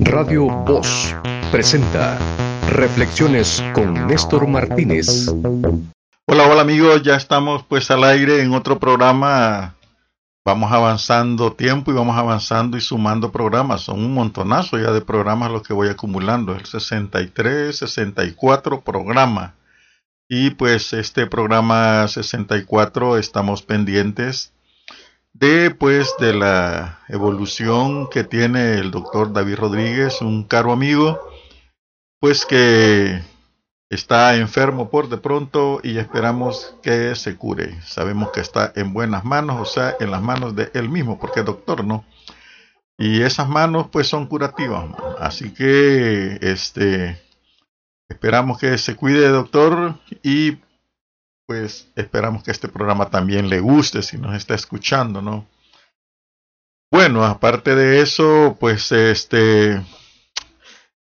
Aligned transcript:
Radio 0.00 0.46
Voz 0.46 1.14
presenta 1.52 2.18
Reflexiones 2.68 3.62
con 3.72 4.08
Néstor 4.08 4.48
Martínez. 4.48 5.28
Hola, 6.26 6.48
hola 6.48 6.62
amigos, 6.62 7.04
ya 7.04 7.14
estamos 7.14 7.62
pues 7.62 7.92
al 7.92 8.02
aire 8.02 8.42
en 8.42 8.52
otro 8.52 8.80
programa. 8.80 9.76
Vamos 10.44 10.72
avanzando 10.72 11.52
tiempo 11.52 11.92
y 11.92 11.94
vamos 11.94 12.18
avanzando 12.18 12.76
y 12.76 12.80
sumando 12.80 13.30
programas. 13.30 13.82
Son 13.82 14.00
un 14.00 14.12
montonazo 14.12 14.78
ya 14.78 14.90
de 14.90 15.00
programas 15.00 15.52
los 15.52 15.62
que 15.62 15.74
voy 15.74 15.88
acumulando. 15.90 16.56
El 16.56 16.64
63, 16.64 17.76
64 17.76 18.80
programas. 18.80 19.52
Y 20.28 20.50
pues 20.50 20.92
este 20.92 21.28
programa 21.28 22.08
64 22.08 23.16
estamos 23.18 23.62
pendientes 23.62 24.53
de 25.34 25.72
pues 25.72 26.14
de 26.18 26.32
la 26.32 27.00
evolución 27.08 28.08
que 28.08 28.24
tiene 28.24 28.74
el 28.78 28.90
doctor 28.90 29.32
David 29.32 29.56
Rodríguez, 29.56 30.22
un 30.22 30.44
caro 30.44 30.72
amigo, 30.72 31.20
pues 32.20 32.46
que 32.46 33.20
está 33.90 34.36
enfermo 34.36 34.90
por 34.90 35.08
de 35.08 35.18
pronto 35.18 35.80
y 35.82 35.98
esperamos 35.98 36.76
que 36.82 37.14
se 37.16 37.36
cure. 37.36 37.80
Sabemos 37.82 38.30
que 38.30 38.40
está 38.40 38.72
en 38.76 38.92
buenas 38.92 39.24
manos, 39.24 39.60
o 39.60 39.64
sea, 39.64 39.96
en 40.00 40.10
las 40.12 40.22
manos 40.22 40.54
de 40.54 40.70
él 40.72 40.88
mismo, 40.88 41.18
porque 41.18 41.40
es 41.40 41.46
doctor, 41.46 41.84
¿no? 41.84 42.04
Y 42.96 43.22
esas 43.22 43.48
manos 43.48 43.88
pues 43.90 44.06
son 44.06 44.26
curativas. 44.26 44.86
Así 45.18 45.52
que 45.52 46.38
este 46.42 47.20
esperamos 48.08 48.58
que 48.58 48.78
se 48.78 48.94
cuide, 48.94 49.28
doctor, 49.28 49.96
y 50.22 50.58
pues 51.46 51.90
esperamos 51.96 52.42
que 52.42 52.50
este 52.50 52.68
programa 52.68 53.10
también 53.10 53.48
le 53.48 53.60
guste 53.60 54.02
si 54.02 54.18
nos 54.18 54.34
está 54.34 54.54
escuchando, 54.54 55.20
¿no? 55.20 55.46
Bueno, 56.90 57.24
aparte 57.24 57.74
de 57.74 58.00
eso, 58.00 58.56
pues 58.60 58.92
este 58.92 59.82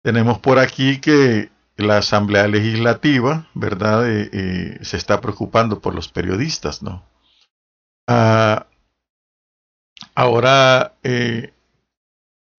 tenemos 0.02 0.40
por 0.40 0.58
aquí 0.58 1.00
que 1.00 1.52
la 1.78 1.98
Asamblea 1.98 2.48
Legislativa, 2.48 3.48
¿verdad? 3.54 4.10
Eh, 4.10 4.30
eh, 4.32 4.80
se 4.82 4.98
está 4.98 5.22
preocupando 5.22 5.80
por 5.80 5.94
los 5.94 6.08
periodistas, 6.08 6.82
¿no? 6.82 7.04
Ah, 8.08 8.68
ahora 10.16 10.94
eh, 11.04 11.54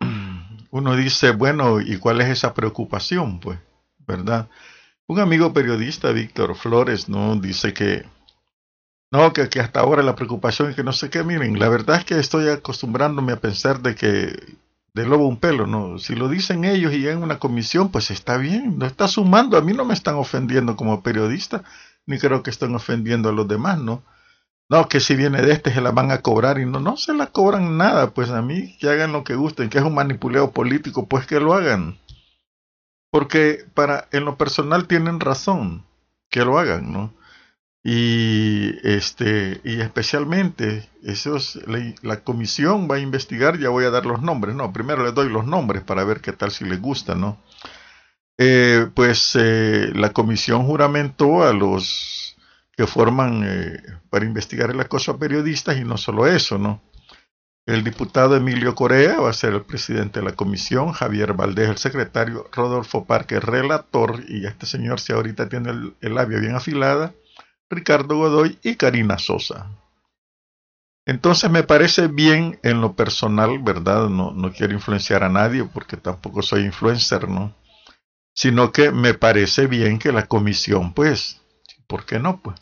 uno 0.70 0.97
dice, 0.97 1.33
bueno, 1.33 1.80
¿y 1.80 1.98
cuál 1.98 2.20
es 2.20 2.28
esa 2.28 2.55
preocupación? 2.55 3.41
Pues, 3.41 3.58
¿verdad? 4.06 4.48
Un 5.08 5.20
amigo 5.20 5.53
periodista, 5.53 6.12
Víctor 6.12 6.55
Flores, 6.55 7.08
¿no? 7.08 7.36
Dice 7.36 7.75
que 7.75 8.05
no, 9.12 9.31
que, 9.34 9.42
hasta 9.61 9.81
ahora 9.81 10.03
la 10.03 10.17
preocupación 10.17 10.70
es 10.70 10.77
que 10.77 10.83
no 10.83 10.94
sé 10.94 11.11
qué, 11.11 11.22
miren, 11.22 11.59
la 11.59 11.69
verdad 11.69 11.98
es 11.98 12.06
que 12.06 12.19
estoy 12.19 12.48
acostumbrándome 12.48 13.33
a 13.33 13.41
pensar 13.41 13.83
de 13.83 13.94
que 13.94 14.56
de 14.94 15.06
lobo 15.06 15.28
un 15.28 15.36
pelo, 15.36 15.67
¿no? 15.67 15.98
Si 15.98 16.14
lo 16.14 16.31
dicen 16.31 16.64
ellos 16.64 16.94
y 16.94 17.06
en 17.06 17.22
una 17.22 17.39
comisión, 17.39 17.91
pues 17.91 18.11
está 18.11 18.39
bien, 18.39 18.78
no 18.78 18.86
está 18.86 19.09
sumando, 19.09 19.59
a 19.59 19.61
mí 19.61 19.75
no 19.75 19.84
me 19.84 19.92
están 19.92 20.14
ofendiendo 20.14 20.77
como 20.77 21.03
periodista, 21.03 21.62
ni 22.06 22.19
creo 22.19 22.42
que 22.42 22.48
estén 22.48 22.75
ofendiendo 22.75 23.28
a 23.28 23.33
los 23.33 23.47
demás, 23.47 23.78
¿no? 23.78 24.03
No, 24.70 24.89
que 24.89 25.00
si 25.00 25.14
viene 25.14 25.42
de 25.42 25.53
este 25.53 25.75
se 25.75 25.83
la 25.83 25.91
van 25.91 26.11
a 26.11 26.22
cobrar 26.22 26.59
y 26.59 26.64
no, 26.64 26.81
no 26.81 26.97
se 26.97 27.12
la 27.12 27.27
cobran 27.27 27.77
nada, 27.77 28.12
pues 28.14 28.31
a 28.31 28.41
mí 28.41 28.78
que 28.78 28.89
hagan 28.89 29.12
lo 29.12 29.25
que 29.25 29.34
gusten, 29.34 29.69
que 29.69 29.77
es 29.77 29.84
un 29.84 29.94
manipuleo 29.94 30.53
político, 30.53 31.06
pues 31.06 31.27
que 31.27 31.39
lo 31.39 31.53
hagan. 31.53 31.98
Porque 33.12 33.66
para 33.74 34.08
en 34.10 34.24
lo 34.24 34.38
personal 34.38 34.88
tienen 34.88 35.20
razón 35.20 35.84
que 36.30 36.46
lo 36.46 36.58
hagan, 36.58 36.92
¿no? 36.94 37.12
Y 37.84 38.74
este 38.84 39.60
y 39.64 39.82
especialmente 39.82 40.88
esos 41.02 41.60
la, 41.66 41.94
la, 42.00 42.24
comisión 42.24 42.88
va 42.91 42.96
a 42.96 43.00
investigar, 43.00 43.58
ya 43.58 43.69
voy 43.69 43.84
a 43.84 43.91
dar 43.91 44.06
los 44.06 44.22
nombres, 44.22 44.54
no, 44.54 44.72
primero 44.72 45.04
les 45.04 45.14
doy 45.14 45.28
los 45.28 45.46
nombres 45.46 45.82
para 45.82 46.04
ver 46.04 46.20
qué 46.22 46.32
tal 46.32 46.52
si 46.52 46.64
les 46.64 46.80
gusta, 46.80 47.14
¿no? 47.14 47.38
Eh, 48.38 48.88
pues 48.94 49.36
eh, 49.38 49.91
la 49.94 50.14
comisión 50.14 50.64
juramentó 50.64 51.44
a 51.44 51.52
los 51.52 52.36
que 52.74 52.86
forman 52.86 53.44
eh, 53.47 53.76
para 54.08 54.25
investigar 54.25 54.70
el 54.70 54.81
acoso 54.81 55.12
a 55.12 55.19
periodistas 55.19 55.76
y 55.76 55.84
no 55.84 55.98
solo 55.98 56.26
eso, 56.26 56.56
¿no? 56.56 56.81
El 57.65 57.84
diputado 57.84 58.34
Emilio 58.34 58.75
Corea 58.75 59.21
va 59.21 59.31
a 59.31 59.34
ser 59.34 59.55
el 59.55 59.62
presidente 59.62 60.19
de 60.19 60.27
la 60.27 60.33
comisión, 60.33 60.91
Javier 60.93 61.33
Valdés 61.34 61.71
el 61.71 61.78
secretario, 61.78 62.49
Rodolfo 62.50 63.05
Parque 63.05 63.39
relator, 63.39 64.25
y 64.28 64.47
este 64.47 64.67
señor 64.67 64.99
si 64.99 65.12
ahorita 65.12 65.49
tiene 65.49 65.71
el, 65.71 65.95
el 66.00 66.15
labio 66.15 66.41
bien 66.41 66.56
afilada, 66.56 67.15
Ricardo 67.71 68.17
Godoy 68.17 68.59
y 68.62 68.75
Karina 68.75 69.19
Sosa. 69.19 69.71
Entonces 71.06 71.50
me 71.50 71.62
parece 71.62 72.09
bien 72.09 72.59
en 72.62 72.81
lo 72.81 72.95
personal, 72.95 73.59
¿verdad? 73.61 74.09
No, 74.09 74.33
no 74.33 74.53
quiero 74.53 74.73
influenciar 74.73 75.23
a 75.25 75.29
nadie 75.29 75.65
porque 75.65 75.97
tampoco 75.97 76.43
soy 76.43 76.65
influencer, 76.65 77.29
¿no? 77.29 77.55
Sino 78.34 78.73
que 78.73 78.91
me 78.91 79.15
parece 79.15 79.67
bien 79.67 79.99
que 79.99 80.12
la 80.12 80.27
comisión, 80.27 80.94
pues, 80.94 81.41
¿por 81.87 82.06
qué 82.06 82.19
no? 82.19 82.41
Pues, 82.41 82.56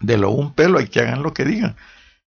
de 0.00 0.18
lo 0.18 0.30
un 0.30 0.52
pelo 0.52 0.78
hay 0.78 0.88
que 0.88 1.00
hagan 1.00 1.22
lo 1.22 1.32
que 1.32 1.44
digan. 1.44 1.76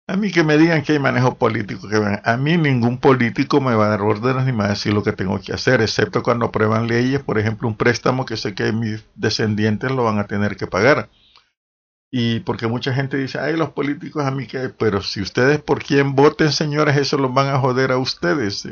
A 0.05 0.17
mí 0.17 0.31
que 0.31 0.43
me 0.43 0.57
digan 0.57 0.83
que 0.83 0.93
hay 0.93 0.99
manejo 0.99 1.35
político, 1.35 1.87
que 1.87 2.19
a 2.23 2.37
mí 2.37 2.57
ningún 2.57 2.97
político 2.97 3.61
me 3.61 3.73
va 3.73 3.85
a 3.85 3.89
dar 3.89 4.01
órdenes 4.01 4.45
ni 4.45 4.51
me 4.51 4.59
va 4.59 4.65
a 4.65 4.69
decir 4.69 4.93
lo 4.93 5.01
que 5.01 5.13
tengo 5.13 5.39
que 5.39 5.53
hacer, 5.53 5.81
excepto 5.81 6.23
cuando 6.23 6.47
aprueban 6.47 6.87
leyes, 6.87 7.23
por 7.23 7.39
ejemplo, 7.39 7.69
un 7.69 7.77
préstamo 7.77 8.25
que 8.25 8.35
sé 8.35 8.53
que 8.53 8.73
mis 8.73 9.05
descendientes 9.15 9.91
lo 9.91 10.03
van 10.03 10.19
a 10.19 10.27
tener 10.27 10.57
que 10.57 10.67
pagar. 10.67 11.09
Y 12.11 12.41
porque 12.41 12.67
mucha 12.67 12.93
gente 12.93 13.17
dice, 13.17 13.39
ay, 13.39 13.55
los 13.55 13.69
políticos 13.69 14.25
a 14.25 14.31
mí 14.31 14.45
que, 14.45 14.69
pero 14.69 15.01
si 15.01 15.21
ustedes 15.21 15.61
por 15.61 15.81
quién 15.81 16.15
voten, 16.15 16.51
señores, 16.51 16.97
eso 16.97 17.17
los 17.17 17.33
van 17.33 17.47
a 17.47 17.59
joder 17.59 17.91
a 17.93 17.97
ustedes. 17.97 18.67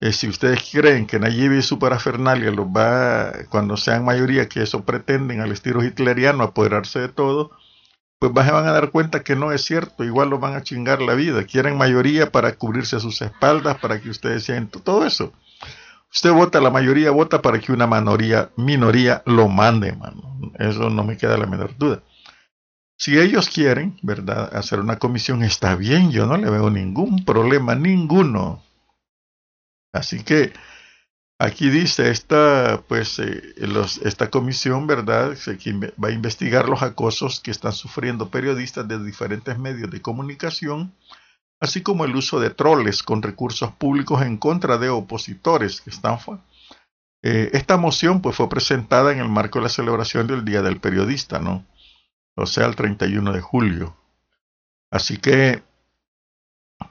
Eh, 0.00 0.12
si 0.12 0.28
ustedes 0.28 0.68
creen 0.70 1.06
que 1.06 1.20
Nayib 1.20 1.52
y 1.52 1.62
su 1.62 1.78
parafernalia 1.78 2.50
los 2.50 2.66
va, 2.66 3.32
cuando 3.50 3.76
sean 3.76 4.04
mayoría, 4.04 4.48
que 4.48 4.62
eso 4.62 4.84
pretenden 4.84 5.40
al 5.40 5.52
estilo 5.52 5.82
hitleriano, 5.84 6.42
apoderarse 6.42 6.98
de 6.98 7.08
todo, 7.08 7.52
pues 8.18 8.32
van 8.32 8.66
a 8.66 8.72
dar 8.72 8.90
cuenta 8.90 9.22
que 9.22 9.36
no 9.36 9.52
es 9.52 9.64
cierto, 9.64 10.04
igual 10.04 10.30
los 10.30 10.40
van 10.40 10.54
a 10.54 10.62
chingar 10.62 11.02
la 11.02 11.14
vida. 11.14 11.44
Quieren 11.44 11.76
mayoría 11.76 12.30
para 12.32 12.54
cubrirse 12.54 12.96
a 12.96 13.00
sus 13.00 13.20
espaldas, 13.22 13.78
para 13.78 14.00
que 14.00 14.10
ustedes 14.10 14.44
sientan 14.44 14.82
todo 14.82 15.04
eso. 15.04 15.32
Usted 16.12 16.32
vota, 16.32 16.60
la 16.60 16.70
mayoría 16.70 17.10
vota 17.10 17.42
para 17.42 17.58
que 17.58 17.72
una 17.72 17.86
minoría, 17.86 18.50
minoría 18.56 19.22
lo 19.26 19.48
mande, 19.48 19.92
mano. 19.92 20.52
Eso 20.58 20.88
no 20.88 21.02
me 21.02 21.16
queda 21.16 21.36
la 21.36 21.46
menor 21.46 21.76
duda. 21.76 22.02
Si 22.96 23.18
ellos 23.18 23.48
quieren, 23.48 23.98
¿verdad?, 24.02 24.56
hacer 24.56 24.78
una 24.78 24.98
comisión, 24.98 25.42
está 25.42 25.74
bien, 25.74 26.12
yo 26.12 26.26
no 26.26 26.36
le 26.36 26.48
veo 26.48 26.70
ningún 26.70 27.24
problema, 27.24 27.74
ninguno. 27.74 28.62
Así 29.92 30.22
que 30.22 30.52
Aquí 31.38 31.68
dice 31.68 32.10
esta, 32.10 32.82
pues, 32.86 33.18
eh, 33.18 33.54
los, 33.56 33.98
esta 33.98 34.30
comisión, 34.30 34.86
¿verdad? 34.86 35.36
va 36.02 36.08
a 36.08 36.12
investigar 36.12 36.68
los 36.68 36.82
acosos 36.82 37.40
que 37.40 37.50
están 37.50 37.72
sufriendo 37.72 38.30
periodistas 38.30 38.86
de 38.86 39.02
diferentes 39.02 39.58
medios 39.58 39.90
de 39.90 40.00
comunicación, 40.00 40.94
así 41.58 41.82
como 41.82 42.04
el 42.04 42.14
uso 42.14 42.38
de 42.38 42.50
troles 42.50 43.02
con 43.02 43.20
recursos 43.20 43.72
públicos 43.72 44.22
en 44.22 44.36
contra 44.36 44.78
de 44.78 44.90
opositores 44.90 45.80
que 45.80 45.90
están. 45.90 46.18
Eh, 47.22 47.50
esta 47.52 47.78
moción, 47.78 48.22
pues, 48.22 48.36
fue 48.36 48.48
presentada 48.48 49.10
en 49.10 49.18
el 49.18 49.28
marco 49.28 49.58
de 49.58 49.64
la 49.64 49.70
celebración 49.70 50.28
del 50.28 50.44
Día 50.44 50.62
del 50.62 50.78
Periodista, 50.78 51.40
¿no? 51.40 51.66
O 52.36 52.46
sea, 52.46 52.66
el 52.66 52.76
31 52.76 53.32
de 53.32 53.40
julio. 53.40 53.96
Así 54.88 55.16
que, 55.16 55.64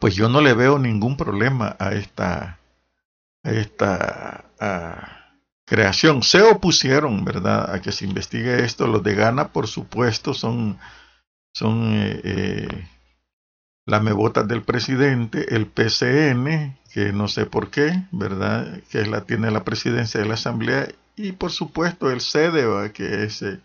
pues, 0.02 0.16
yo 0.16 0.28
no 0.28 0.42
le 0.42 0.54
veo 0.54 0.80
ningún 0.80 1.16
problema 1.16 1.78
a 1.80 1.94
esta 1.94 2.60
esta 3.44 4.46
creación. 5.66 6.24
Se 6.24 6.42
opusieron, 6.42 7.24
¿verdad?, 7.26 7.74
a 7.74 7.81
que 7.81 7.92
se 7.92 8.06
investigue 8.06 8.64
esto. 8.64 8.88
Los 8.88 9.04
de 9.04 9.16
Ghana, 9.16 9.50
por 9.50 9.68
supuesto, 9.68 10.34
son, 10.34 10.78
son 11.54 11.94
eh, 11.96 12.22
eh, 12.24 12.88
del 13.86 14.62
presidente, 14.64 15.56
el 15.56 15.68
PCN, 15.68 16.78
que 16.94 17.12
no 17.12 17.28
sé 17.28 17.46
por 17.46 17.70
qué, 17.70 18.06
¿verdad?, 18.12 18.81
que 18.90 19.06
la, 19.06 19.22
tiene 19.22 19.51
la 19.51 19.63
presidencia 19.63 20.19
de 20.19 20.28
la 20.28 20.36
Asamblea, 20.36 20.88
y 21.16 21.34
por 21.34 21.51
supuesto 21.51 22.12
el 22.12 22.22
CEDE, 22.22 22.92
que 22.92 23.24
es... 23.24 23.42
Eh, 23.42 23.60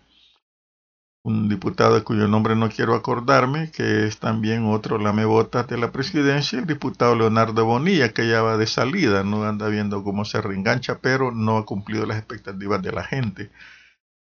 un 1.23 1.49
diputado 1.49 2.03
cuyo 2.05 2.29
nombre 2.29 2.57
no 2.57 2.69
quiero 2.71 2.95
acordarme, 2.95 3.71
que 3.71 4.07
es 4.07 4.19
también 4.19 4.67
otro 4.67 4.99
lamebotas 4.99 5.67
de 5.67 5.79
la 5.79 5.93
presidencia, 5.93 6.59
el 6.59 6.67
diputado 6.67 7.15
Leonardo 7.17 7.65
Bonilla, 7.65 8.13
que 8.13 8.29
ya 8.29 8.43
va 8.43 8.57
de 8.57 8.67
salida, 8.67 9.25
no 9.25 9.45
anda 9.45 9.69
viendo 9.69 10.03
cómo 10.05 10.25
se 10.25 10.41
reengancha, 10.41 10.99
pero 11.01 11.33
no 11.33 11.59
ha 11.59 11.67
cumplido 11.67 12.07
las 12.07 12.19
expectativas 12.19 12.83
de 12.83 12.93
la 12.93 13.05
gente 13.05 13.51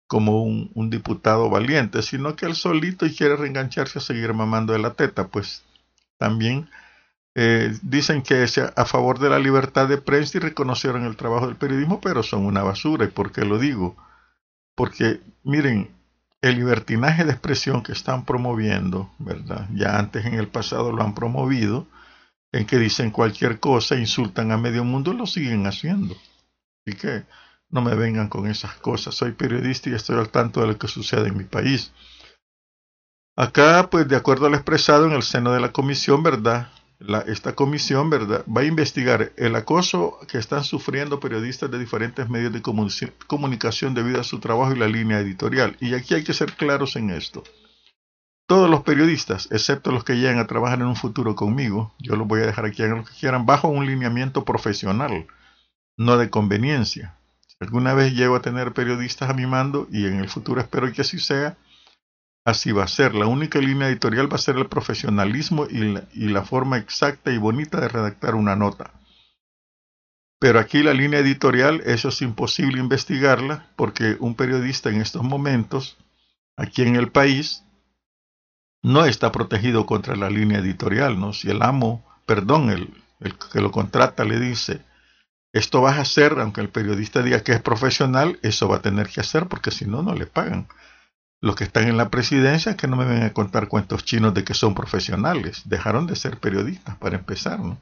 como 0.07 0.43
un, 0.43 0.89
diputado 0.89 1.49
valiente, 1.49 2.01
sino 2.01 2.35
que 2.35 2.45
él 2.45 2.55
solito 2.55 3.05
quiere 3.17 3.35
reengancharse 3.35 3.99
a 3.99 4.01
seguir 4.01 4.33
mamando 4.33 4.73
de 4.73 4.79
la 4.79 4.93
teta, 4.93 5.27
pues 5.27 5.63
también 6.17 6.69
eh, 7.35 7.73
dicen 7.81 8.21
que 8.21 8.43
es 8.43 8.57
a 8.57 8.85
favor 8.85 9.19
de 9.19 9.29
la 9.29 9.39
libertad 9.39 9.87
de 9.87 9.97
prensa 9.97 10.37
y 10.37 10.41
reconocieron 10.41 11.05
el 11.05 11.17
trabajo 11.17 11.47
del 11.47 11.57
periodismo, 11.57 11.99
pero 12.01 12.23
son 12.23 12.45
una 12.45 12.63
basura. 12.63 13.05
¿Y 13.05 13.09
por 13.09 13.31
qué 13.31 13.45
lo 13.45 13.57
digo? 13.59 13.95
Porque, 14.75 15.21
miren, 15.43 15.89
el 16.41 16.55
libertinaje 16.55 17.23
de 17.23 17.31
expresión 17.31 17.81
que 17.81 17.91
están 17.91 18.25
promoviendo, 18.25 19.11
¿verdad? 19.19 19.67
Ya 19.73 19.97
antes 19.97 20.25
en 20.25 20.35
el 20.35 20.47
pasado 20.47 20.91
lo 20.91 21.03
han 21.03 21.15
promovido, 21.15 21.87
en 22.51 22.65
que 22.65 22.77
dicen 22.77 23.11
cualquier 23.11 23.59
cosa, 23.59 23.95
insultan 23.95 24.51
a 24.51 24.57
medio 24.57 24.83
mundo, 24.83 25.13
lo 25.13 25.25
siguen 25.25 25.67
haciendo. 25.67 26.15
Así 26.85 26.97
que 26.97 27.25
no 27.69 27.81
me 27.81 27.95
vengan 27.95 28.29
con 28.29 28.47
esas 28.47 28.75
cosas. 28.75 29.15
Soy 29.15 29.31
periodista 29.31 29.89
y 29.89 29.93
estoy 29.93 30.17
al 30.17 30.29
tanto 30.29 30.61
de 30.61 30.67
lo 30.67 30.77
que 30.77 30.87
sucede 30.87 31.29
en 31.29 31.37
mi 31.37 31.43
país. 31.43 31.91
Acá, 33.35 33.89
pues 33.89 34.07
de 34.07 34.15
acuerdo 34.15 34.45
a 34.45 34.49
lo 34.49 34.55
expresado 34.55 35.05
en 35.07 35.11
el 35.11 35.23
seno 35.23 35.51
de 35.51 35.59
la 35.59 35.73
comisión, 35.73 36.23
¿verdad? 36.23 36.69
Esta 37.27 37.53
comisión. 37.53 38.09
Va 38.11 38.61
a 38.61 38.65
investigar 38.65 39.31
el 39.37 39.55
acoso 39.55 40.19
que 40.27 40.37
están 40.37 40.63
sufriendo 40.63 41.19
periodistas 41.19 41.69
de 41.71 41.79
diferentes 41.79 42.29
medios 42.29 42.53
de 42.53 42.61
comunicación 42.61 43.93
debido 43.93 44.21
a 44.21 44.23
su 44.23 44.39
trabajo 44.39 44.73
y 44.73 44.79
la 44.79 44.87
línea 44.87 45.19
editorial. 45.19 45.77
Y 45.79 45.93
aquí 45.93 46.13
hay 46.13 46.23
que 46.23 46.33
ser 46.33 46.53
claros 46.53 46.95
en 46.95 47.09
esto. 47.09 47.43
Todos 48.47 48.69
los 48.69 48.83
periodistas, 48.83 49.47
excepto 49.51 49.91
los 49.91 50.03
que 50.03 50.13
lleguen 50.13 50.37
a 50.37 50.45
trabajar 50.45 50.79
en 50.79 50.85
un 50.85 50.95
futuro 50.95 51.35
conmigo, 51.35 51.95
yo 51.97 52.15
los 52.15 52.27
voy 52.27 52.41
a 52.41 52.45
dejar 52.45 52.65
aquí 52.65 52.83
hagan 52.83 52.99
lo 52.99 53.05
que 53.05 53.13
quieran, 53.19 53.47
bajo 53.47 53.67
un 53.67 53.87
lineamiento 53.87 54.45
profesional, 54.45 55.25
no 55.97 56.17
de 56.17 56.29
conveniencia. 56.29 57.17
Si 57.47 57.55
alguna 57.59 57.95
vez 57.95 58.13
llego 58.13 58.35
a 58.35 58.43
tener 58.43 58.73
periodistas 58.73 59.31
a 59.31 59.33
mi 59.33 59.47
mando, 59.47 59.87
y 59.91 60.05
en 60.05 60.19
el 60.19 60.29
futuro 60.29 60.61
espero 60.61 60.91
que 60.93 61.01
así 61.01 61.17
sea, 61.17 61.57
así 62.45 62.71
va 62.71 62.83
a 62.83 62.87
ser. 62.87 63.15
La 63.15 63.25
única 63.25 63.59
línea 63.59 63.89
editorial 63.89 64.31
va 64.31 64.35
a 64.35 64.39
ser 64.39 64.55
el 64.55 64.67
profesionalismo 64.67 65.65
y 65.69 66.27
la, 66.29 66.43
forma 66.43 66.77
exacta 66.77 67.31
y 67.31 67.37
bonita 67.37 67.81
de 67.81 67.89
redactar 67.89 68.35
una 68.35 68.55
nota. 68.55 68.91
Pero 70.39 70.59
aquí 70.59 70.83
la 70.83 70.93
línea 70.93 71.19
editorial, 71.19 71.81
eso 71.85 72.09
es 72.09 72.21
imposible 72.21 72.79
investigarla, 72.79 73.67
porque 73.75 74.15
un 74.19 74.35
periodista 74.35 74.89
en 74.89 75.01
estos 75.01 75.23
momentos, 75.23 75.97
aquí 76.55 76.83
en 76.83 76.95
el 76.95 77.11
país, 77.11 77.63
no 78.83 79.05
está 79.05 79.31
protegido 79.31 79.87
contra 79.87 80.15
la 80.15 80.29
línea 80.29 80.59
editorial, 80.59 81.19
¿no? 81.19 81.33
Si 81.33 81.49
el 81.49 81.63
amo, 81.63 82.05
perdón, 82.27 82.69
el, 82.69 82.93
el 83.21 83.35
que 83.35 83.61
lo 83.61 83.71
contrata 83.71 84.23
le 84.23 84.39
dice, 84.39 84.81
esto 85.51 85.81
vas 85.81 85.97
a 85.97 86.01
hacer, 86.01 86.33
aunque 86.39 86.61
el 86.61 86.69
periodista 86.69 87.23
diga 87.23 87.41
que 87.41 87.53
es 87.53 87.61
profesional, 87.61 88.37
eso 88.43 88.67
va 88.67 88.75
a 88.75 88.81
tener 88.81 89.07
que 89.07 89.21
hacer 89.21 89.47
porque 89.47 89.71
si 89.71 89.85
no, 89.85 90.03
no 90.03 90.13
le 90.13 90.27
pagan. 90.27 90.67
Los 91.45 91.55
que 91.55 91.63
están 91.63 91.87
en 91.87 91.95
la 91.95 92.09
presidencia, 92.09 92.75
que 92.75 92.87
no 92.87 92.95
me 92.95 93.05
vengan 93.05 93.27
a 93.27 93.33
contar 93.33 93.67
cuentos 93.67 94.03
chinos 94.03 94.33
de 94.33 94.43
que 94.43 94.55
son 94.55 94.73
profesionales, 94.73 95.61
dejaron 95.65 96.07
de 96.07 96.15
ser 96.15 96.39
periodistas 96.39 96.95
para 96.95 97.17
empezar, 97.17 97.59
¿no? 97.59 97.77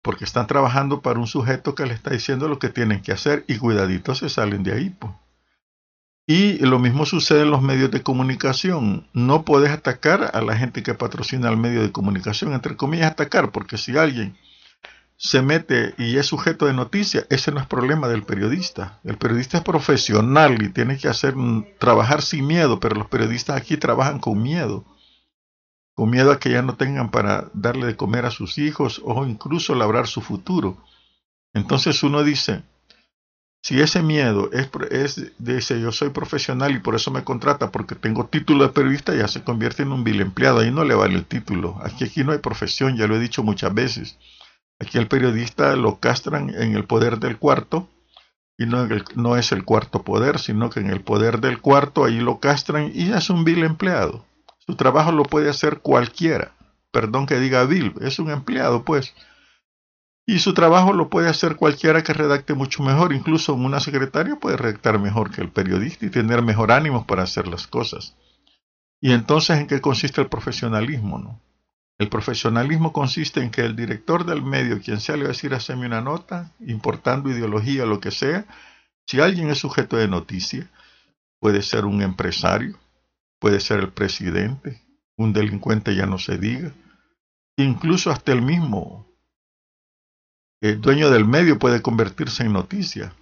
Porque 0.00 0.24
están 0.24 0.46
trabajando 0.46 1.02
para 1.02 1.18
un 1.18 1.26
sujeto 1.26 1.74
que 1.74 1.84
le 1.84 1.92
está 1.92 2.08
diciendo 2.08 2.48
lo 2.48 2.58
que 2.58 2.70
tienen 2.70 3.02
que 3.02 3.12
hacer 3.12 3.44
y 3.48 3.58
cuidaditos 3.58 4.16
se 4.16 4.30
salen 4.30 4.62
de 4.62 4.72
ahí, 4.72 4.88
pues. 4.88 5.12
Y 6.26 6.56
lo 6.64 6.78
mismo 6.78 7.04
sucede 7.04 7.42
en 7.42 7.50
los 7.50 7.60
medios 7.60 7.90
de 7.90 8.02
comunicación. 8.02 9.08
No 9.12 9.44
puedes 9.44 9.70
atacar 9.70 10.30
a 10.32 10.40
la 10.40 10.56
gente 10.56 10.82
que 10.82 10.94
patrocina 10.94 11.50
el 11.50 11.58
medio 11.58 11.82
de 11.82 11.92
comunicación, 11.92 12.54
entre 12.54 12.78
comillas 12.78 13.10
atacar, 13.10 13.52
porque 13.52 13.76
si 13.76 13.98
alguien 13.98 14.38
se 15.16 15.42
mete 15.42 15.94
y 15.96 16.16
es 16.16 16.26
sujeto 16.26 16.66
de 16.66 16.72
noticia, 16.72 17.26
ese 17.30 17.52
no 17.52 17.60
es 17.60 17.66
problema 17.66 18.08
del 18.08 18.24
periodista. 18.24 19.00
El 19.04 19.16
periodista 19.16 19.58
es 19.58 19.64
profesional 19.64 20.60
y 20.62 20.70
tiene 20.70 20.98
que 20.98 21.08
hacer 21.08 21.34
trabajar 21.78 22.22
sin 22.22 22.46
miedo, 22.46 22.80
pero 22.80 22.96
los 22.96 23.06
periodistas 23.06 23.56
aquí 23.56 23.76
trabajan 23.76 24.18
con 24.18 24.42
miedo. 24.42 24.84
Con 25.94 26.10
miedo 26.10 26.32
a 26.32 26.40
que 26.40 26.50
ya 26.50 26.62
no 26.62 26.76
tengan 26.76 27.10
para 27.10 27.50
darle 27.54 27.86
de 27.86 27.96
comer 27.96 28.26
a 28.26 28.32
sus 28.32 28.58
hijos 28.58 29.00
o 29.04 29.24
incluso 29.24 29.74
labrar 29.76 30.08
su 30.08 30.20
futuro. 30.20 30.82
Entonces 31.52 32.02
uno 32.02 32.24
dice, 32.24 32.64
si 33.62 33.80
ese 33.80 34.02
miedo 34.02 34.50
es, 34.52 34.68
es 34.90 35.32
dice 35.38 35.80
yo 35.80 35.92
soy 35.92 36.10
profesional 36.10 36.74
y 36.74 36.80
por 36.80 36.96
eso 36.96 37.12
me 37.12 37.22
contrata 37.22 37.70
porque 37.70 37.94
tengo 37.94 38.26
título 38.26 38.64
de 38.64 38.72
periodista, 38.72 39.14
ya 39.14 39.28
se 39.28 39.44
convierte 39.44 39.84
en 39.84 39.92
un 39.92 40.02
vil 40.02 40.20
empleado, 40.20 40.58
ahí 40.58 40.72
no 40.72 40.84
le 40.84 40.96
vale 40.96 41.14
el 41.14 41.24
título. 41.24 41.80
Aquí, 41.84 42.04
aquí 42.04 42.24
no 42.24 42.32
hay 42.32 42.38
profesión, 42.38 42.96
ya 42.96 43.06
lo 43.06 43.14
he 43.14 43.20
dicho 43.20 43.44
muchas 43.44 43.72
veces. 43.72 44.18
Aquí 44.84 44.98
el 44.98 45.08
periodista 45.08 45.74
lo 45.76 45.98
castran 45.98 46.50
en 46.50 46.76
el 46.76 46.84
poder 46.84 47.18
del 47.18 47.38
cuarto, 47.38 47.88
y 48.58 48.66
no, 48.66 48.86
no 49.16 49.36
es 49.36 49.50
el 49.50 49.64
cuarto 49.64 50.02
poder, 50.02 50.38
sino 50.38 50.68
que 50.68 50.80
en 50.80 50.90
el 50.90 51.00
poder 51.00 51.40
del 51.40 51.58
cuarto 51.60 52.04
ahí 52.04 52.20
lo 52.20 52.38
castran 52.38 52.92
y 52.94 53.10
es 53.10 53.30
un 53.30 53.44
vil 53.44 53.64
empleado. 53.64 54.26
Su 54.66 54.76
trabajo 54.76 55.10
lo 55.10 55.22
puede 55.22 55.48
hacer 55.48 55.78
cualquiera. 55.78 56.52
Perdón 56.90 57.24
que 57.24 57.40
diga 57.40 57.64
vil, 57.64 57.94
es 58.02 58.18
un 58.18 58.30
empleado 58.30 58.84
pues. 58.84 59.14
Y 60.26 60.40
su 60.40 60.52
trabajo 60.52 60.92
lo 60.92 61.08
puede 61.08 61.30
hacer 61.30 61.56
cualquiera 61.56 62.02
que 62.02 62.12
redacte 62.12 62.52
mucho 62.52 62.82
mejor. 62.82 63.14
Incluso 63.14 63.54
una 63.54 63.80
secretaria 63.80 64.36
puede 64.36 64.58
redactar 64.58 64.98
mejor 64.98 65.30
que 65.30 65.40
el 65.40 65.48
periodista 65.48 66.04
y 66.04 66.10
tener 66.10 66.42
mejor 66.42 66.72
ánimo 66.72 67.06
para 67.06 67.22
hacer 67.22 67.48
las 67.48 67.66
cosas. 67.66 68.16
Y 69.00 69.12
entonces, 69.12 69.58
¿en 69.58 69.66
qué 69.66 69.80
consiste 69.80 70.20
el 70.20 70.28
profesionalismo? 70.28 71.18
No? 71.18 71.40
El 72.04 72.10
profesionalismo 72.10 72.92
consiste 72.92 73.40
en 73.40 73.50
que 73.50 73.62
el 73.62 73.74
director 73.74 74.26
del 74.26 74.42
medio, 74.42 74.78
quien 74.78 75.00
sea, 75.00 75.16
le 75.16 75.22
va 75.22 75.30
a 75.30 75.32
decir, 75.32 75.54
haceme 75.54 75.86
una 75.86 76.02
nota, 76.02 76.52
importando 76.60 77.30
ideología, 77.30 77.86
lo 77.86 77.98
que 77.98 78.10
sea. 78.10 78.44
Si 79.06 79.20
alguien 79.20 79.48
es 79.48 79.56
sujeto 79.56 79.96
de 79.96 80.06
noticia, 80.06 80.70
puede 81.40 81.62
ser 81.62 81.86
un 81.86 82.02
empresario, 82.02 82.78
puede 83.38 83.58
ser 83.58 83.80
el 83.80 83.88
presidente, 83.88 84.82
un 85.16 85.32
delincuente 85.32 85.96
ya 85.96 86.04
no 86.04 86.18
se 86.18 86.36
diga, 86.36 86.72
incluso 87.56 88.10
hasta 88.10 88.32
el 88.32 88.42
mismo 88.42 89.06
el 90.60 90.82
dueño 90.82 91.08
del 91.08 91.24
medio 91.24 91.58
puede 91.58 91.80
convertirse 91.80 92.42
en 92.42 92.52
noticia. 92.52 93.14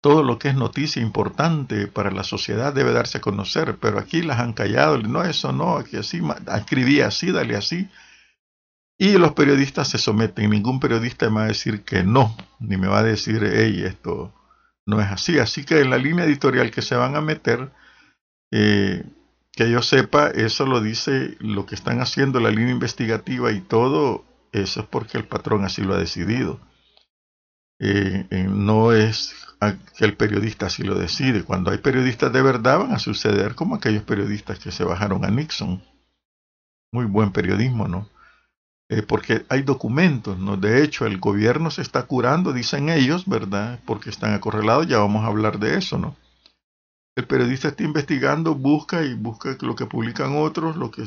Todo 0.00 0.22
lo 0.22 0.38
que 0.38 0.48
es 0.48 0.54
noticia 0.54 1.02
importante 1.02 1.86
para 1.86 2.10
la 2.10 2.24
sociedad 2.24 2.72
debe 2.72 2.92
darse 2.92 3.18
a 3.18 3.20
conocer, 3.20 3.76
pero 3.80 3.98
aquí 3.98 4.22
las 4.22 4.40
han 4.40 4.54
callado, 4.54 4.98
no, 4.98 5.22
eso 5.22 5.52
no, 5.52 5.76
aquí 5.76 5.98
así, 5.98 6.22
escribí 6.56 7.00
así, 7.02 7.32
dale 7.32 7.56
así. 7.56 7.88
Y 8.98 9.18
los 9.18 9.32
periodistas 9.32 9.88
se 9.88 9.98
someten, 9.98 10.50
ningún 10.50 10.80
periodista 10.80 11.28
me 11.30 11.36
va 11.36 11.44
a 11.44 11.48
decir 11.48 11.84
que 11.84 12.02
no, 12.02 12.36
ni 12.58 12.76
me 12.76 12.86
va 12.86 13.00
a 13.00 13.02
decir, 13.02 13.42
hey, 13.42 13.82
esto 13.84 14.32
no 14.86 15.00
es 15.00 15.08
así. 15.08 15.38
Así 15.38 15.64
que 15.64 15.80
en 15.80 15.90
la 15.90 15.98
línea 15.98 16.24
editorial 16.24 16.70
que 16.70 16.82
se 16.82 16.96
van 16.96 17.16
a 17.16 17.20
meter, 17.20 17.72
eh, 18.50 19.04
que 19.52 19.70
yo 19.70 19.82
sepa, 19.82 20.28
eso 20.28 20.66
lo 20.66 20.80
dice 20.80 21.36
lo 21.40 21.66
que 21.66 21.74
están 21.74 22.00
haciendo, 22.00 22.40
la 22.40 22.50
línea 22.50 22.72
investigativa 22.72 23.52
y 23.52 23.60
todo, 23.60 24.24
eso 24.52 24.80
es 24.80 24.86
porque 24.86 25.18
el 25.18 25.24
patrón 25.24 25.64
así 25.64 25.82
lo 25.82 25.94
ha 25.94 25.98
decidido. 25.98 26.60
Eh, 27.80 28.26
eh, 28.28 28.44
no 28.44 28.92
es 28.92 29.34
que 29.96 30.04
el 30.04 30.16
periodista 30.16 30.66
así 30.66 30.82
lo 30.82 30.94
decide. 30.94 31.42
Cuando 31.44 31.70
hay 31.70 31.78
periodistas 31.78 32.32
de 32.32 32.42
verdad 32.42 32.78
van 32.78 32.92
a 32.92 32.98
suceder 32.98 33.54
como 33.54 33.74
aquellos 33.74 34.02
periodistas 34.04 34.58
que 34.58 34.70
se 34.70 34.84
bajaron 34.84 35.24
a 35.24 35.30
Nixon. 35.30 35.82
Muy 36.92 37.06
buen 37.06 37.32
periodismo, 37.32 37.88
¿no? 37.88 38.08
Eh, 38.90 39.02
porque 39.02 39.46
hay 39.48 39.62
documentos, 39.62 40.38
¿no? 40.38 40.56
De 40.56 40.82
hecho, 40.82 41.06
el 41.06 41.18
gobierno 41.18 41.70
se 41.70 41.82
está 41.82 42.02
curando, 42.02 42.52
dicen 42.52 42.88
ellos, 42.88 43.26
¿verdad? 43.26 43.78
Porque 43.86 44.10
están 44.10 44.34
acorralados, 44.34 44.86
ya 44.86 44.98
vamos 44.98 45.24
a 45.24 45.28
hablar 45.28 45.58
de 45.58 45.78
eso, 45.78 45.96
¿no? 45.96 46.16
El 47.16 47.26
periodista 47.26 47.68
está 47.68 47.84
investigando, 47.84 48.54
busca 48.54 49.04
y 49.04 49.14
busca 49.14 49.56
lo 49.60 49.76
que 49.76 49.86
publican 49.86 50.36
otros, 50.36 50.76
lo 50.76 50.90
que 50.90 51.04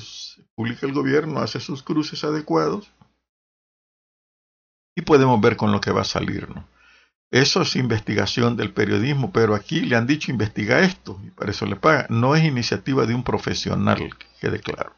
publica 0.55 0.85
el 0.85 0.93
gobierno, 0.93 1.39
hace 1.39 1.59
sus 1.59 1.83
cruces 1.83 2.23
adecuados 2.23 2.91
y 4.95 5.01
podemos 5.01 5.39
ver 5.41 5.57
con 5.57 5.71
lo 5.71 5.81
que 5.81 5.91
va 5.91 6.01
a 6.01 6.05
salir. 6.05 6.49
¿no? 6.49 6.65
Eso 7.33 7.63
es 7.63 7.75
investigación 7.75 8.57
del 8.57 8.73
periodismo, 8.73 9.31
pero 9.31 9.55
aquí 9.55 9.81
le 9.81 9.95
han 9.95 10.05
dicho 10.05 10.29
investiga 10.29 10.81
esto 10.81 11.19
y 11.25 11.31
para 11.31 11.49
eso 11.49 11.65
le 11.65 11.75
pagan. 11.75 12.05
No 12.09 12.35
es 12.35 12.43
iniciativa 12.43 13.07
de 13.07 13.15
un 13.15 13.23
profesional, 13.23 13.97
que 13.97 14.27
quede 14.39 14.59
claro. 14.59 14.93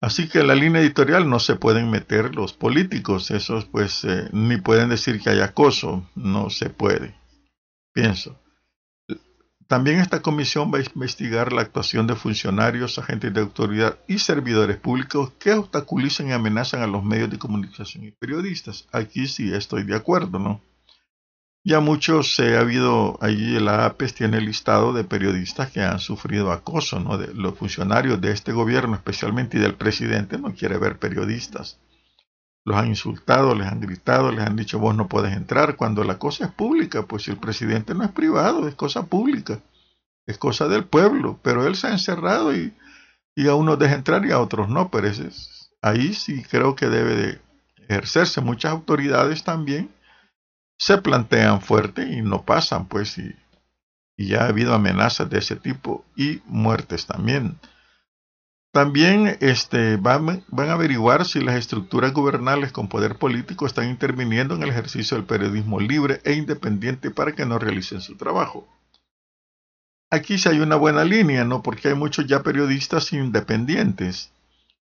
Así 0.00 0.30
que 0.30 0.38
en 0.38 0.46
la 0.46 0.54
línea 0.54 0.80
editorial 0.80 1.28
no 1.28 1.40
se 1.40 1.56
pueden 1.56 1.90
meter 1.90 2.34
los 2.34 2.54
políticos, 2.54 3.30
esos 3.30 3.66
pues 3.66 4.02
eh, 4.04 4.30
ni 4.32 4.56
pueden 4.56 4.88
decir 4.88 5.20
que 5.20 5.28
hay 5.28 5.40
acoso, 5.40 6.08
no 6.14 6.48
se 6.48 6.70
puede, 6.70 7.14
pienso. 7.92 8.40
También 9.66 9.98
esta 9.98 10.22
comisión 10.22 10.72
va 10.72 10.78
a 10.78 10.84
investigar 10.94 11.52
la 11.52 11.60
actuación 11.60 12.06
de 12.06 12.14
funcionarios, 12.14 12.98
agentes 12.98 13.34
de 13.34 13.42
autoridad 13.42 13.98
y 14.08 14.20
servidores 14.20 14.78
públicos 14.78 15.32
que 15.38 15.52
obstaculizan 15.52 16.28
y 16.28 16.32
amenazan 16.32 16.80
a 16.80 16.86
los 16.86 17.04
medios 17.04 17.28
de 17.28 17.38
comunicación 17.38 18.04
y 18.04 18.10
periodistas. 18.12 18.88
Aquí 18.90 19.26
sí 19.26 19.52
estoy 19.52 19.82
de 19.82 19.94
acuerdo, 19.94 20.38
¿no? 20.38 20.62
Ya 21.68 21.80
muchos 21.80 22.34
se 22.34 22.56
ha 22.56 22.60
habido, 22.60 23.18
allí 23.20 23.60
la 23.60 23.84
APES 23.84 24.14
tiene 24.14 24.40
listado 24.40 24.94
de 24.94 25.04
periodistas 25.04 25.70
que 25.70 25.82
han 25.82 25.98
sufrido 25.98 26.50
acoso, 26.50 26.98
¿no? 26.98 27.18
De 27.18 27.34
los 27.34 27.58
funcionarios 27.58 28.22
de 28.22 28.32
este 28.32 28.52
gobierno, 28.52 28.94
especialmente 28.94 29.58
y 29.58 29.60
del 29.60 29.74
presidente, 29.74 30.38
no 30.38 30.54
quiere 30.54 30.78
ver 30.78 30.98
periodistas 30.98 31.78
los 32.68 32.76
han 32.76 32.88
insultado, 32.88 33.54
les 33.54 33.66
han 33.66 33.80
gritado, 33.80 34.30
les 34.30 34.46
han 34.46 34.56
dicho 34.56 34.78
vos 34.78 34.94
no 34.94 35.08
puedes 35.08 35.34
entrar, 35.34 35.76
cuando 35.76 36.04
la 36.04 36.18
cosa 36.18 36.44
es 36.44 36.50
pública, 36.52 37.02
pues 37.02 37.26
el 37.28 37.38
presidente 37.38 37.94
no 37.94 38.04
es 38.04 38.10
privado, 38.10 38.68
es 38.68 38.74
cosa 38.74 39.06
pública, 39.06 39.60
es 40.26 40.36
cosa 40.36 40.68
del 40.68 40.84
pueblo, 40.84 41.40
pero 41.42 41.66
él 41.66 41.76
se 41.76 41.86
ha 41.86 41.92
encerrado 41.92 42.54
y, 42.54 42.74
y 43.34 43.48
a 43.48 43.54
unos 43.54 43.78
deja 43.78 43.94
entrar 43.94 44.24
y 44.26 44.32
a 44.32 44.40
otros 44.40 44.68
no, 44.68 44.90
pero 44.90 45.08
ahí 45.80 46.12
sí 46.12 46.42
creo 46.42 46.74
que 46.76 46.88
debe 46.88 47.14
de 47.14 47.40
ejercerse. 47.88 48.42
Muchas 48.42 48.72
autoridades 48.72 49.44
también 49.44 49.88
se 50.78 50.98
plantean 50.98 51.60
fuerte 51.60 52.08
y 52.08 52.22
no 52.22 52.42
pasan, 52.42 52.86
pues, 52.86 53.18
y, 53.18 53.34
ya 54.16 54.44
ha 54.44 54.48
habido 54.48 54.74
amenazas 54.74 55.30
de 55.30 55.38
ese 55.38 55.56
tipo 55.56 56.04
y 56.16 56.42
muertes 56.46 57.06
también. 57.06 57.58
También 58.72 59.38
este, 59.40 59.96
van, 59.96 60.44
van, 60.48 60.68
a 60.68 60.72
averiguar 60.72 61.24
si 61.24 61.40
las 61.40 61.56
estructuras 61.56 62.12
gubernales 62.12 62.72
con 62.72 62.88
poder 62.88 63.16
político 63.16 63.64
están 63.66 63.88
interviniendo 63.88 64.54
en 64.54 64.62
el 64.62 64.70
ejercicio 64.70 65.16
del 65.16 65.26
periodismo 65.26 65.80
libre 65.80 66.20
e 66.24 66.34
independiente 66.34 67.10
para 67.10 67.32
que 67.32 67.46
no 67.46 67.58
realicen 67.58 68.00
su 68.00 68.16
trabajo. 68.16 68.68
Aquí 70.10 70.38
sí 70.38 70.48
hay 70.48 70.60
una 70.60 70.76
buena 70.76 71.04
línea, 71.04 71.44
¿no? 71.44 71.62
Porque 71.62 71.88
hay 71.88 71.94
muchos 71.94 72.26
ya 72.26 72.42
periodistas 72.42 73.12
independientes. 73.12 74.32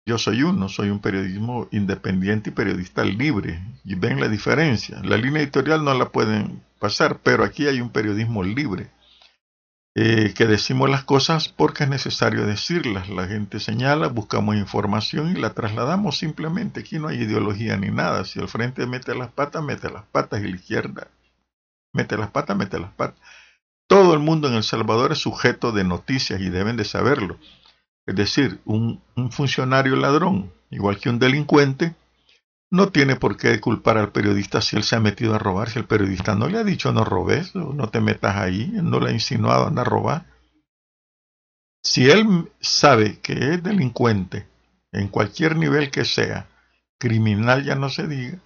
Yo 0.09 0.17
soy 0.17 0.43
uno, 0.43 0.69
soy 0.69 0.89
un 0.89 1.01
periodismo 1.01 1.69
independiente 1.71 2.51
y 2.51 2.55
periodista 2.55 3.05
libre. 3.05 3.61
Y 3.85 3.95
ven 3.95 4.19
la 4.19 4.29
diferencia. 4.29 5.01
La 5.05 5.19
línea 5.19 5.43
editorial 5.43 5.85
no 5.85 5.93
la 5.93 6.09
pueden 6.09 6.63
pasar, 6.79 7.21
pero 7.23 7.45
aquí 7.45 7.67
hay 7.67 7.81
un 7.81 7.91
periodismo 7.91 8.43
libre. 8.43 8.89
Eh, 9.95 10.33
que 10.35 10.47
decimos 10.47 10.89
las 10.89 11.05
cosas 11.05 11.49
porque 11.49 11.85
es 11.85 11.91
necesario 11.91 12.47
decirlas. 12.47 13.11
La 13.11 13.27
gente 13.27 13.61
señala, 13.61 14.09
buscamos 14.09 14.57
información 14.57 15.37
y 15.37 15.41
la 15.41 15.53
trasladamos 15.53 16.17
simplemente. 16.17 16.81
Aquí 16.81 16.99
no 16.99 17.09
hay 17.09 17.19
ideología 17.19 17.77
ni 17.77 17.91
nada. 17.91 18.25
Si 18.25 18.41
el 18.41 18.49
frente 18.49 18.87
mete 18.87 19.15
las 19.15 19.31
patas, 19.31 19.63
mete 19.63 19.91
las 19.91 20.05
patas 20.05 20.41
y 20.41 20.49
la 20.49 20.57
izquierda 20.57 21.09
mete 21.93 22.17
las 22.17 22.31
patas, 22.31 22.57
mete 22.57 22.79
las 22.79 22.93
patas. 22.93 23.21
Todo 23.87 24.15
el 24.15 24.21
mundo 24.21 24.49
en 24.49 24.55
El 24.55 24.63
Salvador 24.63 25.13
es 25.13 25.19
sujeto 25.19 25.73
de 25.73 25.85
noticias 25.85 26.41
y 26.41 26.49
deben 26.51 26.77
de 26.77 26.85
saberlo. 26.85 27.39
Es 28.09 28.15
decir, 28.15 28.59
un, 28.65 29.03
funcionario 29.31 29.95
ladrón, 29.95 30.51
igual 30.71 30.99
que 30.99 31.11
un 31.11 31.19
delincuente, 31.19 31.95
no 32.71 32.89
tiene 32.89 33.17
por 33.17 33.37
qué 33.37 33.61
culpar 33.61 33.99
al 33.99 34.13
periodista 34.13 34.63
si 34.63 34.77
él 34.77 34.83
se 34.83 34.97
ha 34.97 35.01
metido 35.01 35.35
a 35.35 35.39
robar, 35.39 35.69
si 35.69 35.79
el 35.79 35.85
periodista 35.85 36.35
no 36.35 36.49
le 36.49 36.57
ha 36.57 36.65
dicho 36.65 36.91
no 36.91 37.05
robes, 37.05 37.55
no 37.55 37.91
te 37.91 38.01
metas 38.01 38.37
ahí, 38.37 38.71
no 38.73 38.99
le 38.99 39.11
ha 39.11 39.13
insinuado 39.13 39.67
anda 39.67 39.83
a 39.83 39.85
robar. 39.85 40.25
Si 41.83 42.09
él 42.11 42.51
sabe 42.61 43.19
que 43.19 43.35
es 43.35 43.63
delincuente, 43.63 44.47
en 44.91 45.09
cualquier 45.09 45.57
nivel 45.57 45.91
que 45.91 46.07
sea, 46.07 46.49
criminal 46.99 47.63
ya 47.63 47.75
no 47.75 47.91
se 47.91 48.09
diga, 48.09 48.39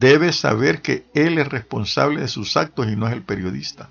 debe 0.00 0.32
saber 0.32 0.80
que 0.80 1.04
él 1.12 1.36
es 1.36 1.48
responsable 1.48 2.22
de 2.22 2.28
sus 2.28 2.56
actos 2.56 2.88
y 2.88 2.96
no 2.96 3.06
es 3.06 3.12
el 3.12 3.22
periodista. 3.22 3.90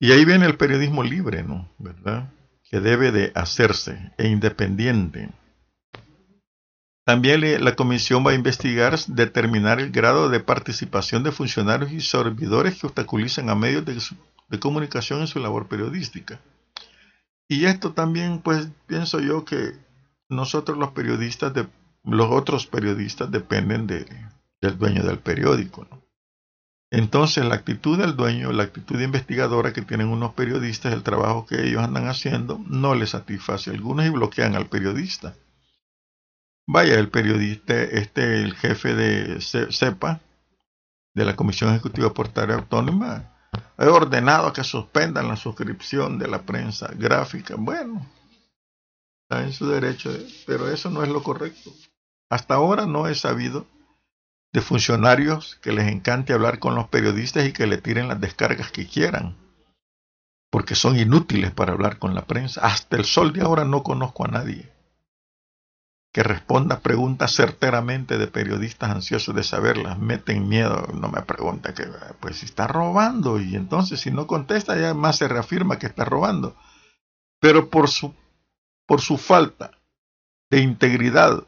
Y 0.00 0.12
ahí 0.12 0.24
viene 0.24 0.46
el 0.46 0.56
periodismo 0.56 1.02
libre, 1.02 1.42
¿no? 1.42 1.68
¿Verdad? 1.76 2.30
Que 2.70 2.80
debe 2.80 3.12
de 3.12 3.32
hacerse 3.34 4.12
e 4.16 4.28
independiente. 4.28 5.28
También 7.04 7.64
la 7.64 7.74
comisión 7.74 8.24
va 8.24 8.30
a 8.30 8.36
investigar, 8.36 8.96
determinar 9.08 9.80
el 9.80 9.90
grado 9.90 10.28
de 10.28 10.38
participación 10.38 11.24
de 11.24 11.32
funcionarios 11.32 11.90
y 11.90 12.00
servidores 12.00 12.78
que 12.78 12.86
obstaculizan 12.86 13.50
a 13.50 13.56
medios 13.56 13.84
de, 13.84 14.60
comunicación 14.60 15.20
en 15.20 15.26
su 15.26 15.40
labor 15.40 15.66
periodística. 15.66 16.40
Y 17.48 17.64
esto 17.64 17.92
también, 17.92 18.38
pues, 18.38 18.68
pienso 18.86 19.18
yo 19.18 19.44
que 19.44 19.72
nosotros 20.28 20.78
los 20.78 20.92
periodistas, 20.92 21.52
los 22.04 22.30
otros 22.30 22.68
periodistas 22.68 23.28
dependen 23.28 23.88
de, 23.88 24.06
del 24.60 24.78
dueño 24.78 25.02
del 25.02 25.18
periódico. 25.18 25.88
Entonces 26.90 27.44
la 27.44 27.54
actitud 27.54 27.98
del 27.98 28.16
dueño, 28.16 28.50
la 28.52 28.64
actitud 28.64 29.00
investigadora 29.00 29.72
que 29.72 29.82
tienen 29.82 30.08
unos 30.08 30.34
periodistas, 30.34 30.92
el 30.92 31.04
trabajo 31.04 31.46
que 31.46 31.66
ellos 31.66 31.82
andan 31.82 32.08
haciendo, 32.08 32.60
no 32.66 32.94
les 32.96 33.10
satisface 33.10 33.70
a 33.70 33.74
algunos 33.74 34.06
y 34.06 34.10
bloquean 34.10 34.56
al 34.56 34.66
periodista. 34.66 35.34
Vaya, 36.66 36.98
el 36.98 37.08
periodista, 37.08 37.74
este, 37.74 38.42
el 38.42 38.54
jefe 38.54 38.94
de 38.94 39.40
CEPA, 39.40 40.20
de 41.14 41.24
la 41.24 41.36
Comisión 41.36 41.70
Ejecutiva 41.70 42.12
Portaria 42.12 42.56
Autónoma, 42.56 43.36
ha 43.76 43.86
ordenado 43.88 44.52
que 44.52 44.62
suspendan 44.62 45.28
la 45.28 45.36
suscripción 45.36 46.18
de 46.18 46.28
la 46.28 46.42
prensa 46.42 46.88
gráfica. 46.94 47.54
Bueno, 47.58 48.06
está 49.22 49.42
en 49.42 49.52
su 49.52 49.68
derecho, 49.68 50.10
pero 50.46 50.68
eso 50.68 50.90
no 50.90 51.02
es 51.02 51.08
lo 51.08 51.22
correcto. 51.22 51.72
Hasta 52.28 52.54
ahora 52.54 52.86
no 52.86 53.08
he 53.08 53.14
sabido 53.14 53.66
de 54.52 54.60
funcionarios 54.60 55.56
que 55.62 55.72
les 55.72 55.88
encante 55.88 56.32
hablar 56.32 56.58
con 56.58 56.74
los 56.74 56.88
periodistas 56.88 57.46
y 57.46 57.52
que 57.52 57.66
le 57.66 57.78
tiren 57.78 58.08
las 58.08 58.20
descargas 58.20 58.70
que 58.72 58.86
quieran, 58.86 59.36
porque 60.50 60.74
son 60.74 60.98
inútiles 60.98 61.52
para 61.52 61.72
hablar 61.72 61.98
con 61.98 62.14
la 62.14 62.26
prensa. 62.26 62.60
Hasta 62.62 62.96
el 62.96 63.04
sol 63.04 63.32
de 63.32 63.42
ahora 63.42 63.64
no 63.64 63.82
conozco 63.82 64.24
a 64.24 64.28
nadie 64.28 64.70
que 66.12 66.22
responda 66.22 66.80
preguntas 66.80 67.32
certeramente 67.32 68.18
de 68.18 68.26
periodistas 68.26 68.90
ansiosos 68.90 69.34
de 69.34 69.44
saberlas. 69.44 69.98
Meten 69.98 70.48
miedo, 70.48 70.88
no 70.92 71.08
me 71.08 71.22
pregunta 71.22 71.72
que, 71.72 71.86
pues 72.18 72.38
si 72.38 72.46
está 72.46 72.66
robando, 72.66 73.40
y 73.40 73.54
entonces 73.54 74.00
si 74.00 74.10
no 74.10 74.26
contesta 74.26 74.76
ya 74.76 74.92
más 74.92 75.16
se 75.16 75.28
reafirma 75.28 75.78
que 75.78 75.86
está 75.86 76.04
robando. 76.04 76.56
Pero 77.40 77.70
por 77.70 77.88
su, 77.88 78.12
por 78.86 79.00
su 79.00 79.18
falta 79.18 79.70
de 80.50 80.60
integridad 80.60 81.44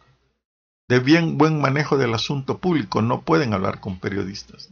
de 0.92 1.00
bien 1.00 1.38
buen 1.38 1.58
manejo 1.58 1.96
del 1.96 2.12
asunto 2.12 2.58
público, 2.58 3.00
no 3.00 3.22
pueden 3.22 3.54
hablar 3.54 3.80
con 3.80 3.98
periodistas. 3.98 4.68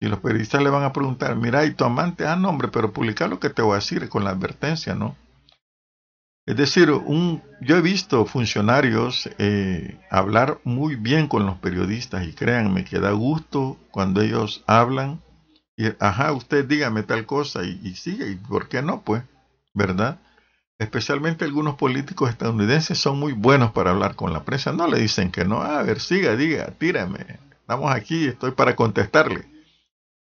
Y 0.00 0.08
los 0.08 0.18
periodistas 0.18 0.60
le 0.60 0.68
van 0.68 0.82
a 0.82 0.92
preguntar, 0.92 1.36
mira, 1.36 1.64
¿y 1.64 1.70
tu 1.70 1.84
amante? 1.84 2.26
Ah, 2.26 2.34
no, 2.34 2.48
hombre, 2.48 2.66
pero 2.66 2.92
publicar 2.92 3.30
lo 3.30 3.38
que 3.38 3.50
te 3.50 3.62
voy 3.62 3.74
a 3.74 3.76
decir 3.76 4.08
con 4.08 4.24
la 4.24 4.30
advertencia, 4.30 4.96
¿no? 4.96 5.16
Es 6.44 6.56
decir, 6.56 6.90
un, 6.90 7.40
yo 7.60 7.76
he 7.76 7.82
visto 7.82 8.26
funcionarios 8.26 9.30
eh, 9.38 9.96
hablar 10.10 10.58
muy 10.64 10.96
bien 10.96 11.28
con 11.28 11.46
los 11.46 11.56
periodistas 11.58 12.26
y 12.26 12.32
créanme 12.32 12.84
que 12.84 12.98
da 12.98 13.12
gusto 13.12 13.76
cuando 13.92 14.22
ellos 14.22 14.64
hablan 14.66 15.22
y, 15.76 15.84
ajá, 16.00 16.32
usted 16.32 16.64
dígame 16.64 17.04
tal 17.04 17.26
cosa 17.26 17.62
y, 17.62 17.80
y 17.84 17.94
sigue, 17.94 18.28
¿y 18.28 18.34
por 18.34 18.68
qué 18.68 18.82
no? 18.82 19.02
Pues, 19.02 19.22
¿verdad? 19.72 20.18
Especialmente 20.78 21.44
algunos 21.44 21.76
políticos 21.76 22.30
estadounidenses, 22.30 22.98
son 22.98 23.18
muy 23.18 23.32
buenos 23.32 23.72
para 23.72 23.90
hablar 23.90 24.16
con 24.16 24.32
la 24.32 24.44
prensa. 24.44 24.72
No 24.72 24.86
le 24.86 24.98
dicen 24.98 25.30
que 25.30 25.44
no, 25.44 25.62
a 25.62 25.82
ver, 25.82 26.00
siga, 26.00 26.36
diga, 26.36 26.66
tírame. 26.78 27.38
Estamos 27.60 27.94
aquí, 27.94 28.26
estoy 28.26 28.52
para 28.52 28.76
contestarle. 28.76 29.46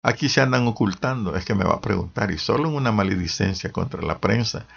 Aquí 0.03 0.29
se 0.29 0.41
andan 0.41 0.67
ocultando, 0.67 1.35
es 1.35 1.45
que 1.45 1.55
me 1.55 1.65
va 1.65 1.75
a 1.75 1.81
preguntar, 1.81 2.29
y 2.29 2.37
solo 2.37 2.69
en 2.69 2.75
una 2.75 2.91
maledicencia 2.91 3.71
contra 3.71 4.01
la 4.03 4.19
prensa. 4.19 4.67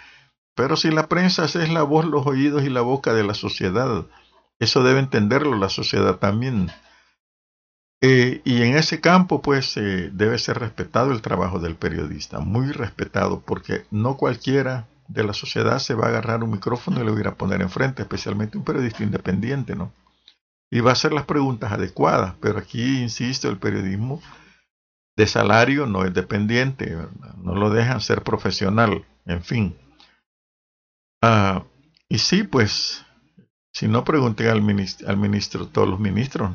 Pero 0.55 0.75
si 0.75 0.89
la 0.89 1.07
prensa 1.07 1.45
es 1.45 1.69
la 1.69 1.83
voz, 1.83 2.05
los 2.05 2.25
oídos 2.25 2.63
y 2.63 2.69
la 2.69 2.81
boca 2.81 3.13
de 3.13 3.23
la 3.23 3.35
sociedad, 3.35 4.07
eso 4.59 4.83
debe 4.83 4.99
entenderlo 4.99 5.55
la 5.55 5.69
sociedad 5.69 6.15
también. 6.15 6.71
Eh, 8.01 8.41
y 8.43 8.63
en 8.63 8.75
ese 8.75 9.01
campo, 9.01 9.41
pues, 9.41 9.77
eh, 9.77 10.09
debe 10.11 10.39
ser 10.39 10.59
respetado 10.59 11.11
el 11.11 11.21
trabajo 11.21 11.59
del 11.59 11.75
periodista, 11.75 12.39
muy 12.39 12.71
respetado, 12.71 13.41
porque 13.41 13.85
no 13.91 14.17
cualquiera 14.17 14.87
de 15.09 15.23
la 15.23 15.33
sociedad 15.33 15.79
se 15.79 15.95
va 15.95 16.05
a 16.05 16.09
agarrar 16.09 16.43
un 16.43 16.51
micrófono 16.51 17.01
y 17.01 17.03
lo 17.03 17.15
va 17.15 17.31
a 17.31 17.35
poner 17.35 17.61
enfrente, 17.61 18.03
especialmente 18.03 18.57
un 18.57 18.63
periodista 18.63 19.03
independiente, 19.03 19.75
¿no? 19.75 19.91
Y 20.71 20.81
va 20.81 20.91
a 20.91 20.93
hacer 20.93 21.11
las 21.11 21.25
preguntas 21.25 21.71
adecuadas, 21.71 22.35
pero 22.39 22.59
aquí, 22.59 23.01
insisto, 23.01 23.49
el 23.49 23.57
periodismo 23.57 24.21
de 25.17 25.25
salario 25.25 25.87
no 25.87 26.05
es 26.05 26.13
dependiente, 26.13 26.95
no 27.37 27.55
lo 27.55 27.71
dejan 27.71 28.01
ser 28.01 28.23
profesional, 28.23 29.03
en 29.25 29.43
fin. 29.43 29.75
Ah, 31.23 31.65
y 32.07 32.19
sí, 32.19 32.43
pues, 32.43 33.03
si 33.73 33.87
no 33.87 34.03
pregunten 34.03 34.47
al 34.47 34.61
ministro, 34.61 35.09
al 35.09 35.17
ministro, 35.17 35.67
todos 35.67 35.89
los 35.89 35.99
ministros 35.99 36.51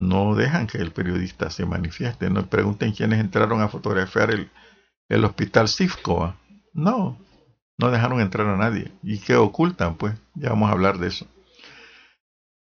no 0.00 0.34
dejan 0.34 0.66
que 0.66 0.78
el 0.78 0.90
periodista 0.90 1.50
se 1.50 1.66
manifieste, 1.66 2.30
no 2.30 2.46
pregunten 2.46 2.92
quiénes 2.92 3.20
entraron 3.20 3.60
a 3.60 3.68
fotografiar 3.68 4.30
el, 4.30 4.50
el 5.10 5.24
hospital 5.24 5.68
Sifco. 5.68 6.34
No, 6.72 7.18
no 7.78 7.90
dejaron 7.90 8.20
entrar 8.20 8.46
a 8.46 8.56
nadie. 8.56 8.92
¿Y 9.02 9.18
qué 9.18 9.36
ocultan? 9.36 9.96
Pues 9.96 10.14
ya 10.34 10.50
vamos 10.50 10.68
a 10.68 10.72
hablar 10.72 10.98
de 10.98 11.08
eso. 11.08 11.26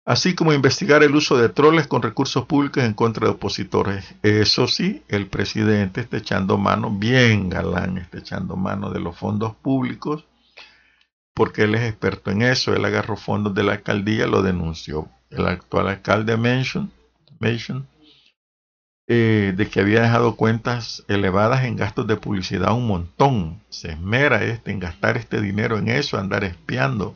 Así 0.07 0.35
como 0.35 0.53
investigar 0.53 1.03
el 1.03 1.17
uso 1.17 1.39
de 1.39 1.49
troles 1.49 1.87
con 1.87 2.03
recursos 2.03 2.45
públicos 2.45 2.85
en 2.85 2.93
contra 2.93 3.27
de 3.27 3.33
opositores. 3.33 4.15
Eso 4.23 4.67
sí, 4.67 5.03
el 5.09 5.29
presidente 5.29 6.03
está 6.03 6.19
echando 6.19 6.59
mano, 6.59 6.91
bien 6.91 7.49
galán, 7.49 7.97
está 7.97 8.19
echando 8.19 8.55
mano 8.57 8.91
de 8.91 9.01
los 9.01 9.17
fondos 9.17 9.57
públicos, 9.57 10.27
porque 11.33 11.63
él 11.63 11.75
es 11.75 11.89
experto 11.89 12.31
en 12.31 12.43
eso. 12.43 12.75
Él 12.75 12.85
agarró 12.85 13.17
fondos 13.17 13.55
de 13.55 13.63
la 13.63 13.73
alcaldía, 13.73 14.27
lo 14.27 14.43
denunció. 14.43 15.09
El 15.31 15.47
actual 15.47 15.89
alcalde 15.89 16.37
Mention, 16.37 16.93
Mention 17.41 17.89
eh, 19.07 19.53
de 19.55 19.69
que 19.69 19.81
había 19.81 20.01
dejado 20.01 20.35
cuentas 20.37 21.05
elevadas 21.09 21.65
en 21.65 21.77
gastos 21.77 22.07
de 22.07 22.17
publicidad 22.17 22.73
un 22.73 22.87
montón. 22.87 23.63
Se 23.69 23.91
esmera 23.93 24.43
este 24.45 24.71
en 24.71 24.81
gastar 24.81 25.17
este 25.19 25.41
dinero 25.43 25.77
en 25.77 25.89
eso, 25.89 26.19
andar 26.19 26.43
espiando. 26.45 27.15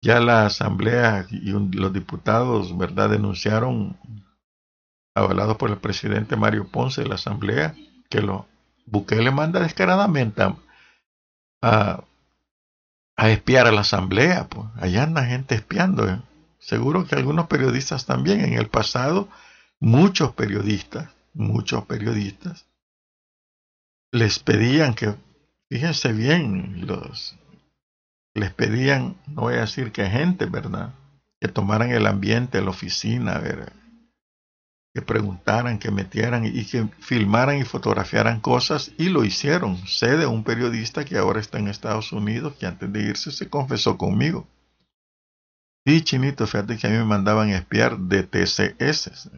Ya 0.00 0.20
la 0.20 0.46
asamblea 0.46 1.26
y 1.30 1.50
los 1.50 1.92
diputados, 1.92 2.76
¿verdad?, 2.78 3.10
denunciaron, 3.10 3.96
avalados 5.14 5.56
por 5.56 5.70
el 5.70 5.78
presidente 5.78 6.36
Mario 6.36 6.68
Ponce 6.68 7.02
de 7.02 7.08
la 7.08 7.16
asamblea, 7.16 7.74
que 8.08 8.20
lo 8.20 8.46
le 9.10 9.30
manda 9.32 9.58
descaradamente 9.60 10.42
a, 11.62 12.04
a, 13.16 13.30
espiar 13.30 13.66
a 13.66 13.72
la 13.72 13.80
asamblea. 13.80 14.46
Pues. 14.48 14.68
Allá 14.76 15.02
anda 15.02 15.24
gente 15.24 15.56
espiando. 15.56 16.08
¿eh? 16.08 16.20
Seguro 16.60 17.06
que 17.06 17.16
algunos 17.16 17.48
periodistas 17.48 18.06
también 18.06 18.40
en 18.40 18.52
el 18.52 18.68
pasado 18.68 19.28
muchos 19.80 20.32
periodistas, 20.32 21.10
muchos 21.34 21.84
periodistas, 21.86 22.66
les 24.12 24.38
pedían 24.38 24.94
que, 24.94 25.14
fíjense 25.68 26.12
bien, 26.12 26.86
los, 26.86 27.36
les 28.34 28.52
pedían, 28.52 29.16
no 29.26 29.42
voy 29.42 29.54
a 29.54 29.60
decir 29.60 29.92
que 29.92 30.06
gente, 30.06 30.46
¿verdad? 30.46 30.94
Que 31.40 31.48
tomaran 31.48 31.90
el 31.90 32.06
ambiente, 32.06 32.60
la 32.60 32.70
oficina, 32.70 33.42
que 34.94 35.02
preguntaran, 35.02 35.78
que 35.78 35.90
metieran 35.90 36.46
y 36.46 36.64
que 36.64 36.88
filmaran 37.00 37.58
y 37.58 37.64
fotografiaran 37.64 38.40
cosas 38.40 38.92
y 38.96 39.10
lo 39.10 39.24
hicieron. 39.24 39.76
Sé 39.86 40.16
de 40.16 40.26
un 40.26 40.42
periodista 40.42 41.04
que 41.04 41.18
ahora 41.18 41.40
está 41.40 41.58
en 41.58 41.68
Estados 41.68 42.12
Unidos 42.12 42.54
que 42.58 42.66
antes 42.66 42.90
de 42.90 43.02
irse 43.02 43.30
se 43.30 43.50
confesó 43.50 43.98
conmigo. 43.98 44.46
Sí, 45.86 46.02
chinito, 46.02 46.46
fíjate 46.46 46.78
que 46.78 46.86
a 46.86 46.90
mí 46.90 46.96
me 46.96 47.04
mandaban 47.04 47.50
espiar 47.50 47.98
de 47.98 48.22
TCS. 48.22 49.30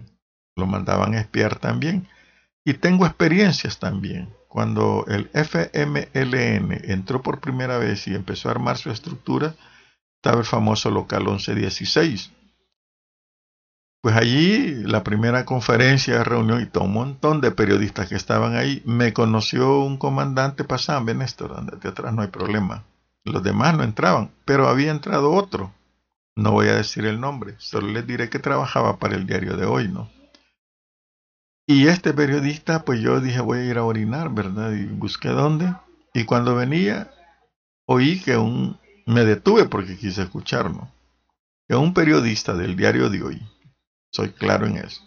Lo 0.58 0.66
mandaban 0.66 1.14
espiar 1.14 1.56
también. 1.56 2.08
Y 2.64 2.74
tengo 2.74 3.06
experiencias 3.06 3.78
también. 3.78 4.28
Cuando 4.48 5.04
el 5.08 5.30
FMLN 5.32 6.90
entró 6.90 7.22
por 7.22 7.40
primera 7.40 7.78
vez 7.78 8.06
y 8.08 8.14
empezó 8.14 8.48
a 8.48 8.52
armar 8.52 8.76
su 8.76 8.90
estructura, 8.90 9.54
estaba 10.16 10.38
el 10.38 10.44
famoso 10.44 10.90
local 10.90 11.24
1116 11.24 12.32
pues 14.00 14.16
allí, 14.16 14.74
la 14.84 15.02
primera 15.02 15.44
conferencia, 15.44 16.22
reunión 16.22 16.62
y 16.62 16.66
todo 16.66 16.84
un 16.84 16.92
montón 16.92 17.40
de 17.40 17.50
periodistas 17.50 18.08
que 18.08 18.14
estaban 18.14 18.54
ahí, 18.54 18.80
me 18.84 19.12
conoció 19.12 19.80
un 19.80 19.96
comandante 19.96 20.62
pasando, 20.64 21.12
Néstor, 21.12 21.54
donde 21.54 21.88
atrás 21.88 22.14
no 22.14 22.22
hay 22.22 22.28
problema. 22.28 22.84
Los 23.24 23.42
demás 23.42 23.76
no 23.76 23.82
entraban, 23.82 24.30
pero 24.44 24.68
había 24.68 24.92
entrado 24.92 25.32
otro. 25.32 25.72
No 26.36 26.52
voy 26.52 26.68
a 26.68 26.76
decir 26.76 27.04
el 27.06 27.20
nombre, 27.20 27.56
solo 27.58 27.88
les 27.88 28.06
diré 28.06 28.30
que 28.30 28.38
trabajaba 28.38 28.98
para 28.98 29.16
el 29.16 29.26
diario 29.26 29.56
de 29.56 29.66
hoy, 29.66 29.88
¿no? 29.88 30.08
Y 31.70 31.86
este 31.88 32.14
periodista, 32.14 32.86
pues 32.86 33.02
yo 33.02 33.20
dije, 33.20 33.40
voy 33.40 33.58
a 33.58 33.64
ir 33.66 33.76
a 33.76 33.84
orinar, 33.84 34.30
¿verdad? 34.30 34.72
Y 34.72 34.86
busqué 34.86 35.28
dónde. 35.28 35.74
Y 36.14 36.24
cuando 36.24 36.54
venía, 36.54 37.10
oí 37.84 38.20
que 38.20 38.38
un... 38.38 38.78
Me 39.04 39.26
detuve 39.26 39.66
porque 39.66 39.98
quise 39.98 40.22
escucharlo. 40.22 40.90
Que 41.68 41.76
un 41.76 41.92
periodista 41.92 42.54
del 42.54 42.74
diario 42.74 43.10
de 43.10 43.22
hoy, 43.22 43.42
soy 44.10 44.30
claro 44.30 44.66
en 44.66 44.78
eso. 44.78 45.02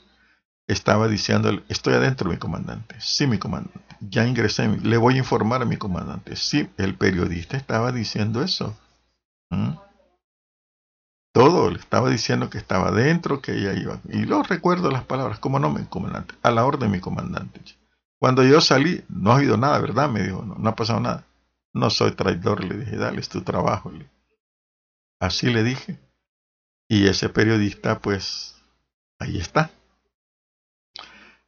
Estaba 0.67 1.07
diciendo, 1.07 1.63
estoy 1.67 1.95
adentro, 1.95 2.29
mi 2.29 2.37
comandante. 2.37 2.95
Sí, 2.99 3.25
mi 3.25 3.39
comandante. 3.39 3.95
Ya 3.99 4.27
ingresé, 4.27 4.67
le 4.67 4.97
voy 4.97 5.15
a 5.15 5.19
informar 5.19 5.63
a 5.63 5.65
mi 5.65 5.77
comandante. 5.77 6.35
Sí, 6.35 6.69
el 6.77 6.93
periodista 6.93 7.57
estaba 7.57 7.91
diciendo 7.91 8.43
eso. 8.43 8.77
Todo, 11.33 11.69
le 11.69 11.79
estaba 11.79 12.09
diciendo 12.09 12.49
que 12.49 12.57
estaba 12.57 12.89
adentro, 12.89 13.41
que 13.41 13.53
ella 13.53 13.73
iba. 13.73 13.99
Y 14.09 14.25
lo 14.25 14.43
recuerdo 14.43 14.91
las 14.91 15.05
palabras, 15.05 15.39
¿cómo 15.39 15.59
no, 15.59 15.69
mi 15.69 15.85
comandante? 15.85 16.35
A 16.41 16.51
la 16.51 16.65
orden, 16.65 16.91
mi 16.91 16.99
comandante. 16.99 17.61
Cuando 18.19 18.43
yo 18.43 18.61
salí, 18.61 19.03
no 19.07 19.31
ha 19.31 19.37
habido 19.37 19.57
nada, 19.57 19.79
¿verdad? 19.79 20.09
Me 20.09 20.23
dijo, 20.23 20.43
no, 20.43 20.55
no 20.55 20.69
ha 20.69 20.75
pasado 20.75 20.99
nada. 20.99 21.25
No 21.73 21.89
soy 21.89 22.11
traidor, 22.11 22.63
le 22.63 22.77
dije, 22.77 22.97
dale, 22.97 23.21
es 23.21 23.29
tu 23.29 23.41
trabajo. 23.41 23.91
Así 25.19 25.49
le 25.49 25.63
dije. 25.63 25.99
Y 26.89 27.07
ese 27.07 27.29
periodista, 27.29 27.99
pues, 27.99 28.61
Ahí 29.21 29.37
está. 29.37 29.69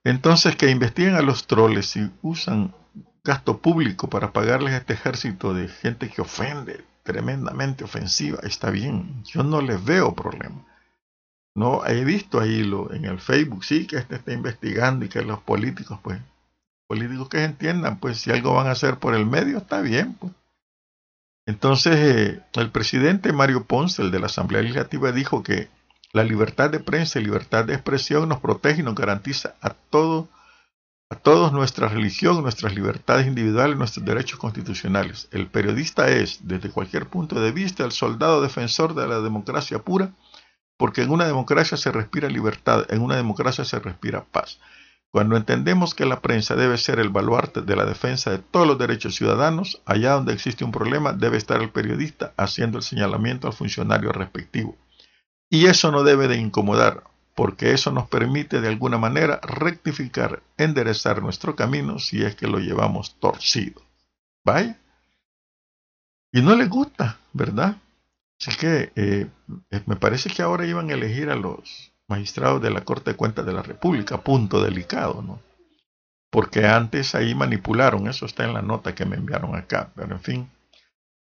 Entonces, 0.04 0.56
que 0.56 0.70
investiguen 0.70 1.16
a 1.16 1.24
los 1.24 1.48
troles 1.48 1.96
y 1.96 2.12
usan 2.22 2.76
gasto 3.24 3.60
público 3.60 4.10
para 4.10 4.34
pagarles 4.34 4.74
a 4.74 4.78
este 4.78 4.94
ejército 4.94 5.54
de 5.54 5.68
gente 5.68 6.10
que 6.10 6.22
ofende, 6.22 6.84
tremendamente 7.04 7.84
ofensiva, 7.84 8.40
está 8.44 8.70
bien. 8.70 9.24
Yo 9.26 9.44
no 9.44 9.62
les 9.62 9.84
veo 9.84 10.14
problema. 10.14 10.66
No 11.56 11.86
he 11.86 12.04
visto 12.04 12.40
ahí 12.40 12.64
lo, 12.64 12.92
en 12.94 13.06
el 13.06 13.20
Facebook, 13.20 13.64
sí, 13.64 13.86
que 13.86 13.98
este 13.98 14.16
está 14.16 14.34
investigando 14.34 15.06
y 15.06 15.10
que 15.10 15.22
los 15.22 15.40
políticos, 15.40 16.00
pues, 16.02 16.20
políticos 16.88 17.30
que 17.30 17.44
entiendan, 17.44 18.00
pues, 18.00 18.18
si 18.20 18.32
algo 18.32 18.54
van 18.54 18.68
a 18.68 18.72
hacer 18.72 18.98
por 18.98 19.14
el 19.14 19.26
medio, 19.26 19.58
está 19.60 19.82
bien, 19.82 20.16
pues. 20.16 20.34
Entonces, 21.46 21.96
eh, 21.96 22.42
el 22.54 22.72
presidente 22.72 23.34
Mario 23.34 23.66
Ponce, 23.66 24.02
el 24.02 24.12
de 24.12 24.20
la 24.20 24.28
Asamblea 24.28 24.62
Legislativa, 24.62 25.12
dijo 25.12 25.44
que 25.44 25.68
la 26.14 26.24
libertad 26.24 26.70
de 26.70 26.80
prensa 26.80 27.20
y 27.20 27.26
libertad 27.26 27.66
de 27.66 27.74
expresión 27.74 28.30
nos 28.30 28.40
protege 28.40 28.82
y 28.82 28.84
nos 28.84 28.96
garantiza 28.96 29.56
a 29.62 29.72
todo, 29.72 30.30
a 31.14 31.16
todos 31.16 31.54
nuestra 31.54 31.88
religión, 31.90 32.42
nuestras 32.42 32.74
libertades 32.74 33.28
individuales, 33.28 33.78
nuestros 33.78 34.04
derechos 34.04 34.40
constitucionales. 34.40 35.28
El 35.32 35.46
periodista 35.46 36.10
es, 36.10 36.40
desde 36.48 36.72
cualquier 36.72 37.06
punto 37.06 37.40
de 37.40 37.52
vista, 37.52 37.86
el 37.86 37.92
soldado 37.92 38.42
defensor 38.42 38.96
de 38.96 39.08
la 39.08 39.22
democracia 39.22 39.78
pura, 39.78 40.12
porque 40.76 41.04
en 41.04 41.12
una 41.12 41.28
democracia 41.28 41.78
se 41.78 41.92
respira 41.92 42.30
libertad, 42.30 42.88
en 42.90 43.02
una 43.02 43.16
democracia 43.16 43.64
se 43.64 43.78
respira 43.78 44.26
paz. 44.26 44.60
Cuando 45.12 45.38
entendemos 45.38 45.94
que 45.94 46.08
la 46.08 46.20
prensa 46.20 46.56
debe 46.56 46.80
ser 46.80 46.98
el 46.98 47.10
baluarte 47.10 47.62
de 47.62 47.76
la 47.76 47.86
defensa 47.86 48.32
de 48.32 48.40
todos 48.40 48.66
los 48.66 48.80
derechos 48.80 49.14
ciudadanos, 49.14 49.84
allá 49.86 50.14
donde 50.14 50.34
existe 50.34 50.64
un 50.64 50.72
problema 50.72 51.14
debe 51.14 51.38
estar 51.38 51.62
el 51.62 51.70
periodista 51.70 52.34
haciendo 52.38 52.80
el 52.80 52.84
señalamiento 52.84 53.46
al 53.46 53.54
funcionario 53.54 54.12
respectivo. 54.12 54.76
Y 55.48 55.68
eso 55.68 55.92
no 55.92 56.04
debe 56.04 56.28
de 56.28 56.38
incomodar, 56.38 57.04
porque 57.36 57.72
eso 57.72 57.92
nos 57.92 58.08
permite 58.08 58.62
de 58.62 58.68
alguna 58.68 58.98
manera 58.98 59.40
rectificar, 59.42 60.44
enderezar 60.58 61.22
nuestro 61.22 61.56
camino 61.56 62.00
si 62.00 62.24
es 62.24 62.36
que 62.36 62.48
lo 62.48 62.60
llevamos 62.60 63.20
torcido. 63.20 63.82
¿Vaya? 64.46 64.80
Y 66.32 66.42
no 66.42 66.56
le 66.56 66.66
gusta, 66.66 67.20
¿verdad? 67.32 67.78
Así 68.40 68.58
que 68.58 68.92
eh, 68.96 69.28
me 69.86 69.96
parece 69.96 70.30
que 70.30 70.42
ahora 70.42 70.66
iban 70.66 70.90
a 70.90 70.94
elegir 70.94 71.30
a 71.30 71.36
los 71.36 71.94
magistrados 72.08 72.62
de 72.62 72.72
la 72.72 72.82
Corte 72.82 73.12
de 73.12 73.18
Cuentas 73.18 73.46
de 73.46 73.54
la 73.54 73.62
República, 73.62 74.22
punto 74.22 74.62
delicado, 74.62 75.22
¿no? 75.22 75.40
Porque 76.30 76.66
antes 76.66 77.16
ahí 77.16 77.36
manipularon, 77.36 78.08
eso 78.08 78.26
está 78.26 78.44
en 78.44 78.54
la 78.54 78.62
nota 78.62 78.96
que 78.96 79.06
me 79.06 79.16
enviaron 79.16 79.56
acá, 79.56 79.92
pero 79.96 80.16
en 80.16 80.22
fin, 80.22 80.50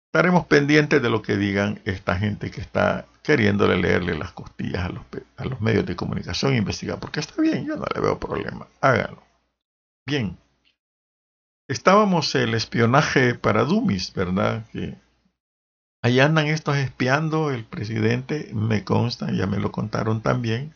estaremos 0.06 0.46
pendientes 0.46 1.02
de 1.02 1.10
lo 1.10 1.20
que 1.20 1.36
digan 1.36 1.80
esta 1.84 2.16
gente 2.16 2.50
que 2.50 2.60
está 2.60 3.06
queriéndole 3.22 3.76
leerle 3.76 4.16
las 4.16 4.32
costillas 4.32 4.90
a 5.36 5.44
los, 5.44 5.60
medios 5.60 5.86
de 5.86 5.96
comunicación 5.96 6.54
e 6.54 6.58
investigar, 6.58 6.98
porque 6.98 7.20
está 7.20 7.40
bien, 7.40 7.66
yo 7.66 7.76
no 7.76 7.84
le 7.94 8.00
veo 8.00 8.18
problema, 8.18 8.66
háganlo. 8.80 9.22
Bien, 10.06 10.38
estábamos 11.68 12.34
el 12.34 12.54
espionaje 12.54 13.34
para 13.34 13.64
Dumis, 13.64 14.12
¿verdad? 14.14 14.66
Que 14.72 14.96
ahí 16.02 16.20
andan 16.20 16.46
estos 16.46 16.76
espiando, 16.76 17.50
el 17.50 17.64
presidente 17.64 18.50
me 18.54 18.84
consta, 18.84 19.30
ya 19.32 19.46
me 19.46 19.58
lo 19.58 19.70
contaron 19.70 20.22
también, 20.22 20.74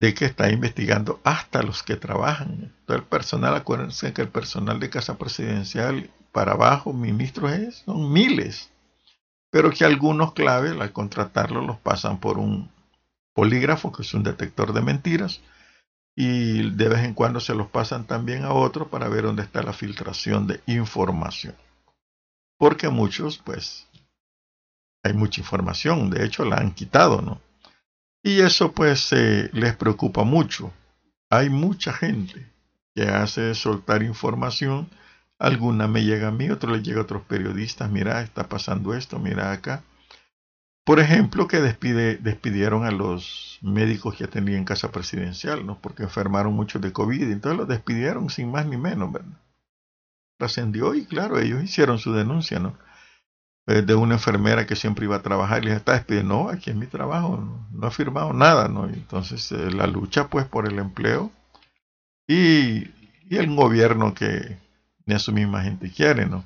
de 0.00 0.14
que 0.14 0.26
está 0.26 0.50
investigando 0.50 1.20
hasta 1.24 1.62
los 1.62 1.82
que 1.82 1.96
trabajan. 1.96 2.72
Todo 2.86 2.96
el 2.96 3.02
personal, 3.02 3.56
acuérdense 3.56 4.12
que 4.12 4.22
el 4.22 4.28
personal 4.28 4.78
de 4.78 4.90
Casa 4.90 5.18
Presidencial 5.18 6.08
para 6.30 6.52
abajo, 6.52 6.92
ministros, 6.92 7.52
es, 7.52 7.74
son 7.78 8.12
miles 8.12 8.70
pero 9.50 9.70
que 9.70 9.84
algunos 9.84 10.32
claves 10.32 10.72
al 10.78 10.92
contratarlo 10.92 11.62
los 11.62 11.78
pasan 11.78 12.20
por 12.20 12.38
un 12.38 12.70
polígrafo, 13.34 13.92
que 13.92 14.02
es 14.02 14.14
un 14.14 14.22
detector 14.22 14.72
de 14.72 14.82
mentiras, 14.82 15.40
y 16.16 16.70
de 16.70 16.88
vez 16.88 17.04
en 17.04 17.14
cuando 17.14 17.38
se 17.40 17.54
los 17.54 17.68
pasan 17.68 18.06
también 18.06 18.44
a 18.44 18.52
otro 18.52 18.88
para 18.88 19.08
ver 19.08 19.24
dónde 19.24 19.42
está 19.42 19.62
la 19.62 19.72
filtración 19.72 20.46
de 20.46 20.60
información. 20.66 21.54
Porque 22.58 22.88
muchos, 22.88 23.38
pues, 23.38 23.86
hay 25.04 25.12
mucha 25.12 25.40
información, 25.40 26.10
de 26.10 26.24
hecho 26.24 26.44
la 26.44 26.56
han 26.56 26.72
quitado, 26.72 27.22
¿no? 27.22 27.40
Y 28.22 28.40
eso 28.40 28.72
pues 28.72 29.12
les 29.12 29.76
preocupa 29.76 30.24
mucho. 30.24 30.72
Hay 31.30 31.50
mucha 31.50 31.92
gente 31.92 32.50
que 32.94 33.04
hace 33.04 33.54
soltar 33.54 34.02
información 34.02 34.90
Alguna 35.38 35.86
me 35.86 36.04
llega 36.04 36.28
a 36.28 36.32
mí, 36.32 36.50
otro 36.50 36.74
le 36.74 36.82
llega 36.82 37.00
a 37.00 37.02
otros 37.02 37.22
periodistas, 37.22 37.90
mira, 37.90 38.20
está 38.22 38.48
pasando 38.48 38.94
esto, 38.94 39.18
mira 39.18 39.52
acá. 39.52 39.84
Por 40.84 41.00
ejemplo, 41.00 41.46
que 41.46 41.60
despide, 41.60 42.16
despidieron 42.16 42.84
a 42.84 42.90
los 42.90 43.58
médicos 43.62 44.16
que 44.16 44.26
tenían 44.26 44.58
en 44.58 44.64
casa 44.64 44.90
presidencial, 44.90 45.66
¿no? 45.66 45.78
Porque 45.80 46.04
enfermaron 46.04 46.54
muchos 46.54 46.82
de 46.82 46.92
COVID, 46.92 47.30
entonces 47.30 47.58
los 47.58 47.68
despidieron 47.68 48.30
sin 48.30 48.50
más 48.50 48.66
ni 48.66 48.76
menos, 48.76 49.12
¿verdad? 49.12 49.38
Trascendió 50.38 50.94
y 50.94 51.04
claro, 51.04 51.38
ellos 51.38 51.62
hicieron 51.62 51.98
su 51.98 52.12
denuncia, 52.12 52.58
¿no? 52.58 52.76
Eh, 53.68 53.82
de 53.82 53.94
una 53.94 54.14
enfermera 54.14 54.66
que 54.66 54.76
siempre 54.76 55.04
iba 55.04 55.16
a 55.16 55.22
trabajar 55.22 55.62
y 55.62 55.66
les 55.66 55.76
está 55.76 55.92
despidiendo, 55.92 56.44
no, 56.44 56.48
aquí 56.48 56.70
es 56.70 56.76
mi 56.76 56.86
trabajo, 56.86 57.36
no, 57.36 57.68
no 57.70 57.86
ha 57.86 57.90
firmado 57.90 58.32
nada, 58.32 58.66
¿no? 58.68 58.86
entonces 58.86 59.52
eh, 59.52 59.70
la 59.70 59.86
lucha 59.86 60.28
pues 60.28 60.46
por 60.46 60.66
el 60.66 60.78
empleo 60.78 61.30
y, 62.26 62.88
y 63.28 63.36
el 63.36 63.54
gobierno 63.54 64.14
que, 64.14 64.56
ni 65.08 65.14
a 65.14 65.18
su 65.18 65.32
misma 65.32 65.62
gente 65.62 65.90
quiere, 65.90 66.26
¿no? 66.26 66.44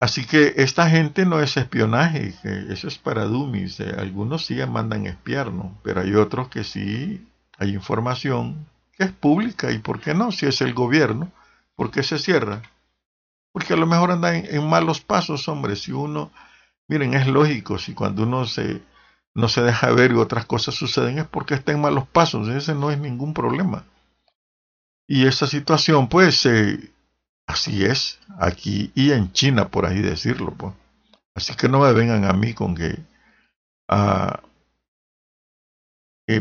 Así 0.00 0.24
que 0.24 0.54
esta 0.56 0.88
gente 0.88 1.26
no 1.26 1.40
es 1.40 1.58
espionaje, 1.58 2.34
eso 2.70 2.88
es 2.88 2.96
para 2.96 3.24
dummies. 3.24 3.80
Eh, 3.80 3.94
algunos 3.98 4.46
sí 4.46 4.54
mandan 4.66 5.06
espiar, 5.06 5.52
¿no? 5.52 5.78
Pero 5.84 6.00
hay 6.00 6.14
otros 6.14 6.48
que 6.48 6.64
sí 6.64 7.28
hay 7.58 7.74
información 7.74 8.66
que 8.92 9.04
es 9.04 9.12
pública 9.12 9.70
y 9.70 9.78
¿por 9.78 10.00
qué 10.00 10.14
no? 10.14 10.32
Si 10.32 10.46
es 10.46 10.62
el 10.62 10.72
gobierno, 10.72 11.30
¿por 11.76 11.90
qué 11.90 12.02
se 12.02 12.18
cierra? 12.18 12.62
Porque 13.52 13.74
a 13.74 13.76
lo 13.76 13.86
mejor 13.86 14.12
anda 14.12 14.34
en, 14.34 14.66
malos 14.66 15.00
pasos, 15.00 15.48
hombre. 15.48 15.76
Si 15.76 15.92
uno, 15.92 16.30
miren, 16.86 17.12
es 17.12 17.26
lógico, 17.26 17.78
si 17.78 17.92
cuando 17.92 18.22
uno 18.22 18.46
se, 18.46 18.80
no 19.34 19.48
se 19.48 19.62
deja 19.62 19.90
ver 19.90 20.12
y 20.12 20.14
otras 20.14 20.46
cosas 20.46 20.76
suceden 20.76 21.18
es 21.18 21.26
porque 21.26 21.54
está 21.54 21.72
en 21.72 21.82
malos 21.82 22.06
pasos, 22.08 22.48
ese 22.48 22.74
no 22.74 22.90
es 22.90 22.98
ningún 22.98 23.34
problema. 23.34 23.84
Y 25.06 25.26
esa 25.26 25.46
situación, 25.46 26.08
pues, 26.08 26.46
eh, 26.46 26.92
Así 27.48 27.82
es, 27.86 28.18
aquí 28.38 28.92
y 28.94 29.12
en 29.12 29.32
China, 29.32 29.68
por 29.68 29.86
ahí 29.86 30.02
decirlo. 30.02 30.52
Pues. 30.52 30.74
Así 31.34 31.54
que 31.54 31.66
no 31.66 31.80
me 31.80 31.92
vengan 31.94 32.26
a 32.26 32.34
mí 32.34 32.52
con 32.52 32.74
que 32.74 32.98
ah, 33.88 34.42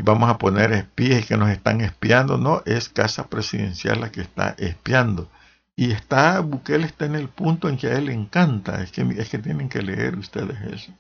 vamos 0.04 0.30
a 0.30 0.38
poner 0.38 0.74
espías 0.74 1.26
que 1.26 1.38
nos 1.38 1.50
están 1.50 1.80
espiando. 1.80 2.38
No, 2.38 2.62
es 2.66 2.90
Casa 2.90 3.30
Presidencial 3.30 4.02
la 4.02 4.12
que 4.12 4.20
está 4.20 4.54
espiando. 4.58 5.30
Y 5.78 5.92
está, 5.92 6.42
Bukele 6.42 6.86
está 6.86 7.06
en 7.06 7.16
el 7.16 7.30
punto 7.30 7.70
en 7.70 7.78
que 7.78 7.88
a 7.88 7.98
él 7.98 8.08
le 8.08 8.14
encanta. 8.14 8.84
Es 8.84 8.92
que, 8.92 9.04
es 9.18 9.30
que 9.30 9.38
tienen 9.38 9.70
que 9.70 9.82
leer 9.82 10.18
ustedes 10.18 10.60
eso. 10.62 10.92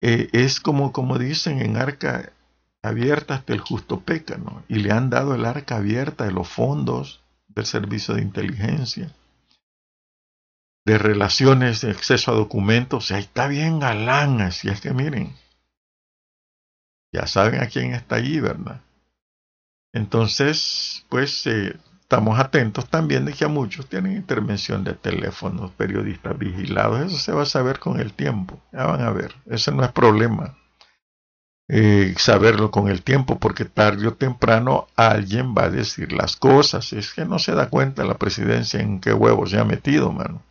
Eh, 0.00 0.28
es 0.32 0.60
como, 0.60 0.92
como 0.92 1.18
dicen 1.18 1.60
en 1.60 1.76
arca 1.76 2.32
abierta 2.82 3.34
hasta 3.34 3.52
el 3.52 3.60
justo 3.60 4.00
peca, 4.00 4.38
¿no? 4.38 4.62
Y 4.68 4.76
le 4.76 4.92
han 4.92 5.10
dado 5.10 5.34
el 5.34 5.44
arca 5.44 5.76
abierta 5.76 6.24
de 6.24 6.32
los 6.32 6.48
fondos 6.48 7.19
del 7.54 7.66
servicio 7.66 8.14
de 8.14 8.22
inteligencia, 8.22 9.14
de 10.84 10.98
relaciones, 10.98 11.82
de 11.82 11.90
acceso 11.90 12.32
a 12.32 12.34
documentos. 12.34 13.10
ahí 13.10 13.20
está 13.22 13.48
bien 13.48 13.80
galán, 13.80 14.40
así 14.40 14.68
es 14.68 14.80
que 14.80 14.92
miren, 14.92 15.34
ya 17.12 17.26
saben 17.26 17.60
a 17.60 17.66
quién 17.66 17.94
está 17.94 18.16
allí, 18.16 18.40
¿verdad? 18.40 18.80
Entonces, 19.92 21.04
pues 21.08 21.46
eh, 21.46 21.76
estamos 22.02 22.38
atentos 22.38 22.88
también 22.88 23.24
de 23.24 23.32
que 23.32 23.44
a 23.44 23.48
muchos 23.48 23.88
tienen 23.88 24.16
intervención 24.16 24.84
de 24.84 24.94
teléfonos, 24.94 25.72
periodistas 25.72 26.38
vigilados. 26.38 27.00
Eso 27.00 27.18
se 27.18 27.32
va 27.32 27.42
a 27.42 27.46
saber 27.46 27.80
con 27.80 27.98
el 28.00 28.12
tiempo. 28.12 28.60
Ya 28.72 28.86
van 28.86 29.02
a 29.02 29.10
ver. 29.10 29.34
Ese 29.46 29.72
no 29.72 29.84
es 29.84 29.92
problema. 29.92 30.56
Eh, 31.72 32.14
saberlo 32.18 32.72
con 32.72 32.88
el 32.88 33.02
tiempo, 33.02 33.38
porque 33.38 33.64
tarde 33.64 34.08
o 34.08 34.14
temprano 34.14 34.88
alguien 34.96 35.54
va 35.56 35.66
a 35.66 35.70
decir 35.70 36.12
las 36.12 36.34
cosas. 36.34 36.92
Es 36.92 37.14
que 37.14 37.24
no 37.24 37.38
se 37.38 37.52
da 37.52 37.68
cuenta 37.68 38.04
la 38.04 38.18
presidencia 38.18 38.80
en 38.80 39.00
qué 39.00 39.12
huevos 39.12 39.50
se 39.50 39.58
ha 39.60 39.64
metido, 39.64 40.10
mano. 40.10 40.42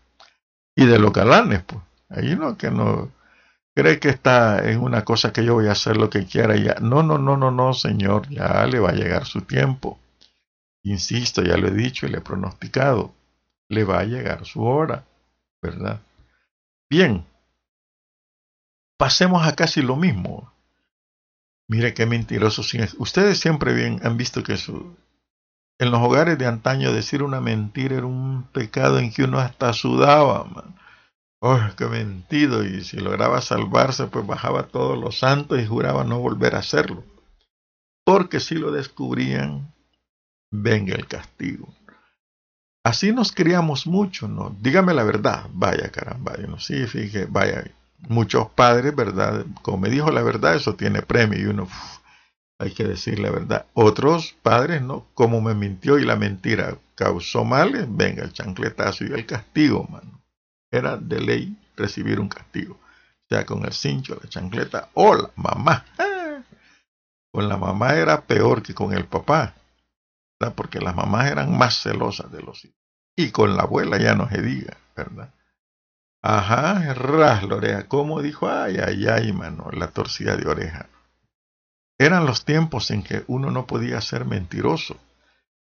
Y 0.77 0.86
de 0.86 0.97
los 0.97 1.12
galanes, 1.12 1.63
pues. 1.63 1.82
Ahí 2.08 2.38
no, 2.38 2.58
que 2.58 2.71
no 2.71 3.12
cree 3.75 3.99
que 3.99 4.08
está 4.08 4.69
en 4.69 4.79
una 4.79 5.03
cosa 5.03 5.34
que 5.34 5.43
yo 5.43 5.55
voy 5.55 5.67
a 5.67 5.73
hacer 5.73 5.97
lo 5.97 6.10
que 6.10 6.25
quiera 6.25 6.55
ya. 6.55 6.75
No, 6.79 7.03
no, 7.03 7.17
no, 7.17 7.36
no, 7.36 7.51
no, 7.51 7.73
señor. 7.73 8.29
Ya 8.29 8.65
le 8.65 8.79
va 8.79 8.91
a 8.91 8.93
llegar 8.93 9.25
su 9.25 9.41
tiempo. 9.41 9.99
Insisto, 10.84 11.43
ya 11.43 11.58
lo 11.58 11.67
he 11.67 11.71
dicho 11.71 12.05
y 12.05 12.10
le 12.10 12.19
he 12.19 12.21
pronosticado, 12.21 13.13
le 13.67 13.84
va 13.84 13.99
a 13.99 14.05
llegar 14.05 14.45
su 14.45 14.63
hora, 14.63 15.03
¿verdad? 15.62 15.99
Bien, 16.89 17.25
pasemos 18.97 19.45
a 19.45 19.53
casi 19.53 19.82
lo 19.82 19.97
mismo. 19.97 20.49
Mire 21.69 21.93
qué 21.93 22.08
mentiroso. 22.08 22.63
Ustedes 22.97 23.39
siempre 23.39 23.73
bien 23.73 23.99
han 24.03 24.17
visto 24.17 24.43
que 24.43 24.53
en 24.53 25.91
los 25.91 26.01
hogares 26.01 26.38
de 26.39 26.47
antaño 26.47 26.91
decir 26.91 27.21
una 27.21 27.39
mentira 27.41 27.95
era 27.95 28.08
un 28.08 28.43
pecado 28.51 28.97
en 28.97 29.13
que 29.13 29.23
uno 29.23 29.38
hasta 29.38 29.71
sudaba. 29.71 30.47
Oh, 31.39 31.60
qué 31.77 31.86
mentido. 31.86 32.65
Y 32.65 32.84
si 32.84 32.97
lograba 32.97 33.39
salvarse, 33.41 34.08
pues 34.08 34.25
bajaba 34.25 34.63
todos 34.63 34.97
los 34.97 35.19
santos 35.19 35.62
y 35.62 35.67
juraba 35.67 36.03
no 36.03 36.19
volver 36.19 36.55
a 36.55 36.60
hacerlo. 36.60 37.03
Porque 38.03 38.39
si 38.39 38.55
lo 38.55 38.71
descubrían, 38.71 39.71
venga 40.51 40.95
el 40.95 41.05
castigo. 41.05 41.71
Así 42.84 43.12
nos 43.12 43.32
criamos 43.32 43.86
mucho, 43.86 44.27
¿no? 44.27 44.58
Dígame 44.60 44.95
la 44.95 45.03
verdad, 45.03 45.45
vaya 45.53 45.91
caramba, 45.91 46.36
no 46.47 46.60
sí, 46.60 46.88
fíjese, 46.88 47.27
vaya, 47.27 47.63
muchos 48.07 48.49
padres, 48.49 48.95
¿verdad? 48.95 49.45
Como 49.62 49.77
me 49.77 49.89
dijo 49.89 50.12
la 50.12 50.21
verdad, 50.21 50.55
eso 50.55 50.75
tiene 50.75 51.01
premio 51.01 51.39
y 51.39 51.45
uno, 51.45 51.67
hay 52.59 52.71
que 52.73 52.83
decir 52.83 53.19
la 53.19 53.31
verdad. 53.31 53.65
Otros 53.73 54.35
padres, 54.41 54.81
¿no? 54.81 55.07
Como 55.13 55.41
me 55.41 55.53
mintió 55.53 55.99
y 55.99 56.05
la 56.05 56.15
mentira 56.15 56.77
causó 56.95 57.43
males, 57.45 57.85
venga 57.89 58.23
el 58.23 58.33
chancletazo 58.33 59.05
y 59.05 59.13
el 59.13 59.25
castigo, 59.25 59.85
mano. 59.89 60.21
Era 60.71 60.97
de 60.97 61.19
ley 61.19 61.57
recibir 61.75 62.19
un 62.19 62.29
castigo. 62.29 62.79
Sea, 63.27 63.45
con 63.45 63.65
el 63.65 63.73
cincho, 63.73 64.19
la 64.21 64.29
chancleta 64.29 64.89
o 64.93 65.15
la 65.15 65.29
mamá. 65.35 65.85
Con 67.31 67.47
la 67.47 67.57
mamá 67.57 67.93
era 67.93 68.21
peor 68.21 68.63
que 68.63 68.73
con 68.73 68.91
el 68.93 69.05
papá 69.05 69.53
porque 70.55 70.79
las 70.79 70.95
mamás 70.95 71.29
eran 71.29 71.57
más 71.57 71.81
celosas 71.81 72.31
de 72.31 72.41
los 72.41 72.63
hijos. 72.63 72.77
Y 73.15 73.31
con 73.31 73.57
la 73.57 73.63
abuela 73.63 73.97
ya 73.97 74.15
no 74.15 74.29
se 74.29 74.41
diga, 74.41 74.77
¿verdad? 74.95 75.33
Ajá, 76.21 76.93
ras 76.93 77.43
la 77.43 77.55
oreja. 77.55 77.88
¿Cómo 77.88 78.21
dijo? 78.21 78.49
Ay, 78.49 78.77
ay, 78.77 79.08
ay, 79.08 79.32
mano, 79.32 79.69
la 79.71 79.88
torcida 79.88 80.36
de 80.36 80.47
oreja. 80.47 80.89
Eran 81.97 82.25
los 82.25 82.45
tiempos 82.45 82.91
en 82.91 83.03
que 83.03 83.23
uno 83.27 83.51
no 83.51 83.67
podía 83.67 84.01
ser 84.01 84.25
mentiroso. 84.25 84.97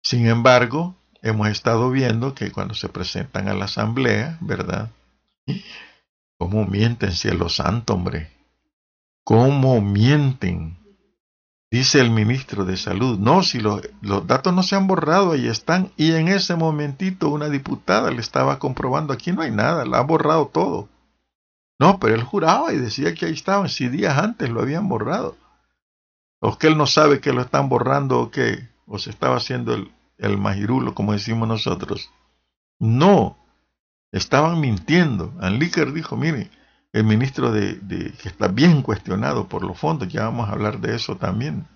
Sin 0.02 0.28
embargo, 0.28 0.96
hemos 1.22 1.48
estado 1.48 1.90
viendo 1.92 2.36
que 2.36 2.52
cuando 2.52 2.74
se 2.74 2.90
presentan 2.90 3.48
a 3.48 3.54
la 3.54 3.66
asamblea, 3.66 4.38
¿verdad? 4.42 4.90
¿Cómo 6.38 6.66
mienten, 6.66 7.14
cielo 7.14 7.48
santo, 7.48 7.94
hombre? 7.94 8.30
¿Cómo 9.24 9.80
mienten? 9.82 10.78
Dice 11.74 12.00
el 12.00 12.12
ministro 12.12 12.66
de 12.66 12.78
Salud, 12.78 13.18
no, 13.18 13.42
si 13.42 13.60
los, 13.60 13.82
datos 14.28 14.54
no 14.54 14.62
se 14.62 14.76
han 14.76 14.86
borrado, 14.86 15.32
ahí 15.32 15.48
están. 15.48 15.92
Y 15.98 16.12
en 16.12 16.28
ese 16.28 16.56
momentito 16.56 17.30
una 17.30 17.50
diputada 17.50 18.12
le 18.12 18.22
estaba 18.22 18.60
comprobando, 18.60 19.12
aquí 19.12 19.32
no 19.32 19.42
hay 19.42 19.50
nada, 19.50 19.84
la 19.84 19.98
ha 19.98 20.02
borrado 20.04 20.46
todo. 20.54 20.88
No, 21.80 22.00
pero 22.00 22.14
él 22.14 22.22
juraba 22.22 22.74
y 22.74 22.78
decía 22.78 23.16
que 23.16 23.26
ahí 23.26 23.34
estaban, 23.34 23.70
si 23.70 23.88
días 23.88 24.20
antes 24.20 24.52
lo 24.52 24.62
habían 24.62 24.88
borrado. 24.88 25.36
O 26.40 26.60
que 26.60 26.68
él 26.68 26.78
no 26.78 26.86
sabe 26.86 27.20
que 27.22 27.34
lo 27.34 27.42
están 27.42 27.70
borrando 27.70 28.20
o 28.20 28.30
que, 28.30 28.70
o 28.86 29.00
se 29.00 29.10
estaba 29.10 29.38
haciendo 29.38 29.74
el, 29.74 29.92
el 30.20 30.38
majirulo, 30.38 30.94
como 30.94 31.14
decimos 31.14 31.48
nosotros. 31.48 32.12
No, 32.78 33.36
estaban 34.12 34.60
mintiendo. 34.60 35.34
Anliker 35.42 35.92
dijo, 35.92 36.18
mire, 36.18 36.52
el 36.94 37.04
ministro 37.04 37.52
de, 37.52 37.80
que 38.22 38.30
está 38.30 38.48
bien 38.48 38.84
cuestionado 38.84 39.50
por 39.50 39.64
los 39.64 39.78
fondos, 39.78 40.08
ya 40.08 40.26
vamos 40.26 40.48
a 40.48 40.54
hablar 40.54 40.80
de 40.80 40.96
eso 40.96 41.18
también. 41.18 41.68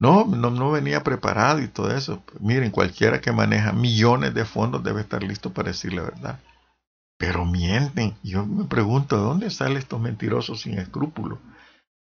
No, 0.00 0.26
no, 0.26 0.50
no 0.50 0.72
venía 0.72 1.02
preparado 1.04 1.62
y 1.62 1.68
todo 1.68 1.96
eso. 1.96 2.22
Miren, 2.40 2.72
cualquiera 2.72 3.20
que 3.20 3.32
maneja 3.32 3.72
millones 3.72 4.34
de 4.34 4.44
fondos 4.44 4.82
debe 4.82 5.02
estar 5.02 5.22
listo 5.22 5.52
para 5.54 5.68
decir 5.68 5.94
la 5.94 6.02
verdad. 6.02 6.40
Pero 7.16 7.46
mienten. 7.46 8.14
Yo 8.22 8.44
me 8.44 8.64
pregunto, 8.64 9.16
¿de 9.16 9.22
dónde 9.22 9.50
salen 9.50 9.78
estos 9.78 10.00
mentirosos 10.00 10.60
sin 10.60 10.78
escrúpulos? 10.78 11.38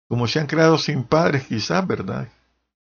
Como 0.10 0.28
se 0.28 0.40
han 0.40 0.48
creado 0.48 0.78
sin 0.80 1.04
padres, 1.04 1.46
quizás, 1.48 1.86
¿verdad? 1.86 2.28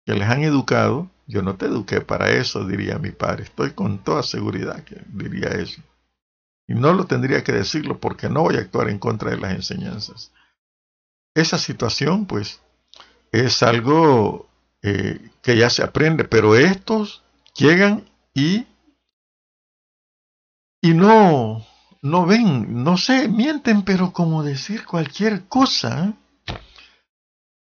Que 0.05 0.13
les 0.13 0.27
han 0.27 0.43
educado. 0.43 1.11
Yo 1.27 1.41
no 1.41 1.55
te 1.55 1.65
eduqué 1.65 2.01
para 2.01 2.29
eso, 2.31 2.65
diría 2.65 2.97
mi 2.97 3.11
padre. 3.11 3.43
Estoy 3.43 3.71
con 3.71 3.99
toda 3.99 4.23
seguridad 4.23 4.83
que 4.83 5.01
diría 5.09 5.49
eso. 5.49 5.81
Y 6.67 6.73
no 6.73 6.93
lo 6.93 7.05
tendría 7.05 7.43
que 7.43 7.51
decirlo 7.51 7.99
porque 7.99 8.29
no 8.29 8.41
voy 8.41 8.55
a 8.55 8.61
actuar 8.61 8.89
en 8.89 8.99
contra 8.99 9.31
de 9.31 9.37
las 9.37 9.53
enseñanzas. 9.53 10.31
Esa 11.35 11.57
situación, 11.57 12.25
pues, 12.25 12.61
es 13.31 13.61
algo 13.61 14.49
eh, 14.81 15.29
que 15.41 15.57
ya 15.57 15.69
se 15.69 15.83
aprende, 15.83 16.23
pero 16.23 16.55
estos 16.55 17.23
llegan 17.55 18.09
y, 18.33 18.65
y 20.81 20.93
no, 20.93 21.65
no 22.01 22.25
ven, 22.25 22.83
no 22.83 22.97
sé, 22.97 23.27
mienten, 23.27 23.83
pero 23.83 24.13
como 24.13 24.43
decir 24.43 24.85
cualquier 24.85 25.47
cosa. 25.47 26.13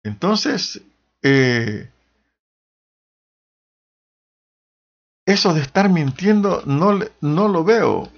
Entonces, 0.02 0.82
eh, 1.22 1.90
eso 5.26 5.54
de 5.54 5.62
estar 5.62 5.88
mintiendo 5.88 6.62
no, 6.66 6.98
no 7.20 7.48
lo 7.48 7.64
veo. 7.64 8.10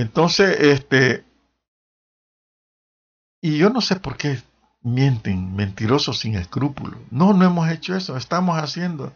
Entonces, 0.00 0.58
este, 0.60 1.24
y 3.42 3.58
yo 3.58 3.68
no 3.68 3.82
sé 3.82 3.96
por 3.96 4.16
qué 4.16 4.42
mienten, 4.80 5.54
mentirosos 5.54 6.20
sin 6.20 6.36
escrúpulos. 6.36 6.98
No, 7.10 7.34
no 7.34 7.44
hemos 7.44 7.68
hecho 7.68 7.94
eso, 7.94 8.16
estamos 8.16 8.56
haciendo, 8.56 9.14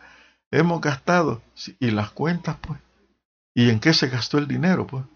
hemos 0.51 0.83
gastado. 0.83 1.40
Y 1.81 1.90
las 1.90 2.11
cuentas, 2.11 2.59
pues. 2.61 2.79
¿Y 3.55 3.70
en 3.70 3.81
qué 3.81 3.94
se 3.94 4.11
gastó 4.11 4.37
el 4.37 4.47
dinero, 4.47 4.87
pues? 4.87 5.07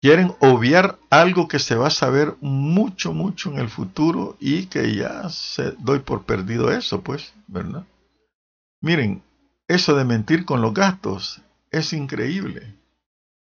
Quieren 0.00 0.32
obviar 0.38 1.00
algo 1.10 1.48
que 1.48 1.58
se 1.58 1.74
va 1.74 1.88
a 1.88 1.90
saber 1.90 2.36
mucho, 2.40 3.12
mucho 3.12 3.50
en 3.50 3.58
el 3.58 3.68
futuro 3.68 4.36
y 4.38 4.66
que 4.66 4.94
ya 4.94 5.28
se 5.28 5.72
doy 5.72 5.98
por 5.98 6.22
perdido 6.22 6.70
eso, 6.70 7.02
pues, 7.02 7.34
¿verdad? 7.48 7.84
Miren, 8.80 9.24
eso 9.66 9.96
de 9.96 10.04
mentir 10.04 10.44
con 10.44 10.62
los 10.62 10.72
gastos 10.72 11.42
es 11.72 11.92
increíble. 11.92 12.79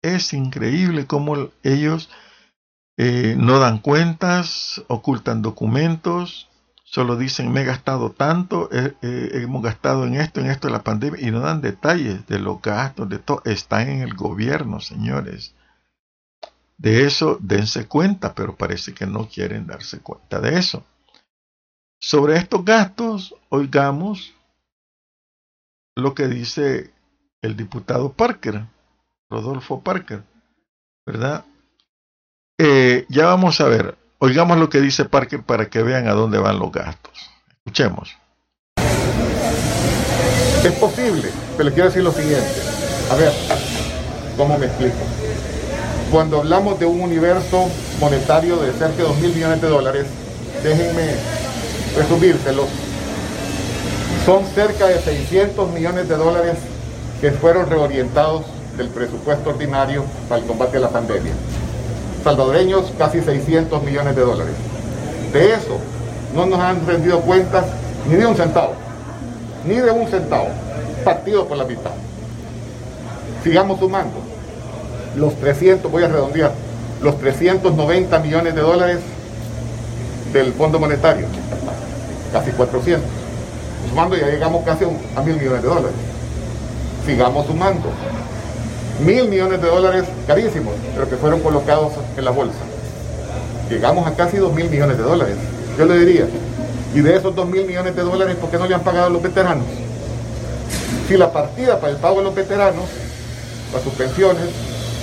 Es 0.02 0.34
increíble 0.34 1.06
cómo 1.06 1.50
ellos 1.64 2.10
eh, 2.98 3.36
no 3.38 3.60
dan 3.60 3.80
cuentas, 3.80 4.84
ocultan 4.88 5.42
documentos, 5.42 6.50
solo 6.84 7.16
dicen 7.16 7.52
me 7.52 7.62
he 7.62 7.66
gastado 7.66 8.12
tanto, 8.12 8.70
hemos 8.72 9.62
gastado 9.62 10.06
en 10.06 10.16
esto, 10.16 10.40
en 10.40 10.48
esto 10.48 10.68
de 10.68 10.74
la 10.74 10.84
pandemia, 10.84 11.26
y 11.26 11.32
no 11.32 11.40
dan 11.40 11.62
detalles 11.62 12.26
de 12.28 12.40
los 12.40 12.62
gastos, 12.62 13.08
de 13.10 13.20
todo. 13.20 13.42
Están 13.46 13.90
en 13.90 14.02
el 14.02 14.14
gobierno, 14.14 14.82
señores. 14.82 15.56
De 16.78 17.06
eso 17.06 17.38
dense 17.40 17.88
cuenta, 17.88 18.34
pero 18.34 18.56
parece 18.56 18.94
que 18.94 19.06
no 19.06 19.30
quieren 19.30 19.68
darse 19.68 20.00
cuenta 20.00 20.40
de 20.40 20.58
eso. 20.58 20.84
Sobre 22.00 22.38
estos 22.38 22.66
gastos, 22.66 23.36
oigamos 23.50 24.34
lo 25.96 26.16
que 26.16 26.28
dice 26.28 26.92
el 27.44 27.56
diputado 27.56 28.14
Parker, 28.14 28.66
Rodolfo 29.32 29.80
Parker, 29.80 30.24
¿verdad? 31.06 31.46
Eh, 32.60 33.06
ya 33.08 33.28
vamos 33.28 33.62
a 33.62 33.68
ver, 33.70 33.96
oigamos 34.20 34.58
lo 34.58 34.70
que 34.70 34.82
dice 34.82 35.06
Parker 35.06 35.42
para 35.42 35.70
que 35.70 35.82
vean 35.82 36.10
a 36.10 36.12
dónde 36.12 36.38
van 36.38 36.60
los 36.60 36.70
gastos. 36.70 37.32
Escuchemos. 37.50 38.18
Es 40.66 40.74
posible, 40.74 41.30
pero 41.58 41.70
quiero 41.72 41.86
decir 41.86 42.04
lo 42.04 42.12
siguiente. 42.12 42.62
A 43.10 43.16
ver, 43.16 43.32
¿cómo 44.36 44.58
me 44.60 44.66
explico? 44.66 44.98
Cuando 46.12 46.40
hablamos 46.40 46.78
de 46.78 46.86
un 46.86 47.00
universo 47.00 47.70
monetario 48.02 48.58
de 48.58 48.74
cerca 48.74 48.98
de 48.98 49.04
2 49.04 49.18
mil 49.20 49.34
millones 49.34 49.62
de 49.62 49.70
dólares, 49.70 50.08
déjenme 50.62 51.16
resumírselos. 51.96 52.68
Son 54.26 54.46
cerca 54.48 54.88
de 54.88 55.00
600 55.00 55.72
millones 55.72 56.10
de 56.10 56.18
dólares 56.18 56.58
que 57.22 57.32
fueron 57.32 57.70
reorientados 57.70 58.44
del 58.78 58.88
presupuesto 58.90 59.50
ordinario 59.50 60.04
para 60.28 60.42
el 60.42 60.48
combate 60.48 60.78
a 60.78 60.82
la 60.82 60.90
pandemia. 60.90 61.34
Salvadoreños, 62.24 62.92
casi 62.98 63.22
600 63.22 63.84
millones 63.84 64.16
de 64.16 64.22
dólares. 64.22 64.54
De 65.34 65.54
eso 65.54 65.78
no 66.36 66.46
nos 66.46 66.60
han 66.60 66.86
rendido 66.86 67.22
cuentas 67.22 67.66
ni 68.10 68.16
de 68.16 68.26
un 68.26 68.36
centavo, 68.36 68.74
ni 69.66 69.76
de 69.76 69.92
un 69.92 70.08
centavo, 70.08 70.48
partido 71.04 71.48
por 71.48 71.58
la 71.58 71.66
mitad. 71.66 71.92
Sigamos 73.44 73.80
sumando. 73.80 74.18
Los 75.16 75.36
300, 75.36 75.92
voy 75.92 76.04
a 76.04 76.08
redondear, 76.08 76.52
los 77.02 77.18
390 77.20 78.20
millones 78.20 78.56
de 78.56 78.62
dólares 78.62 79.00
del 80.32 80.54
Fondo 80.54 80.80
Monetario, 80.80 81.26
casi 82.32 82.52
400. 82.52 83.04
Sumando 83.90 84.16
ya 84.16 84.28
llegamos 84.28 84.64
casi 84.64 84.86
a 84.86 85.22
mil 85.22 85.36
millones 85.36 85.64
de 85.64 85.68
dólares. 85.68 85.92
Sigamos 87.06 87.48
sumando. 87.48 87.90
Mil 89.00 89.28
millones 89.28 89.62
de 89.62 89.68
dólares 89.68 90.06
carísimos, 90.28 90.76
pero 90.94 91.10
que 91.10 91.16
fueron 91.16 91.42
colocados 91.42 91.94
en 92.16 92.26
la 92.26 92.32
bolsa. 92.32 92.60
Llegamos 93.70 94.06
a 94.06 94.16
casi 94.16 94.38
dos 94.38 94.54
mil 94.54 94.70
millones 94.70 94.98
de 94.98 95.04
dólares. 95.04 95.38
Yo 95.78 95.86
le 95.86 95.98
diría, 95.98 96.28
y 96.94 97.00
de 97.00 97.16
esos 97.16 97.34
dos 97.36 97.48
mil 97.48 97.66
millones 97.66 97.96
de 97.96 98.02
dólares, 98.02 98.36
¿por 98.36 98.52
qué 98.52 98.58
no 98.58 98.68
le 98.68 98.76
han 98.76 98.84
pagado 98.84 99.08
a 99.08 99.10
los 99.10 99.22
veteranos? 99.22 99.66
Si 101.08 101.18
la 101.18 101.32
partida 101.32 101.80
para 101.80 101.94
el 101.94 102.00
pago 102.00 102.18
de 102.18 102.24
los 102.26 102.36
veteranos, 102.36 102.86
para 103.72 103.84
sus 103.84 103.94
pensiones, 103.94 104.50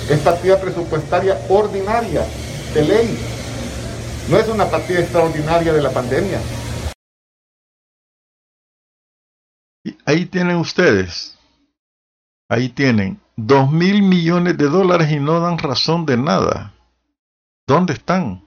es 0.09 0.19
partida 0.19 0.59
presupuestaria 0.59 1.37
ordinaria, 1.49 2.25
de 2.73 2.83
ley. 2.83 3.19
No 4.29 4.37
es 4.37 4.47
una 4.47 4.65
partida 4.65 4.99
extraordinaria 4.99 5.73
de 5.73 5.81
la 5.81 5.89
pandemia. 5.89 6.39
Ahí 10.05 10.25
tienen 10.25 10.57
ustedes, 10.57 11.37
ahí 12.47 12.69
tienen 12.69 13.19
dos 13.45 13.71
mil 13.71 14.01
millones 14.01 14.57
de 14.57 14.67
dólares 14.67 15.11
y 15.11 15.19
no 15.19 15.39
dan 15.39 15.57
razón 15.57 16.05
de 16.05 16.17
nada. 16.17 16.73
¿Dónde 17.67 17.93
están? 17.93 18.43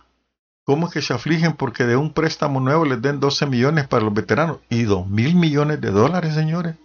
¿Cómo 0.64 0.86
es 0.86 0.92
que 0.92 1.02
se 1.02 1.14
afligen 1.14 1.54
porque 1.54 1.84
de 1.84 1.96
un 1.96 2.12
préstamo 2.12 2.60
nuevo 2.60 2.84
les 2.84 3.02
den 3.02 3.18
12 3.18 3.46
millones 3.46 3.88
para 3.88 4.04
los 4.04 4.14
veteranos? 4.14 4.60
¿Y 4.68 4.82
dos 4.82 5.08
mil 5.08 5.34
millones 5.34 5.80
de 5.80 5.90
dólares, 5.90 6.34
señores? 6.34 6.76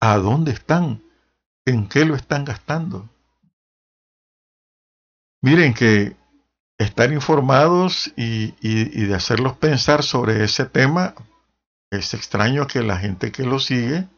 ¿A 0.00 0.16
dónde 0.18 0.52
están? 0.52 1.02
¿En 1.64 1.88
qué 1.88 2.04
lo 2.04 2.14
están 2.14 2.44
gastando? 2.44 3.08
Miren 5.42 5.74
que 5.74 6.16
estar 6.78 7.12
informados 7.12 8.12
y, 8.16 8.52
de 9.06 9.14
hacerlos 9.14 9.56
pensar 9.56 10.02
sobre 10.02 10.42
ese 10.44 10.64
tema, 10.64 11.14
es 11.90 12.14
extraño 12.14 12.66
que 12.66 12.82
la 12.82 12.96
gente 12.96 13.30
que 13.32 13.44
lo 13.44 13.58
sigue 13.58 14.08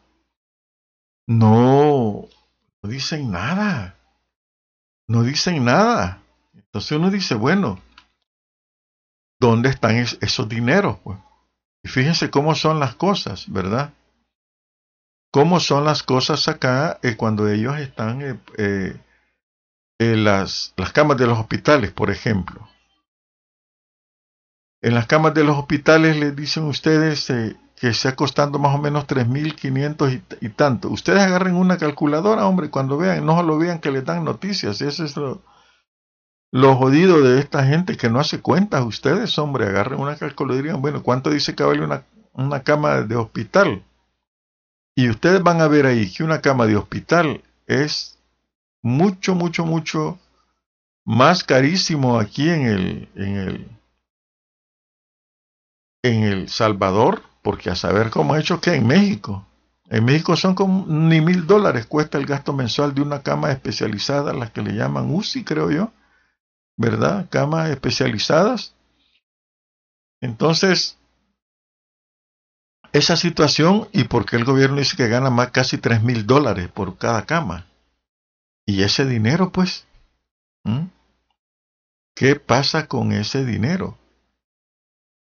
no, 1.27 2.27
no 2.83 2.89
dicen 2.89 3.31
nada. 3.31 3.97
No 5.07 5.23
dicen 5.23 5.63
nada. 5.63 6.21
Entonces 6.53 6.91
uno 6.91 7.09
dice, 7.09 7.35
bueno, 7.35 7.81
¿dónde 9.39 9.69
están 9.69 9.95
esos 9.95 10.49
dineros? 10.49 10.97
Pues? 11.03 11.17
Y 11.83 11.87
fíjense 11.87 12.29
cómo 12.29 12.55
son 12.55 12.79
las 12.79 12.95
cosas, 12.95 13.51
¿verdad? 13.51 13.93
Cómo 15.31 15.59
son 15.59 15.85
las 15.85 16.03
cosas 16.03 16.47
acá 16.47 16.99
eh, 17.01 17.15
cuando 17.15 17.47
ellos 17.47 17.77
están 17.79 18.21
eh, 18.21 18.39
eh, 18.57 18.99
en 19.99 20.23
las, 20.23 20.73
las 20.77 20.91
camas 20.91 21.17
de 21.17 21.27
los 21.27 21.39
hospitales, 21.39 21.91
por 21.91 22.11
ejemplo. 22.11 22.67
En 24.81 24.93
las 24.93 25.07
camas 25.07 25.33
de 25.33 25.45
los 25.45 25.57
hospitales 25.57 26.17
les 26.17 26.35
dicen 26.35 26.65
ustedes 26.65 27.31
que 27.83 27.89
está 27.89 28.15
costando 28.15 28.59
más 28.59 28.73
o 28.73 28.77
menos 28.77 29.05
3.500 29.07 30.23
y, 30.39 30.45
y 30.45 30.49
tanto. 30.51 30.87
Ustedes 30.87 31.19
agarren 31.19 31.57
una 31.57 31.77
calculadora, 31.77 32.47
hombre, 32.47 32.69
cuando 32.69 32.97
vean, 32.97 33.25
no 33.25 33.35
solo 33.35 33.57
vean 33.57 33.79
que 33.79 33.91
les 33.91 34.05
dan 34.05 34.23
noticias. 34.23 34.79
Eso 34.79 35.03
es 35.03 35.17
lo, 35.17 35.41
lo 36.49 36.77
jodido 36.77 37.21
de 37.21 37.41
esta 37.41 37.65
gente 37.65 37.97
que 37.97 38.09
no 38.09 38.21
hace 38.21 38.39
cuentas. 38.39 38.85
Ustedes, 38.85 39.37
hombre, 39.37 39.67
agarren 39.67 39.99
una 39.99 40.15
calculadora 40.15 40.69
y 40.69 40.79
bueno, 40.79 41.03
¿cuánto 41.03 41.29
dice 41.29 41.55
que 41.55 41.63
vale 41.65 41.83
una, 41.83 42.05
una 42.31 42.61
cama 42.63 43.01
de 43.01 43.17
hospital? 43.17 43.83
Y 44.95 45.09
ustedes 45.09 45.43
van 45.43 45.59
a 45.59 45.67
ver 45.67 45.85
ahí 45.85 46.09
que 46.09 46.23
una 46.23 46.39
cama 46.39 46.65
de 46.67 46.77
hospital 46.77 47.43
es 47.67 48.17
mucho, 48.81 49.35
mucho, 49.35 49.65
mucho 49.65 50.19
más 51.03 51.43
carísimo 51.43 52.17
aquí 52.17 52.49
en 52.49 52.61
el, 52.65 53.09
en 53.15 53.35
el, 53.35 53.67
en 56.01 56.23
el 56.23 56.47
Salvador, 56.47 57.32
porque 57.43 57.69
a 57.69 57.75
saber 57.75 58.09
cómo 58.09 58.33
ha 58.33 58.39
hecho 58.39 58.59
que 58.59 58.73
en 58.73 58.87
México. 58.87 59.45
En 59.89 60.05
México 60.05 60.35
son 60.35 60.55
como 60.55 60.87
ni 60.87 61.21
mil 61.21 61.45
dólares 61.45 61.85
cuesta 61.85 62.17
el 62.17 62.25
gasto 62.25 62.53
mensual 62.53 62.95
de 62.95 63.03
una 63.03 63.21
cama 63.21 63.51
especializada, 63.51 64.33
las 64.33 64.49
que 64.49 64.63
le 64.63 64.73
llaman 64.73 65.13
UCI, 65.13 65.43
creo 65.43 65.69
yo 65.69 65.91
¿verdad? 66.77 67.27
Camas 67.29 67.69
especializadas. 67.69 68.75
Entonces, 70.21 70.97
esa 72.91 73.15
situación 73.15 73.87
y 73.91 74.05
por 74.05 74.25
qué 74.25 74.37
el 74.37 74.45
gobierno 74.45 74.77
dice 74.77 74.95
que 74.95 75.07
gana 75.07 75.29
más 75.29 75.51
casi 75.51 75.77
3 75.77 76.03
mil 76.03 76.25
dólares 76.25 76.69
por 76.69 76.97
cada 76.97 77.25
cama. 77.25 77.67
Y 78.65 78.83
ese 78.83 79.05
dinero, 79.05 79.51
pues, 79.51 79.85
¿qué 82.15 82.35
pasa 82.35 82.87
con 82.87 83.11
ese 83.11 83.45
dinero? 83.45 83.97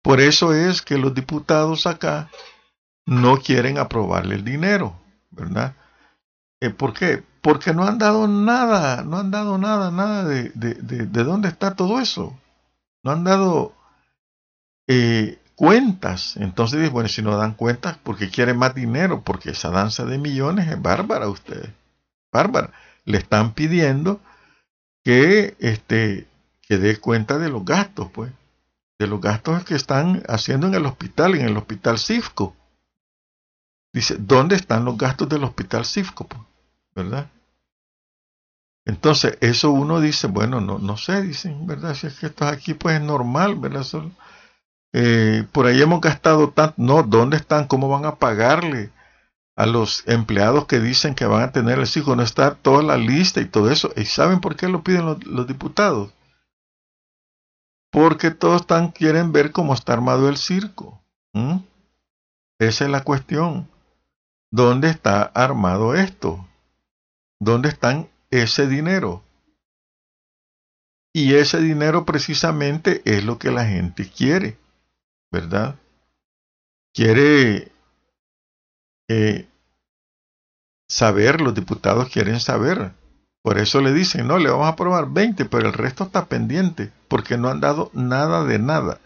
Por 0.01 0.21
eso 0.21 0.53
es 0.53 0.81
que 0.81 0.97
los 0.97 1.13
diputados 1.13 1.85
acá 1.85 2.29
no 3.05 3.37
quieren 3.37 3.77
aprobarle 3.77 4.35
el 4.35 4.45
dinero, 4.45 4.99
¿verdad? 5.31 5.75
Eh, 6.61 6.69
¿Por 6.69 6.93
qué? 6.93 7.23
Porque 7.41 7.73
no 7.73 7.85
han 7.85 7.97
dado 7.97 8.27
nada, 8.27 9.03
no 9.03 9.17
han 9.17 9.31
dado 9.31 9.57
nada, 9.57 9.91
nada 9.91 10.25
de, 10.25 10.49
de, 10.49 10.73
de, 10.75 11.23
dónde 11.23 11.47
está 11.47 11.75
todo 11.75 11.99
eso. 11.99 12.37
No 13.03 13.11
han 13.11 13.23
dado 13.23 13.73
eh, 14.87 15.39
cuentas. 15.55 16.35
Entonces, 16.37 16.91
bueno, 16.91 17.09
si 17.09 17.21
no 17.21 17.37
dan 17.37 17.53
cuentas, 17.53 17.97
porque 18.03 18.29
quieren 18.29 18.57
más 18.57 18.75
dinero, 18.75 19.23
porque 19.23 19.51
esa 19.51 19.69
danza 19.69 20.05
de 20.05 20.17
millones 20.17 20.67
es 20.67 20.81
bárbara 20.81 21.29
ustedes. 21.29 21.71
Bárbara. 22.31 22.71
Le 23.05 23.17
están 23.17 23.53
pidiendo 23.53 24.19
que, 25.03 25.55
este, 25.59 26.27
que 26.61 26.77
dé 26.77 26.97
cuenta 26.97 27.37
de 27.39 27.49
los 27.49 27.65
gastos, 27.65 28.09
pues. 28.11 28.31
De 28.99 29.07
los 29.07 29.21
gastos 29.21 29.63
que 29.63 29.75
están 29.75 30.23
haciendo 30.27 30.67
en 30.67 30.75
el 30.75 30.85
hospital, 30.85 31.35
en 31.35 31.45
el 31.45 31.57
hospital 31.57 31.97
CIFCO. 31.97 32.55
Dice, 33.93 34.17
¿dónde 34.19 34.55
están 34.55 34.85
los 34.85 34.97
gastos 34.97 35.29
del 35.29 35.43
hospital 35.43 35.85
CIFCO? 35.85 36.27
¿verdad? 36.95 37.29
Entonces, 38.85 39.37
eso 39.41 39.71
uno 39.71 40.01
dice, 40.01 40.27
bueno, 40.27 40.61
no, 40.61 40.79
no 40.79 40.97
sé, 40.97 41.21
dicen, 41.21 41.67
¿verdad? 41.67 41.93
Si 41.93 42.07
es 42.07 42.19
que 42.19 42.27
esto 42.27 42.45
aquí, 42.45 42.73
pues 42.73 42.95
es 42.95 43.01
normal, 43.01 43.55
¿verdad? 43.55 43.85
Eh, 44.93 45.45
por 45.51 45.67
ahí 45.67 45.81
hemos 45.81 46.01
gastado 46.01 46.49
tanto, 46.49 46.75
no, 46.77 47.03
¿dónde 47.03 47.37
están? 47.37 47.67
¿Cómo 47.67 47.87
van 47.87 48.05
a 48.05 48.15
pagarle 48.15 48.91
a 49.55 49.65
los 49.65 50.07
empleados 50.07 50.65
que 50.65 50.79
dicen 50.79 51.13
que 51.13 51.25
van 51.25 51.43
a 51.43 51.51
tener 51.51 51.77
el 51.77 51.87
hijo? 51.93 52.15
No 52.15 52.23
está 52.23 52.55
toda 52.55 52.81
la 52.81 52.97
lista 52.97 53.41
y 53.41 53.45
todo 53.45 53.69
eso. 53.69 53.91
¿Y 53.95 54.05
saben 54.05 54.41
por 54.41 54.55
qué 54.55 54.67
lo 54.67 54.83
piden 54.83 55.05
los, 55.05 55.47
diputados? 55.47 56.11
Porque 57.91 58.31
todos 58.31 58.65
quieren 58.93 59.31
ver 59.31 59.51
cómo 59.51 59.73
está 59.73 59.93
armado 59.93 60.29
el 60.29 60.37
circo. 60.37 61.01
Esa 62.59 62.85
es 62.85 62.91
la 62.91 63.03
cuestión. 63.03 63.69
¿Dónde 64.51 64.89
está 64.89 65.23
armado 65.23 65.95
esto? 65.95 66.47
¿Dónde 67.39 67.69
están 67.69 68.09
ese 68.31 68.67
dinero? 68.67 69.23
Y 71.13 71.35
ese 71.35 71.59
dinero 71.59 72.05
precisamente 72.05 73.01
es 73.05 73.23
lo 73.23 73.39
que 73.39 73.51
la 73.51 73.65
gente 73.65 74.09
quiere, 74.09 74.57
¿verdad? 75.31 75.75
Quiere 76.93 77.71
eh, 79.07 79.47
saber, 80.87 81.41
los 81.41 81.55
diputados 81.55 82.09
quieren 82.09 82.39
saber. 82.39 82.93
Por 83.41 83.57
eso 83.57 83.81
le 83.81 83.93
dicen, 83.93 84.27
no, 84.27 84.37
le 84.37 84.49
vamos 84.49 84.65
a 84.65 84.69
aprobar 84.69 85.09
20, 85.09 85.45
pero 85.45 85.67
el 85.67 85.73
resto 85.73 86.03
está 86.03 86.25
pendiente, 86.25 86.91
porque 87.09 87.37
no 87.37 87.49
han 87.49 87.59
dado 87.59 87.91
nada 87.93 88.45
de 88.45 88.59
nada. 88.59 89.01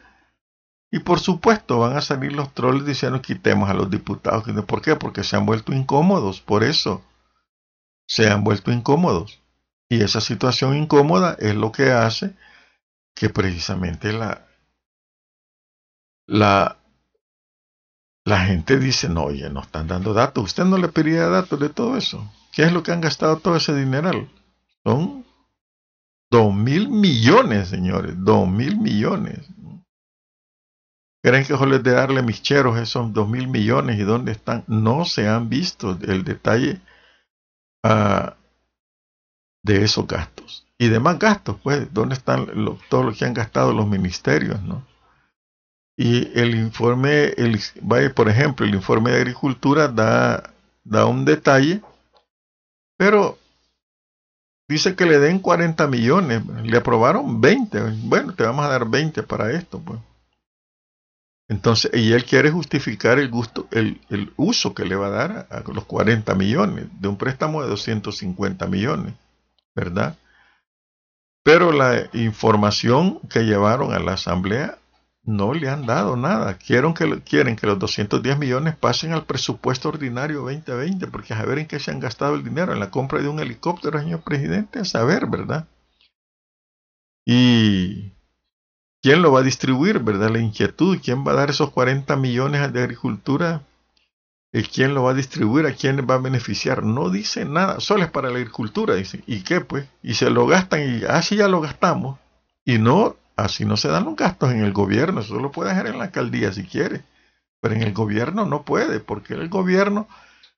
Y 0.92 1.00
por 1.00 1.20
supuesto 1.20 1.80
van 1.80 1.98
a 1.98 2.02
salir 2.02 2.34
los 2.34 2.54
trolls 2.54 2.86
diciendo 2.86 3.22
quitemos 3.22 3.68
a 3.68 3.74
los 3.74 3.90
diputados. 3.90 4.44
¿Por 4.68 4.82
qué? 4.84 4.96
Porque 4.96 5.24
se 5.24 5.36
han 5.36 5.48
vuelto 5.48 5.74
incómodos, 5.74 6.40
por 6.40 6.64
eso 6.64 7.04
se 8.08 8.30
han 8.30 8.44
vuelto 8.44 8.72
incómodos. 8.72 9.42
Y 9.90 10.04
esa 10.04 10.22
situación 10.22 10.76
incómoda 10.76 11.36
es 11.40 11.56
lo 11.56 11.72
que 11.72 11.92
hace 11.92 12.36
que 13.16 13.30
precisamente 13.30 14.14
la, 14.14 14.46
la, 16.28 16.78
la 18.26 18.40
gente 18.46 18.78
dice, 18.78 19.10
no, 19.10 19.24
oye, 19.24 19.50
no 19.50 19.62
están 19.62 19.88
dando 19.88 20.14
datos. 20.14 20.44
Usted 20.44 20.66
no 20.66 20.78
le 20.78 20.90
pedía 20.90 21.28
datos 21.28 21.60
de 21.60 21.70
todo 21.70 21.98
eso. 21.98 22.32
¿Qué 22.52 22.64
es 22.64 22.72
lo 22.72 22.84
que 22.84 22.92
han 22.92 23.02
gastado 23.02 23.38
todo 23.38 23.56
ese 23.56 23.74
dineral? 23.74 24.30
Son 24.84 25.26
dos 26.34 26.52
mil 26.52 26.90
millones, 26.90 27.70
señores, 27.70 28.16
dos 28.18 28.48
mil 28.48 28.78
millones. 28.78 29.40
¿Creen 31.24 31.46
que 31.46 31.54
les 31.68 31.84
de 31.84 31.92
darle 31.92 32.24
mis 32.24 32.42
cheros 32.42 32.78
esos 32.80 33.14
dos 33.14 33.30
mil 33.30 33.48
millones 33.48 34.00
y 34.00 34.04
dónde 34.04 34.32
están? 34.32 34.64
No 34.68 35.06
se 35.06 35.28
han 35.28 35.48
visto 35.48 35.98
el 36.02 36.24
detalle 36.24 36.82
uh, 37.86 38.32
de 39.64 39.84
esos 39.84 40.08
gastos. 40.08 40.66
Y 40.80 40.88
demás 40.90 41.20
gastos, 41.20 41.58
pues, 41.62 41.94
¿dónde 41.94 42.16
están 42.16 42.48
lo, 42.56 42.80
todo 42.90 43.04
lo 43.04 43.14
que 43.14 43.26
han 43.26 43.36
gastado 43.36 43.72
los 43.72 43.88
ministerios, 43.88 44.62
no? 44.64 44.84
Y 45.96 46.38
el 46.38 46.56
informe, 46.56 47.28
el, 47.38 47.60
por 48.16 48.28
ejemplo, 48.28 48.66
el 48.66 48.74
informe 48.74 49.12
de 49.12 49.18
Agricultura 49.18 49.88
da, 49.88 50.52
da 50.84 51.06
un 51.06 51.26
detalle, 51.26 51.82
pero 52.98 53.38
dice 54.74 54.96
que 54.96 55.06
le 55.06 55.20
den 55.20 55.40
40 55.40 55.88
millones, 55.88 56.44
le 56.64 56.78
aprobaron 56.78 57.40
20, 57.40 57.80
bueno, 58.04 58.34
te 58.34 58.44
vamos 58.44 58.66
a 58.66 58.70
dar 58.70 58.90
20 58.90 59.24
para 59.24 59.52
esto, 59.52 59.80
pues. 59.80 60.00
Entonces, 61.50 61.92
y 61.94 62.14
él 62.14 62.26
quiere 62.26 62.50
justificar 62.52 63.20
el, 63.20 63.30
gusto, 63.30 63.68
el, 63.72 64.02
el 64.10 64.34
uso 64.38 64.74
que 64.74 64.86
le 64.86 64.96
va 64.96 65.08
a 65.08 65.12
dar 65.12 65.48
a, 65.50 65.60
los 65.72 65.86
40 65.86 66.34
millones 66.36 66.88
de 67.00 67.08
un 67.08 67.18
préstamo 67.18 67.62
de 67.62 67.70
250 67.70 68.66
millones, 68.68 69.14
¿verdad? 69.76 70.18
Pero 71.44 71.72
la 71.72 72.10
información 72.14 73.20
que 73.30 73.42
llevaron 73.42 73.94
a 73.94 74.00
la 74.00 74.14
asamblea 74.14 74.80
no 75.24 75.54
le 75.54 75.70
han 75.70 75.86
dado 75.86 76.16
nada. 76.16 76.58
Quieren 76.58 76.94
que, 76.94 77.22
quieren 77.22 77.56
que 77.56 77.68
los 77.68 77.80
210 77.80 78.38
millones 78.38 78.76
pasen 78.76 79.14
al 79.14 79.26
presupuesto 79.26 79.90
ordinario 79.90 80.42
2020, 80.42 81.08
porque 81.08 81.34
a 81.34 81.38
saber 81.38 81.60
en 81.60 81.68
qué 81.68 81.80
se 81.80 81.92
han 81.92 82.00
gastado 82.00 82.36
el 82.36 82.44
dinero, 82.44 82.74
en 82.74 82.80
la 82.80 82.92
compra 82.92 83.22
de 83.22 83.30
un 83.30 83.40
helicóptero, 83.40 84.00
señor 84.00 84.22
presidente, 84.22 84.80
a 84.80 84.86
saber, 84.86 85.28
¿verdad? 85.28 85.68
Y 87.26 88.14
quién 89.02 89.22
lo 89.22 89.32
va 89.32 89.40
a 89.40 89.44
distribuir, 89.44 90.00
¿verdad? 90.00 90.30
La 90.30 90.40
inquietud, 90.40 91.00
quién 91.04 91.26
va 91.26 91.32
a 91.32 91.36
dar 91.36 91.50
esos 91.50 91.72
40 91.72 92.16
millones 92.18 92.74
de 92.74 92.82
agricultura, 92.82 93.64
¿Y 94.56 94.62
quién 94.62 94.94
lo 94.94 95.02
va 95.02 95.12
a 95.12 95.16
distribuir, 95.16 95.66
a 95.66 95.74
quién 95.74 96.06
va 96.08 96.14
a 96.14 96.20
beneficiar. 96.20 96.84
No 96.84 97.10
dice 97.10 97.44
nada, 97.44 97.80
solo 97.80 98.04
es 98.04 98.12
para 98.12 98.30
la 98.30 98.38
agricultura, 98.38 98.94
dice. 98.94 99.24
¿Y 99.26 99.42
qué 99.42 99.62
pues? 99.62 99.88
Y 100.04 100.14
se 100.14 100.30
lo 100.30 100.46
gastan 100.46 100.82
y 100.82 101.04
así 101.06 101.38
ya 101.38 101.48
lo 101.48 101.60
gastamos. 101.60 102.20
Y 102.64 102.78
no 102.78 103.16
Así 103.36 103.66
no 103.66 103.78
se 103.78 103.88
dan 103.88 104.06
los 104.06 104.16
gastos 104.16 104.52
en 104.52 104.64
el 104.64 104.74
gobierno, 104.74 105.22
eso 105.22 105.40
lo 105.40 105.52
puede 105.52 105.72
hacer 105.72 105.88
en 105.88 105.98
la 105.98 106.06
alcaldía 106.06 106.52
si 106.52 106.64
quiere, 106.64 107.04
pero 107.60 107.74
en 107.74 107.82
el 107.82 107.94
gobierno 107.94 108.46
no 108.46 108.64
puede, 108.64 109.00
porque 109.00 109.34
el 109.34 109.50
gobierno, 109.50 110.08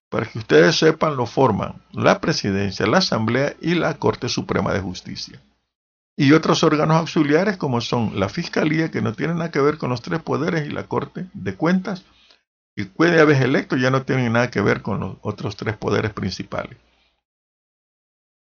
para 0.10 0.26
que 0.26 0.40
ustedes 0.40 0.76
sepan, 0.76 1.16
lo 1.16 1.26
forman 1.26 1.82
la 1.92 2.20
presidencia, 2.20 2.86
la 2.86 2.98
asamblea 2.98 3.56
y 3.62 3.76
la 3.76 3.94
Corte 3.96 4.28
Suprema 4.28 4.74
de 4.74 4.82
Justicia. 4.82 5.42
Y 6.18 6.32
otros 6.34 6.64
órganos 6.64 6.98
auxiliares 6.98 7.58
como 7.58 7.82
son 7.82 8.20
la 8.20 8.30
Fiscalía, 8.30 8.92
que 8.92 9.02
no 9.02 9.14
tienen 9.14 9.38
nada 9.38 9.52
que 9.52 9.60
ver 9.60 9.78
con 9.78 9.90
los 9.90 10.02
tres 10.02 10.22
poderes, 10.22 10.68
y 10.68 10.72
la 10.72 10.84
Corte 10.84 11.28
de 11.34 11.56
Cuentas, 11.56 12.04
y 12.76 12.84
puede 12.84 13.22
haber 13.22 13.42
electo, 13.42 13.78
ya 13.78 13.90
no 13.90 14.04
tienen 14.04 14.34
nada 14.34 14.52
que 14.52 14.62
ver 14.62 14.82
con 14.82 15.00
los 15.00 15.18
otros 15.22 15.56
tres 15.56 15.78
poderes 15.78 16.12
principales. 16.12 16.78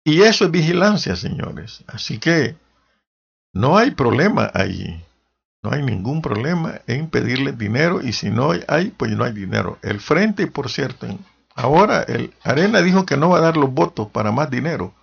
Y 0.04 0.22
eso 0.22 0.46
es 0.46 0.50
vigilancia, 0.50 1.16
señores. 1.16 1.84
Así 1.86 2.18
que 2.18 2.56
no 3.52 3.76
hay 3.76 3.92
problema 3.92 4.50
ahí. 4.54 5.04
No 5.62 5.72
hay 5.72 5.82
ningún 5.82 6.22
problema 6.22 6.80
en 6.86 7.10
pedirle 7.10 7.52
dinero 7.52 8.00
y 8.00 8.12
si 8.12 8.30
no 8.30 8.52
hay, 8.68 8.90
pues 8.90 9.10
no 9.12 9.24
hay 9.24 9.32
dinero. 9.32 9.78
El 9.82 10.00
frente, 10.00 10.46
por 10.46 10.70
cierto, 10.70 11.06
ahora 11.54 12.02
el 12.02 12.32
Arena 12.44 12.80
dijo 12.80 13.04
que 13.04 13.16
no 13.16 13.30
va 13.30 13.38
a 13.38 13.42
dar 13.42 13.56
los 13.56 13.72
votos 13.72 14.08
para 14.08 14.30
más 14.30 14.50
dinero, 14.50 14.94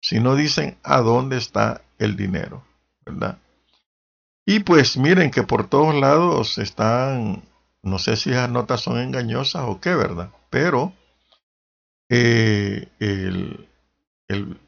si 0.00 0.20
no 0.20 0.36
dicen 0.36 0.78
a 0.84 1.00
dónde 1.00 1.36
está 1.36 1.82
el 1.98 2.16
dinero, 2.16 2.62
¿verdad? 3.04 3.38
Y 4.44 4.60
pues 4.60 4.96
miren 4.96 5.32
que 5.32 5.42
por 5.42 5.68
todos 5.68 5.92
lados 5.94 6.58
están, 6.58 7.42
no 7.82 7.98
sé 7.98 8.16
si 8.16 8.30
esas 8.30 8.48
notas 8.48 8.82
son 8.82 9.00
engañosas 9.00 9.64
o 9.66 9.80
qué, 9.80 9.96
¿verdad? 9.96 10.30
Pero 10.50 10.92
eh, 12.08 12.88
el, 13.00 13.68
el, 14.28 14.60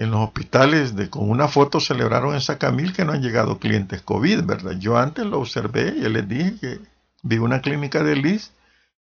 en 0.00 0.10
los 0.10 0.20
hospitales 0.20 0.96
de, 0.96 1.10
con 1.10 1.28
una 1.28 1.46
foto 1.46 1.78
celebraron 1.78 2.32
en 2.32 2.40
Sacamil 2.40 2.94
que 2.94 3.04
no 3.04 3.12
han 3.12 3.20
llegado 3.20 3.58
clientes 3.58 4.00
COVID, 4.00 4.44
¿verdad? 4.44 4.72
Yo 4.78 4.96
antes 4.96 5.26
lo 5.26 5.38
observé 5.38 5.94
y 5.94 6.08
les 6.08 6.26
dije 6.26 6.56
que 6.58 6.80
vi 7.22 7.36
una 7.36 7.60
clínica 7.60 8.02
de 8.02 8.16
Liz 8.16 8.50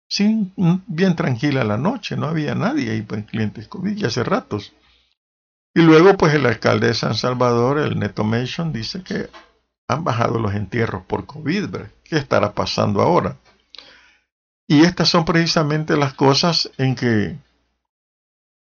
sin, 0.07 0.51
mm, 0.55 0.77
bien 0.87 1.15
tranquila 1.15 1.63
la 1.63 1.77
noche, 1.77 2.17
no 2.17 2.25
había 2.25 2.55
nadie 2.55 2.89
ahí 2.89 3.03
para 3.03 3.23
clientes 3.23 3.67
COVID 3.67 3.95
ya 3.95 4.07
hace 4.07 4.23
ratos. 4.23 4.73
Y 5.75 5.81
luego 5.83 6.17
pues 6.17 6.33
el 6.33 6.47
alcalde 6.47 6.87
de 6.87 6.95
San 6.95 7.13
Salvador, 7.13 7.77
el 7.77 7.99
Neto 7.99 8.23
Mason, 8.23 8.73
dice 8.73 9.03
que 9.03 9.29
han 9.87 10.03
bajado 10.03 10.39
los 10.39 10.55
entierros 10.55 11.03
por 11.05 11.27
COVID, 11.27 11.69
¿verdad? 11.69 11.91
¿Qué 12.03 12.17
estará 12.17 12.53
pasando 12.53 13.03
ahora? 13.03 13.37
Y 14.67 14.81
estas 14.81 15.07
son 15.07 15.23
precisamente 15.23 15.95
las 15.95 16.15
cosas 16.15 16.71
en 16.79 16.95
que 16.95 17.37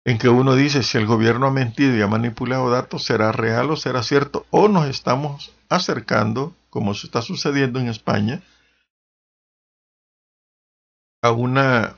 en 0.07 0.17
que 0.17 0.29
uno 0.29 0.55
dice 0.55 0.83
si 0.83 0.97
el 0.97 1.05
gobierno 1.05 1.47
ha 1.47 1.51
mentido 1.51 1.93
y 1.97 2.01
ha 2.01 2.07
manipulado 2.07 2.69
datos, 2.69 3.03
será 3.03 3.33
real 3.33 3.69
o 3.71 3.75
será 3.75 4.03
cierto, 4.03 4.45
o 4.51 4.69
nos 4.69 4.87
estamos 4.87 5.51
acercando, 5.67 6.55
como 6.69 6.93
se 6.93 7.07
está 7.07 7.21
sucediendo 7.21 7.81
en 7.81 7.89
España, 7.89 8.41
a 11.21 11.31
una 11.31 11.97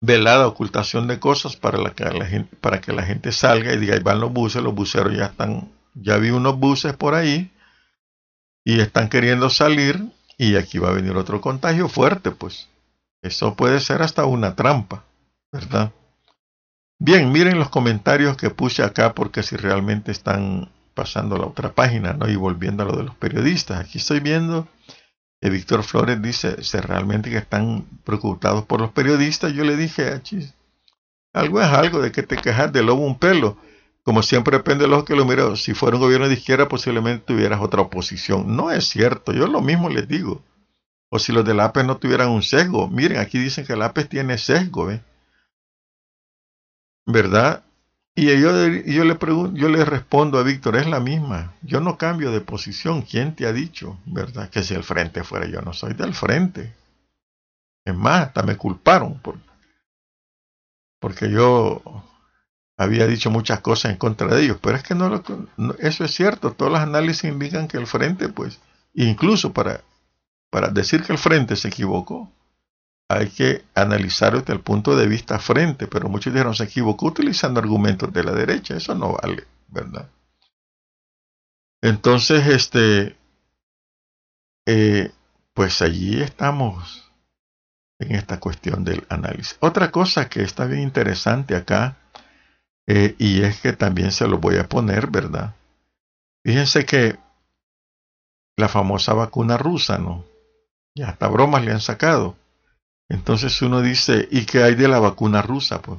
velada 0.00 0.48
ocultación 0.48 1.06
de 1.06 1.20
cosas 1.20 1.54
para, 1.54 1.78
que 1.94 2.02
la 2.02 2.26
gente, 2.26 2.56
que 2.80 2.92
la 2.92 3.04
gente 3.04 3.30
salga 3.30 3.72
y 3.72 3.76
diga, 3.76 3.94
ahí 3.94 4.02
van 4.02 4.18
los 4.18 4.32
buses, 4.32 4.60
los 4.60 4.74
buceros 4.74 5.16
ya 5.16 5.26
están, 5.26 5.70
ya 5.94 6.16
vi 6.16 6.30
unos 6.30 6.58
buses 6.58 6.94
por 6.94 7.14
ahí 7.14 7.52
y 8.64 8.80
están 8.80 9.08
queriendo 9.08 9.50
salir 9.50 10.04
y 10.36 10.56
aquí 10.56 10.78
va 10.78 10.88
a 10.88 10.94
venir 10.94 11.16
otro 11.16 11.40
contagio 11.40 11.88
fuerte, 11.88 12.32
pues. 12.32 12.68
Eso 13.22 13.54
puede 13.54 13.78
ser 13.78 14.02
hasta 14.02 14.24
una 14.24 14.56
trampa, 14.56 15.04
¿verdad? 15.52 15.92
Bien, 17.04 17.32
miren 17.32 17.58
los 17.58 17.68
comentarios 17.68 18.36
que 18.36 18.50
puse 18.50 18.84
acá 18.84 19.12
porque 19.12 19.42
si 19.42 19.56
realmente 19.56 20.12
están 20.12 20.70
pasando 20.94 21.34
a 21.34 21.40
la 21.40 21.46
otra 21.46 21.72
página, 21.72 22.12
¿no? 22.12 22.28
Y 22.28 22.36
volviendo 22.36 22.84
a 22.84 22.86
lo 22.86 22.96
de 22.96 23.02
los 23.02 23.16
periodistas. 23.16 23.80
Aquí 23.80 23.98
estoy 23.98 24.20
viendo 24.20 24.68
que 25.40 25.50
Víctor 25.50 25.82
Flores 25.82 26.22
dice, 26.22 26.62
¿se 26.62 26.80
realmente 26.80 27.28
que 27.28 27.38
están 27.38 27.86
preocupados 28.04 28.66
por 28.66 28.80
los 28.80 28.92
periodistas? 28.92 29.52
Yo 29.52 29.64
le 29.64 29.74
dije, 29.76 30.12
ah, 30.12 30.22
algo 31.32 31.60
es 31.60 31.66
algo, 31.66 32.00
de 32.00 32.12
que 32.12 32.22
te 32.22 32.36
quejas 32.36 32.72
de 32.72 32.84
lobo 32.84 33.04
un 33.04 33.18
pelo. 33.18 33.58
Como 34.04 34.22
siempre 34.22 34.58
depende 34.58 34.84
de 34.84 34.90
los 34.90 35.02
que 35.02 35.16
lo 35.16 35.24
miran. 35.24 35.56
Si 35.56 35.74
fuera 35.74 35.96
un 35.96 36.02
gobierno 36.04 36.28
de 36.28 36.34
izquierda, 36.34 36.68
posiblemente 36.68 37.24
tuvieras 37.26 37.60
otra 37.60 37.80
oposición. 37.80 38.54
No 38.54 38.70
es 38.70 38.88
cierto, 38.88 39.32
yo 39.32 39.48
lo 39.48 39.60
mismo 39.60 39.88
les 39.88 40.06
digo. 40.06 40.40
O 41.10 41.18
si 41.18 41.32
los 41.32 41.44
del 41.44 41.58
APE 41.58 41.82
no 41.82 41.96
tuvieran 41.96 42.28
un 42.28 42.44
sesgo. 42.44 42.86
Miren, 42.86 43.18
aquí 43.18 43.40
dicen 43.40 43.66
que 43.66 43.72
el 43.72 43.82
APE 43.82 44.04
tiene 44.04 44.38
sesgo, 44.38 44.86
¿ves? 44.86 45.00
¿Verdad? 47.06 47.64
Y 48.14 48.26
yo, 48.26 48.68
yo, 48.68 49.04
le 49.04 49.14
pregunto, 49.14 49.56
yo 49.58 49.68
le 49.70 49.84
respondo 49.84 50.38
a 50.38 50.42
Víctor, 50.42 50.76
es 50.76 50.86
la 50.86 51.00
misma. 51.00 51.54
Yo 51.62 51.80
no 51.80 51.96
cambio 51.96 52.30
de 52.30 52.42
posición. 52.42 53.02
¿Quién 53.02 53.34
te 53.34 53.46
ha 53.46 53.52
dicho, 53.52 53.98
verdad? 54.04 54.50
Que 54.50 54.62
si 54.62 54.74
el 54.74 54.84
frente 54.84 55.24
fuera 55.24 55.46
yo, 55.46 55.62
no 55.62 55.72
soy 55.72 55.94
del 55.94 56.12
frente. 56.14 56.74
Es 57.84 57.94
más, 57.94 58.26
hasta 58.26 58.42
me 58.42 58.56
culparon 58.56 59.18
por, 59.20 59.38
porque 61.00 61.30
yo 61.30 61.82
había 62.76 63.06
dicho 63.06 63.30
muchas 63.30 63.60
cosas 63.60 63.92
en 63.92 63.98
contra 63.98 64.28
de 64.28 64.44
ellos. 64.44 64.58
Pero 64.60 64.76
es 64.76 64.82
que 64.82 64.94
no, 64.94 65.08
lo, 65.08 65.22
eso 65.78 66.04
es 66.04 66.14
cierto. 66.14 66.52
Todos 66.52 66.70
los 66.70 66.80
análisis 66.80 67.24
indican 67.24 67.66
que 67.66 67.78
el 67.78 67.86
frente, 67.86 68.28
pues, 68.28 68.60
incluso 68.92 69.54
para, 69.54 69.80
para 70.50 70.68
decir 70.68 71.02
que 71.02 71.12
el 71.12 71.18
frente 71.18 71.56
se 71.56 71.68
equivocó, 71.68 72.30
hay 73.18 73.28
que 73.28 73.64
analizar 73.74 74.38
desde 74.38 74.52
el 74.52 74.60
punto 74.60 74.96
de 74.96 75.06
vista 75.06 75.38
frente, 75.38 75.86
pero 75.86 76.08
muchos 76.08 76.32
dijeron 76.32 76.54
se 76.54 76.64
equivocó 76.64 77.06
utilizando 77.06 77.60
argumentos 77.60 78.12
de 78.12 78.24
la 78.24 78.32
derecha, 78.32 78.76
eso 78.76 78.94
no 78.94 79.16
vale, 79.20 79.44
¿verdad? 79.68 80.08
Entonces, 81.82 82.46
este, 82.46 83.16
eh, 84.66 85.10
pues 85.52 85.82
allí 85.82 86.22
estamos 86.22 87.10
en 87.98 88.14
esta 88.14 88.38
cuestión 88.38 88.84
del 88.84 89.04
análisis. 89.08 89.56
Otra 89.60 89.90
cosa 89.90 90.28
que 90.28 90.42
está 90.42 90.66
bien 90.66 90.82
interesante 90.82 91.56
acá, 91.56 91.96
eh, 92.86 93.14
y 93.18 93.42
es 93.42 93.60
que 93.60 93.72
también 93.72 94.12
se 94.12 94.26
lo 94.26 94.38
voy 94.38 94.58
a 94.58 94.68
poner, 94.68 95.08
¿verdad? 95.08 95.54
Fíjense 96.44 96.84
que 96.84 97.18
la 98.56 98.68
famosa 98.68 99.14
vacuna 99.14 99.56
rusa, 99.56 99.98
¿no? 99.98 100.24
Ya 100.94 101.08
hasta 101.08 101.28
bromas 101.28 101.64
le 101.64 101.72
han 101.72 101.80
sacado. 101.80 102.36
Entonces 103.12 103.60
uno 103.60 103.82
dice, 103.82 104.26
¿y 104.30 104.46
qué 104.46 104.62
hay 104.62 104.74
de 104.74 104.88
la 104.88 104.98
vacuna 104.98 105.42
rusa? 105.42 105.82
Pues? 105.82 105.98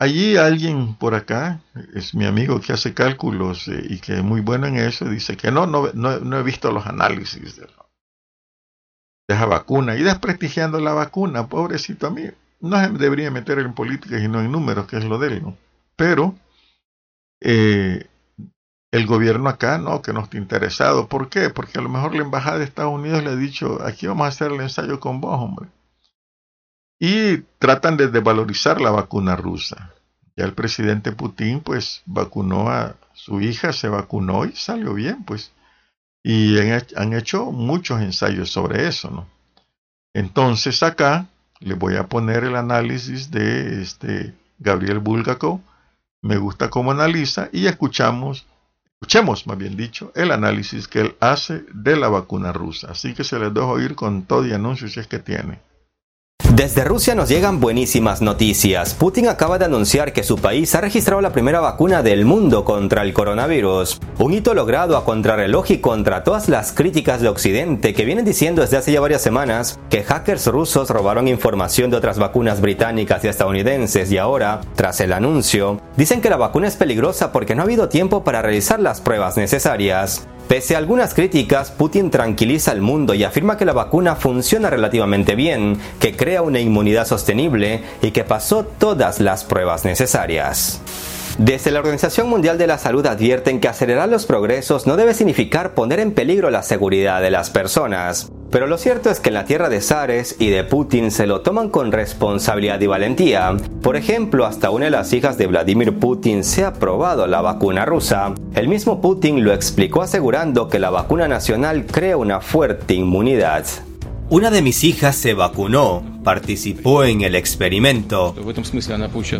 allí 0.00 0.36
alguien 0.36 0.94
por 0.94 1.14
acá, 1.14 1.60
es 1.94 2.14
mi 2.14 2.24
amigo 2.24 2.60
que 2.60 2.72
hace 2.72 2.94
cálculos 2.94 3.68
eh, 3.68 3.84
y 3.88 3.98
que 3.98 4.14
es 4.14 4.22
muy 4.22 4.40
bueno 4.40 4.66
en 4.66 4.76
eso, 4.76 5.04
dice 5.04 5.36
que 5.36 5.52
no, 5.52 5.66
no, 5.66 5.92
no, 5.92 6.38
he 6.38 6.42
visto 6.42 6.72
los 6.72 6.86
análisis 6.86 7.56
de, 7.56 7.66
de 7.66 9.34
esa 9.34 9.46
vacuna 9.46 9.96
y 9.96 10.02
desprestigiando 10.02 10.80
la 10.80 10.94
vacuna, 10.94 11.46
pobrecito 11.48 12.06
a 12.06 12.10
mí. 12.10 12.24
No 12.60 12.78
se 12.78 12.88
debería 12.90 13.30
meter 13.30 13.58
en 13.58 13.74
política 13.74 14.18
y 14.18 14.28
no 14.28 14.40
en 14.40 14.52
números, 14.52 14.86
que 14.86 14.96
es 14.98 15.04
lo 15.04 15.18
de 15.18 15.28
él, 15.28 15.42
¿no? 15.42 15.56
Pero 15.96 16.34
eh, 17.40 18.06
el 18.92 19.06
gobierno 19.06 19.48
acá 19.48 19.78
no, 19.78 20.02
que 20.02 20.12
no 20.12 20.20
está 20.20 20.36
interesado. 20.36 21.06
¿Por 21.06 21.28
qué? 21.28 21.50
Porque 21.50 21.78
a 21.78 21.82
lo 21.82 21.88
mejor 21.88 22.14
la 22.14 22.22
embajada 22.22 22.58
de 22.58 22.64
Estados 22.64 22.92
Unidos 22.92 23.22
le 23.22 23.30
ha 23.30 23.36
dicho, 23.36 23.78
aquí 23.84 24.06
vamos 24.06 24.24
a 24.24 24.28
hacer 24.28 24.50
el 24.52 24.60
ensayo 24.60 24.98
con 24.98 25.20
vos, 25.20 25.40
hombre. 25.40 25.68
Y 26.98 27.38
tratan 27.58 27.96
de 27.96 28.08
desvalorizar 28.08 28.80
la 28.80 28.90
vacuna 28.90 29.36
rusa. 29.36 29.94
Ya 30.36 30.44
el 30.44 30.54
presidente 30.54 31.12
Putin, 31.12 31.60
pues, 31.60 32.02
vacunó 32.06 32.68
a 32.68 32.96
su 33.14 33.40
hija, 33.40 33.72
se 33.72 33.88
vacunó 33.88 34.44
y 34.44 34.52
salió 34.52 34.94
bien, 34.94 35.24
pues. 35.24 35.52
Y 36.22 36.58
han 36.96 37.12
hecho 37.14 37.46
muchos 37.46 38.00
ensayos 38.02 38.50
sobre 38.50 38.86
eso, 38.86 39.10
¿no? 39.10 39.26
Entonces 40.12 40.82
acá 40.82 41.26
le 41.60 41.74
voy 41.74 41.96
a 41.96 42.08
poner 42.08 42.44
el 42.44 42.56
análisis 42.56 43.30
de 43.30 43.82
este 43.82 44.34
Gabriel 44.58 44.98
Bulgakov. 44.98 45.60
Me 46.20 46.36
gusta 46.36 46.68
cómo 46.68 46.90
analiza 46.90 47.48
y 47.52 47.66
escuchamos 47.66 48.46
Escuchemos, 49.02 49.46
más 49.46 49.56
bien 49.56 49.78
dicho, 49.78 50.12
el 50.14 50.30
análisis 50.30 50.86
que 50.86 51.00
él 51.00 51.16
hace 51.20 51.64
de 51.72 51.96
la 51.96 52.10
vacuna 52.10 52.52
rusa. 52.52 52.90
Así 52.90 53.14
que 53.14 53.24
se 53.24 53.38
les 53.38 53.52
dejo 53.54 53.80
ir 53.80 53.94
con 53.94 54.24
todo 54.24 54.46
y 54.46 54.52
anuncios 54.52 54.92
si 54.92 55.00
es 55.00 55.06
que 55.06 55.18
tiene. 55.18 55.58
Desde 56.54 56.82
Rusia 56.82 57.14
nos 57.14 57.28
llegan 57.28 57.60
buenísimas 57.60 58.22
noticias. 58.22 58.94
Putin 58.94 59.28
acaba 59.28 59.56
de 59.56 59.66
anunciar 59.66 60.12
que 60.12 60.24
su 60.24 60.36
país 60.36 60.74
ha 60.74 60.80
registrado 60.80 61.20
la 61.20 61.30
primera 61.30 61.60
vacuna 61.60 62.02
del 62.02 62.24
mundo 62.24 62.64
contra 62.64 63.02
el 63.02 63.12
coronavirus. 63.12 64.00
Un 64.18 64.32
hito 64.32 64.52
logrado 64.52 64.96
a 64.96 65.04
contrarreloj 65.04 65.70
y 65.70 65.78
contra 65.78 66.24
todas 66.24 66.48
las 66.48 66.72
críticas 66.72 67.20
de 67.20 67.28
Occidente 67.28 67.94
que 67.94 68.04
vienen 68.04 68.24
diciendo 68.24 68.62
desde 68.62 68.78
hace 68.78 68.90
ya 68.90 69.00
varias 69.00 69.22
semanas 69.22 69.78
que 69.90 70.02
hackers 70.02 70.48
rusos 70.48 70.90
robaron 70.90 71.28
información 71.28 71.88
de 71.88 71.98
otras 71.98 72.18
vacunas 72.18 72.60
británicas 72.60 73.22
y 73.22 73.28
estadounidenses 73.28 74.10
y 74.10 74.18
ahora, 74.18 74.60
tras 74.74 75.00
el 75.00 75.12
anuncio, 75.12 75.80
dicen 75.96 76.20
que 76.20 76.30
la 76.30 76.36
vacuna 76.36 76.66
es 76.66 76.74
peligrosa 76.74 77.30
porque 77.30 77.54
no 77.54 77.62
ha 77.62 77.66
habido 77.66 77.88
tiempo 77.88 78.24
para 78.24 78.42
realizar 78.42 78.80
las 78.80 79.00
pruebas 79.00 79.36
necesarias. 79.36 80.26
Pese 80.50 80.74
a 80.74 80.78
algunas 80.78 81.14
críticas, 81.14 81.70
Putin 81.70 82.10
tranquiliza 82.10 82.72
al 82.72 82.80
mundo 82.80 83.14
y 83.14 83.22
afirma 83.22 83.56
que 83.56 83.64
la 83.64 83.72
vacuna 83.72 84.16
funciona 84.16 84.68
relativamente 84.68 85.36
bien, 85.36 85.78
que 86.00 86.16
crea 86.16 86.42
una 86.42 86.58
inmunidad 86.58 87.06
sostenible 87.06 87.84
y 88.02 88.10
que 88.10 88.24
pasó 88.24 88.64
todas 88.64 89.20
las 89.20 89.44
pruebas 89.44 89.84
necesarias. 89.84 90.80
Desde 91.40 91.70
la 91.70 91.78
Organización 91.78 92.28
Mundial 92.28 92.58
de 92.58 92.66
la 92.66 92.76
Salud 92.76 93.06
advierten 93.06 93.60
que 93.60 93.68
acelerar 93.68 94.10
los 94.10 94.26
progresos 94.26 94.86
no 94.86 94.98
debe 94.98 95.14
significar 95.14 95.72
poner 95.72 95.98
en 95.98 96.12
peligro 96.12 96.50
la 96.50 96.62
seguridad 96.62 97.22
de 97.22 97.30
las 97.30 97.48
personas. 97.48 98.30
Pero 98.50 98.66
lo 98.66 98.76
cierto 98.76 99.08
es 99.08 99.20
que 99.20 99.30
en 99.30 99.36
la 99.36 99.46
tierra 99.46 99.70
de 99.70 99.80
Zares 99.80 100.36
y 100.38 100.50
de 100.50 100.64
Putin 100.64 101.10
se 101.10 101.26
lo 101.26 101.40
toman 101.40 101.70
con 101.70 101.92
responsabilidad 101.92 102.78
y 102.82 102.88
valentía. 102.88 103.56
Por 103.80 103.96
ejemplo, 103.96 104.44
hasta 104.44 104.68
una 104.68 104.84
de 104.84 104.90
las 104.90 105.14
hijas 105.14 105.38
de 105.38 105.46
Vladimir 105.46 105.98
Putin 105.98 106.44
se 106.44 106.62
ha 106.62 106.74
probado 106.74 107.26
la 107.26 107.40
vacuna 107.40 107.86
rusa. 107.86 108.34
El 108.54 108.68
mismo 108.68 109.00
Putin 109.00 109.42
lo 109.42 109.54
explicó 109.54 110.02
asegurando 110.02 110.68
que 110.68 110.78
la 110.78 110.90
vacuna 110.90 111.26
nacional 111.26 111.86
crea 111.86 112.18
una 112.18 112.42
fuerte 112.42 112.92
inmunidad. 112.92 113.64
Una 114.30 114.52
de 114.52 114.62
mis 114.62 114.84
hijas 114.84 115.16
se 115.16 115.34
vacunó, 115.34 116.04
participó 116.22 117.02
en 117.02 117.22
el 117.22 117.34
experimento. 117.34 118.32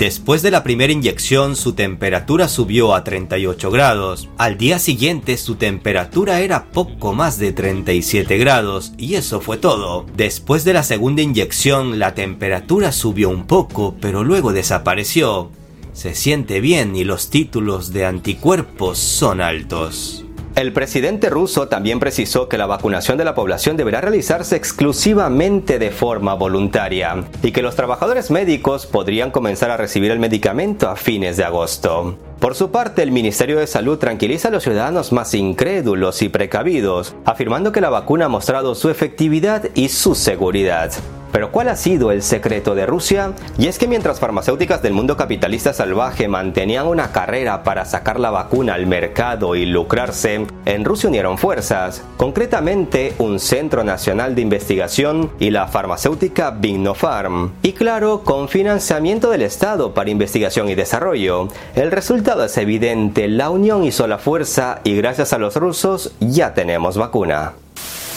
Después 0.00 0.42
de 0.42 0.50
la 0.50 0.64
primera 0.64 0.92
inyección 0.92 1.54
su 1.54 1.74
temperatura 1.74 2.48
subió 2.48 2.96
a 2.96 3.04
38 3.04 3.70
grados. 3.70 4.28
Al 4.36 4.58
día 4.58 4.80
siguiente 4.80 5.36
su 5.36 5.54
temperatura 5.54 6.40
era 6.40 6.64
poco 6.72 7.12
más 7.12 7.38
de 7.38 7.52
37 7.52 8.36
grados 8.38 8.92
y 8.98 9.14
eso 9.14 9.40
fue 9.40 9.58
todo. 9.58 10.06
Después 10.16 10.64
de 10.64 10.72
la 10.72 10.82
segunda 10.82 11.22
inyección 11.22 12.00
la 12.00 12.16
temperatura 12.16 12.90
subió 12.90 13.28
un 13.28 13.46
poco 13.46 13.94
pero 14.00 14.24
luego 14.24 14.52
desapareció. 14.52 15.52
Se 15.92 16.16
siente 16.16 16.60
bien 16.60 16.96
y 16.96 17.04
los 17.04 17.30
títulos 17.30 17.92
de 17.92 18.06
anticuerpos 18.06 18.98
son 18.98 19.40
altos. 19.40 20.19
El 20.56 20.72
presidente 20.72 21.30
ruso 21.30 21.68
también 21.68 22.00
precisó 22.00 22.48
que 22.48 22.58
la 22.58 22.66
vacunación 22.66 23.16
de 23.16 23.24
la 23.24 23.34
población 23.34 23.76
deberá 23.76 24.00
realizarse 24.00 24.56
exclusivamente 24.56 25.78
de 25.78 25.90
forma 25.90 26.34
voluntaria 26.34 27.24
y 27.42 27.52
que 27.52 27.62
los 27.62 27.76
trabajadores 27.76 28.30
médicos 28.30 28.86
podrían 28.86 29.30
comenzar 29.30 29.70
a 29.70 29.76
recibir 29.76 30.10
el 30.10 30.18
medicamento 30.18 30.88
a 30.88 30.96
fines 30.96 31.36
de 31.36 31.44
agosto. 31.44 32.18
Por 32.40 32.56
su 32.56 32.70
parte, 32.70 33.02
el 33.02 33.12
Ministerio 33.12 33.58
de 33.58 33.66
Salud 33.66 33.98
tranquiliza 33.98 34.48
a 34.48 34.50
los 34.50 34.64
ciudadanos 34.64 35.12
más 35.12 35.34
incrédulos 35.34 36.20
y 36.22 36.28
precavidos, 36.28 37.14
afirmando 37.24 37.70
que 37.70 37.80
la 37.80 37.90
vacuna 37.90 38.24
ha 38.24 38.28
mostrado 38.28 38.74
su 38.74 38.90
efectividad 38.90 39.68
y 39.74 39.88
su 39.88 40.14
seguridad. 40.14 40.92
Pero 41.32 41.52
¿cuál 41.52 41.68
ha 41.68 41.76
sido 41.76 42.10
el 42.12 42.22
secreto 42.22 42.74
de 42.74 42.86
Rusia? 42.86 43.32
Y 43.58 43.66
es 43.66 43.78
que 43.78 43.88
mientras 43.88 44.20
farmacéuticas 44.20 44.82
del 44.82 44.92
mundo 44.92 45.16
capitalista 45.16 45.72
salvaje 45.72 46.28
mantenían 46.28 46.86
una 46.86 47.12
carrera 47.12 47.62
para 47.62 47.84
sacar 47.84 48.18
la 48.18 48.30
vacuna 48.30 48.74
al 48.74 48.86
mercado 48.86 49.54
y 49.54 49.66
lucrarse, 49.66 50.46
en 50.64 50.84
Rusia 50.84 51.08
unieron 51.08 51.38
fuerzas, 51.38 52.02
concretamente 52.16 53.14
un 53.18 53.38
Centro 53.38 53.84
Nacional 53.84 54.34
de 54.34 54.42
Investigación 54.42 55.30
y 55.38 55.50
la 55.50 55.68
farmacéutica 55.68 56.50
Vignofarm. 56.50 57.52
Y 57.62 57.72
claro, 57.72 58.22
con 58.24 58.48
financiamiento 58.48 59.30
del 59.30 59.42
Estado 59.42 59.94
para 59.94 60.10
investigación 60.10 60.68
y 60.68 60.74
desarrollo. 60.74 61.48
El 61.74 61.90
resultado 61.90 62.44
es 62.44 62.56
evidente, 62.56 63.28
la 63.28 63.50
unión 63.50 63.84
hizo 63.84 64.06
la 64.06 64.18
fuerza 64.18 64.80
y 64.84 64.96
gracias 64.96 65.32
a 65.32 65.38
los 65.38 65.56
rusos 65.56 66.12
ya 66.20 66.54
tenemos 66.54 66.96
vacuna. 66.96 67.52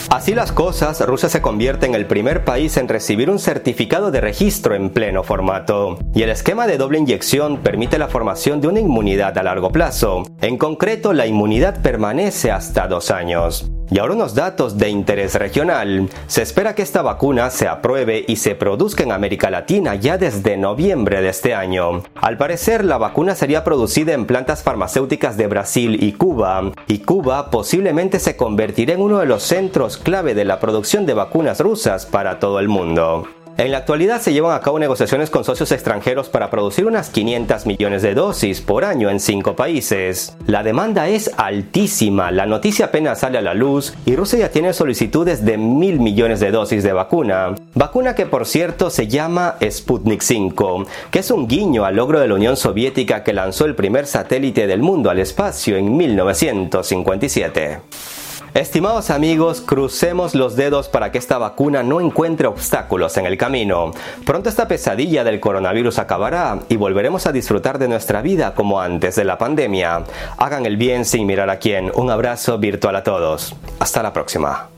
Así 0.10 0.36
las 0.36 0.51
cosas, 0.51 1.01
Rusia 1.01 1.30
se 1.30 1.41
convierte 1.41 1.86
en 1.86 1.95
el 1.95 2.06
primer 2.06 2.45
país 2.45 2.78
en 2.78 2.88
recibir 2.88 3.30
un 3.30 3.39
certificado 3.39 4.12
de 4.12 4.22
registro 4.22 4.76
en 4.76 4.89
pleno 4.89 5.24
formato. 5.24 5.97
Y 6.14 6.22
el 6.22 6.30
esquema 6.30 6.68
de 6.68 6.78
doble 6.78 6.99
inyección 6.99 7.58
permite 7.58 7.97
la 7.97 8.08
formación 8.08 8.62
de 8.62 8.68
una 8.68 8.80
inmunidad 8.80 9.38
a 9.38 9.43
largo 9.43 9.72
plazo. 9.72 10.24
En 10.41 10.58
concreto, 10.58 11.14
la 11.14 11.26
inmunidad 11.26 11.82
permanece 11.82 12.51
hasta 12.51 12.88
dos 12.88 13.12
años. 13.12 13.72
Y 13.89 13.99
ahora 13.99 14.13
unos 14.13 14.34
datos 14.34 14.77
de 14.77 14.89
interés 14.89 15.36
regional. 15.36 16.09
Se 16.27 16.41
espera 16.41 16.73
que 16.75 16.81
esta 16.81 17.01
vacuna 17.01 17.49
se 17.49 17.67
apruebe 17.67 18.25
y 18.27 18.38
se 18.38 18.55
produzca 18.55 19.03
en 19.03 19.11
América 19.11 19.49
Latina 19.49 19.95
ya 19.95 20.17
desde 20.17 20.57
noviembre 20.57 21.21
de 21.21 21.29
este 21.29 21.53
año. 21.53 22.03
Al 22.15 22.38
parecer, 22.38 22.84
la 22.86 22.97
vacuna 22.97 23.36
sería 23.36 23.63
producida 23.63 24.13
en 24.13 24.25
plantas 24.25 24.63
farmacéuticas 24.63 25.38
de 25.38 25.47
Brasil 25.47 25.97
y 26.01 26.13
Cuba, 26.13 26.71
y 26.88 26.99
Cuba 26.99 27.49
posiblemente 27.51 28.19
se 28.19 28.36
convertirá 28.36 28.93
en 28.93 29.01
uno 29.01 29.19
de 29.19 29.25
los 29.25 29.43
centros 29.43 29.97
clave 29.97 30.34
de 30.34 30.45
la 30.45 30.59
producción 30.59 31.05
de 31.05 31.13
vacunas 31.13 31.59
rusas 31.59 32.05
para 32.05 32.39
todo 32.39 32.59
el 32.59 32.69
mundo. 32.69 33.27
En 33.56 33.72
la 33.72 33.78
actualidad 33.78 34.20
se 34.20 34.34
llevan 34.34 34.56
a 34.56 34.62
cabo 34.62 34.80
negociaciones 34.80 35.30
con 35.30 35.43
socios 35.43 35.72
extranjeros 35.72 36.28
para 36.28 36.49
producir 36.49 36.88
unas 36.88 37.12
500 37.12 37.68
millones 37.68 38.01
de 38.01 38.16
dosis 38.16 38.62
por 38.62 38.84
año 38.84 39.12
en 39.12 39.20
cinco 39.20 39.56
países. 39.56 40.36
La 40.47 40.64
demanda 40.64 41.08
es 41.08 41.30
altísima, 41.38 42.32
la 42.32 42.47
noticia 42.47 42.86
apenas 42.86 43.20
sale 43.20 43.38
a 43.38 43.41
la 43.41 43.54
luz 43.54 43.93
y 44.08 44.16
Rusia 44.16 44.39
ya 44.39 44.49
tiene 44.49 44.74
solicitudes 44.74 45.45
de 45.45 45.60
mil 45.60 45.99
millones 45.99 46.39
de 46.39 46.49
dosis 46.49 46.82
de 46.82 46.93
vacuna. 46.93 47.54
Vacuna 47.76 48.16
que 48.16 48.26
por 48.26 48.47
cierto 48.47 48.89
se 48.89 49.08
llama 49.08 49.56
Sputnik 49.62 50.22
5, 50.22 50.88
que 51.12 51.20
es 51.20 51.30
un 51.30 51.47
guiño 51.47 51.86
al 51.86 51.95
logro 51.95 52.20
de 52.20 52.28
la 52.28 52.34
Unión 52.34 52.58
Soviética 52.58 53.24
que 53.24 53.34
lanzó 53.34 53.66
el 53.66 53.76
primer 53.76 54.08
satélite 54.08 54.66
del 54.66 54.82
mundo 54.82 55.12
al 55.12 55.20
espacio 55.20 55.78
en 55.78 55.95
1957. 55.95 58.22
Estimados 58.54 59.10
amigos, 59.10 59.62
crucemos 59.62 60.36
los 60.36 60.56
dedos 60.56 60.88
para 60.88 61.12
que 61.12 61.18
esta 61.18 61.39
vacuna 61.39 61.82
no 61.82 61.99
encuentre 61.99 62.45
obstáculos 62.45 63.18
en 63.18 63.26
el 63.26 63.36
camino. 63.36 63.91
Pronto 64.28 64.47
esta 64.47 64.68
pesadilla 64.68 65.24
del 65.24 65.39
coronavirus 65.39 65.97
acabará 65.97 66.60
y 66.70 66.76
volveremos 66.76 67.26
a 67.26 67.32
disfrutar 67.32 67.80
de 67.80 67.88
nuestra 67.88 68.22
vida 68.22 68.54
como 68.54 68.80
antes 68.80 69.16
de 69.16 69.24
la 69.26 69.39
pandemia. 69.39 70.04
Hagan 70.38 70.68
el 70.68 70.78
bien 70.78 71.04
sin 71.04 71.26
mirar 71.26 71.49
a 71.49 71.58
quién. 71.58 71.91
Un 71.95 72.12
abrazo 72.12 72.60
virtual 72.60 72.95
a 72.95 73.04
todos. 73.04 73.56
Hasta 73.80 74.04
la 74.04 74.14
próxima. 74.14 74.70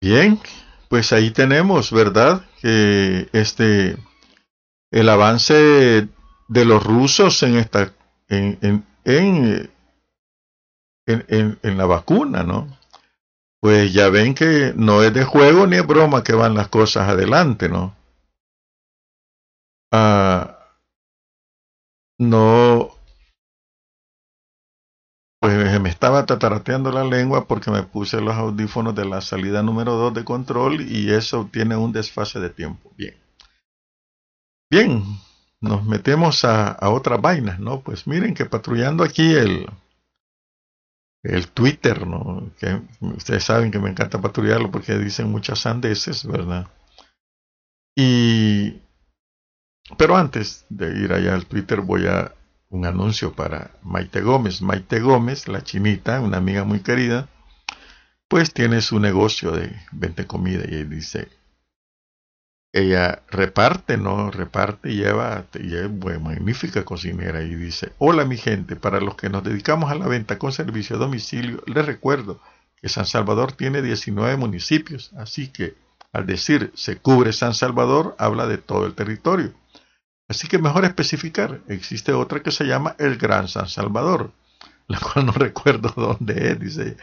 Bien, 0.00 0.40
pues 0.88 1.12
ahí 1.12 1.30
tenemos, 1.30 1.92
¿verdad? 1.92 2.40
Que 2.62 3.28
este 3.34 3.98
el 4.90 5.08
avance 5.10 6.08
de 6.48 6.64
los 6.64 6.82
rusos 6.82 7.42
en 7.42 7.58
esta 7.58 7.92
en, 8.30 8.58
en 8.62 8.82
en, 9.06 9.70
en, 11.06 11.78
la 11.78 11.86
vacuna, 11.86 12.42
¿no? 12.42 12.66
Pues 13.60 13.92
ya 13.92 14.08
ven 14.10 14.34
que 14.34 14.72
no 14.76 15.02
es 15.02 15.12
de 15.14 15.24
juego 15.24 15.66
ni 15.66 15.76
es 15.76 15.86
broma 15.86 16.22
que 16.22 16.34
van 16.34 16.54
las 16.54 16.68
cosas 16.68 17.08
adelante, 17.08 17.68
¿no? 17.68 17.94
Ah, 19.92 20.58
no, 22.18 22.90
pues 25.40 25.80
me 25.80 25.88
estaba 25.88 26.26
tatarateando 26.26 26.90
la 26.90 27.04
lengua 27.04 27.46
porque 27.46 27.70
me 27.70 27.82
puse 27.82 28.20
los 28.20 28.34
audífonos 28.34 28.94
de 28.94 29.04
la 29.04 29.20
salida 29.20 29.62
número 29.62 29.92
2 29.92 30.14
de 30.14 30.24
control 30.24 30.80
y 30.80 31.12
eso 31.12 31.48
tiene 31.52 31.76
un 31.76 31.92
desfase 31.92 32.40
de 32.40 32.50
tiempo. 32.50 32.92
Bien. 32.96 33.14
Bien, 34.68 35.04
nos 35.60 35.84
metemos 35.84 36.44
a, 36.44 36.72
a 36.72 36.90
otras 36.90 37.20
vainas, 37.20 37.60
¿no? 37.60 37.80
Pues 37.80 38.06
miren 38.06 38.34
que 38.34 38.46
patrullando 38.46 39.04
aquí 39.04 39.34
el, 39.34 39.68
el 41.28 41.48
Twitter, 41.48 42.06
¿no? 42.06 42.50
Que 42.58 42.80
ustedes 43.00 43.44
saben 43.44 43.70
que 43.70 43.78
me 43.78 43.90
encanta 43.90 44.20
patrullarlo 44.20 44.70
porque 44.70 44.98
dicen 44.98 45.30
muchas 45.30 45.60
sandeces, 45.60 46.26
¿verdad? 46.26 46.68
Y 47.94 48.80
pero 49.96 50.16
antes 50.16 50.66
de 50.68 50.98
ir 50.98 51.12
allá 51.12 51.34
al 51.34 51.46
Twitter 51.46 51.80
voy 51.80 52.06
a 52.06 52.34
un 52.68 52.84
anuncio 52.84 53.32
para 53.34 53.70
Maite 53.82 54.20
Gómez. 54.20 54.60
Maite 54.60 55.00
Gómez, 55.00 55.46
la 55.48 55.62
chinita, 55.62 56.20
una 56.20 56.38
amiga 56.38 56.64
muy 56.64 56.80
querida, 56.80 57.28
pues 58.28 58.52
tiene 58.52 58.80
su 58.80 58.98
negocio 58.98 59.52
de 59.52 59.72
vente 59.92 60.26
comida 60.26 60.64
y 60.66 60.84
dice, 60.84 61.28
ella 62.76 63.22
reparte, 63.30 63.96
¿no? 63.96 64.30
Reparte 64.30 64.90
y 64.90 64.96
lleva, 64.96 65.46
y 65.54 65.74
es 65.74 65.90
magnífica 66.20 66.84
cocinera 66.84 67.42
y 67.42 67.54
dice, 67.54 67.92
hola 67.98 68.26
mi 68.26 68.36
gente, 68.36 68.76
para 68.76 69.00
los 69.00 69.16
que 69.16 69.30
nos 69.30 69.42
dedicamos 69.42 69.90
a 69.90 69.94
la 69.94 70.06
venta 70.06 70.38
con 70.38 70.52
servicio 70.52 70.96
a 70.96 70.98
domicilio, 70.98 71.62
les 71.66 71.86
recuerdo 71.86 72.38
que 72.76 72.90
San 72.90 73.06
Salvador 73.06 73.52
tiene 73.52 73.80
19 73.80 74.36
municipios, 74.36 75.10
así 75.16 75.48
que 75.48 75.74
al 76.12 76.26
decir 76.26 76.70
se 76.74 76.98
cubre 76.98 77.32
San 77.32 77.54
Salvador, 77.54 78.14
habla 78.18 78.46
de 78.46 78.58
todo 78.58 78.84
el 78.84 78.94
territorio. 78.94 79.54
Así 80.28 80.46
que 80.46 80.58
mejor 80.58 80.84
especificar, 80.84 81.60
existe 81.68 82.12
otra 82.12 82.42
que 82.42 82.50
se 82.50 82.64
llama 82.64 82.94
el 82.98 83.16
Gran 83.16 83.48
San 83.48 83.68
Salvador, 83.68 84.32
la 84.88 85.00
cual 85.00 85.24
no 85.24 85.32
recuerdo 85.32 85.94
dónde 85.96 86.52
es, 86.52 86.60
dice. 86.60 86.96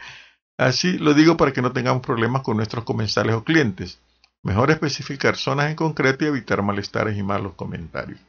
Así 0.56 0.98
lo 0.98 1.14
digo 1.14 1.36
para 1.36 1.52
que 1.52 1.62
no 1.62 1.72
tengamos 1.72 2.02
problemas 2.02 2.42
con 2.42 2.56
nuestros 2.56 2.84
comensales 2.84 3.34
o 3.34 3.42
clientes. 3.42 3.98
Mejor 4.44 4.70
especificar 4.70 5.36
zonas 5.36 5.70
en 5.70 5.74
concreto 5.74 6.24
y 6.24 6.28
evitar 6.28 6.62
malestares 6.62 7.16
y 7.16 7.22
malos 7.22 7.54
comentarios. 7.54 8.20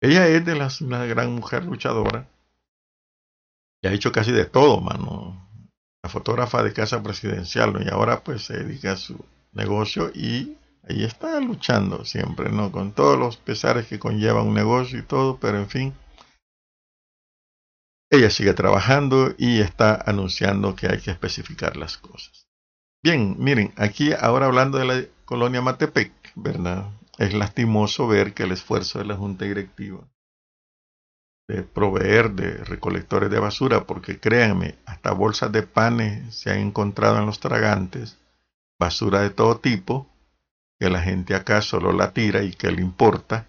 Ella 0.00 0.26
es 0.26 0.44
de 0.44 0.56
las, 0.56 0.80
una 0.80 1.04
gran 1.06 1.32
mujer 1.32 1.64
luchadora 1.64 2.28
y 3.80 3.86
ha 3.86 3.92
hecho 3.92 4.10
casi 4.10 4.32
de 4.32 4.46
todo, 4.46 4.80
mano. 4.80 5.48
La 6.02 6.10
fotógrafa 6.10 6.64
de 6.64 6.72
casa 6.72 7.02
presidencial. 7.04 7.80
Y 7.84 7.88
ahora 7.88 8.24
pues 8.24 8.46
se 8.46 8.64
dedica 8.64 8.92
a 8.92 8.96
su 8.96 9.24
negocio 9.52 10.10
y 10.12 10.56
ahí 10.88 11.04
está 11.04 11.38
luchando 11.38 12.04
siempre, 12.04 12.50
¿no? 12.50 12.72
Con 12.72 12.90
todos 12.92 13.16
los 13.16 13.36
pesares 13.36 13.86
que 13.86 14.00
conlleva 14.00 14.42
un 14.42 14.54
negocio 14.54 14.98
y 14.98 15.02
todo, 15.02 15.38
pero 15.38 15.58
en 15.58 15.68
fin. 15.68 15.94
Ella 18.10 18.30
sigue 18.30 18.54
trabajando 18.54 19.34
y 19.38 19.60
está 19.60 20.02
anunciando 20.04 20.74
que 20.74 20.88
hay 20.88 20.98
que 20.98 21.12
especificar 21.12 21.76
las 21.76 21.96
cosas. 21.96 22.48
Bien, 23.04 23.36
miren, 23.38 23.72
aquí 23.76 24.12
ahora 24.12 24.46
hablando 24.46 24.78
de 24.78 24.84
la 24.84 25.17
colonia 25.28 25.60
Matepec, 25.60 26.10
¿verdad? 26.36 26.90
Es 27.18 27.34
lastimoso 27.34 28.08
ver 28.08 28.32
que 28.32 28.44
el 28.44 28.52
esfuerzo 28.52 28.98
de 28.98 29.04
la 29.04 29.14
Junta 29.14 29.44
Directiva 29.44 30.00
de 31.46 31.62
proveer 31.62 32.30
de 32.32 32.64
recolectores 32.64 33.30
de 33.30 33.38
basura, 33.38 33.84
porque 33.84 34.18
créanme, 34.18 34.76
hasta 34.86 35.12
bolsas 35.12 35.52
de 35.52 35.62
panes 35.64 36.34
se 36.34 36.50
han 36.50 36.60
encontrado 36.60 37.18
en 37.18 37.26
los 37.26 37.40
tragantes, 37.40 38.16
basura 38.80 39.20
de 39.20 39.28
todo 39.28 39.58
tipo, 39.58 40.08
que 40.80 40.88
la 40.88 41.02
gente 41.02 41.34
acá 41.34 41.60
solo 41.60 41.92
la 41.92 42.14
tira 42.14 42.42
y 42.42 42.52
que 42.52 42.70
le 42.70 42.80
importa, 42.80 43.48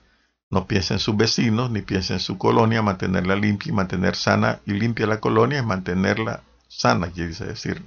no 0.49 0.67
piensa 0.67 0.95
en 0.95 0.99
sus 0.99 1.15
vecinos, 1.15 1.71
ni 1.71 1.82
piensa 1.82 2.13
en 2.13 2.19
su 2.19 2.38
colonia, 2.38 2.82
mantenerla 2.82 3.38
limpia 3.38 3.69
y 3.69 3.75
mantener 3.75 4.17
sana 4.17 4.59
y 4.65 4.73
limpia 4.73 5.07
la 5.07 5.21
colonia 5.21 5.59
es 5.59 5.65
mantenerla 5.65 6.43
sana, 6.67 7.09
quiere 7.09 7.34
decir. 7.34 7.82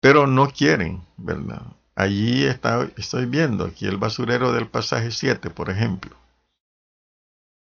Pero 0.00 0.26
no 0.26 0.48
quieren, 0.48 1.02
¿verdad? 1.18 1.62
Allí 1.96 2.44
estoy 2.96 3.26
viendo 3.26 3.64
aquí 3.64 3.86
el 3.86 3.98
basurero 3.98 4.52
del 4.52 4.68
pasaje 4.68 5.10
7, 5.10 5.50
por 5.50 5.70
ejemplo. 5.70 6.16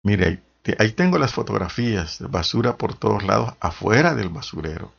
Mire, 0.02 0.42
ahí 0.78 0.92
tengo 0.92 1.18
las 1.18 1.32
fotografías 1.32 2.18
de 2.18 2.28
basura 2.28 2.76
por 2.76 2.94
todos 2.94 3.24
lados 3.24 3.54
afuera 3.60 4.14
del 4.14 4.30
basurero. 4.30 4.92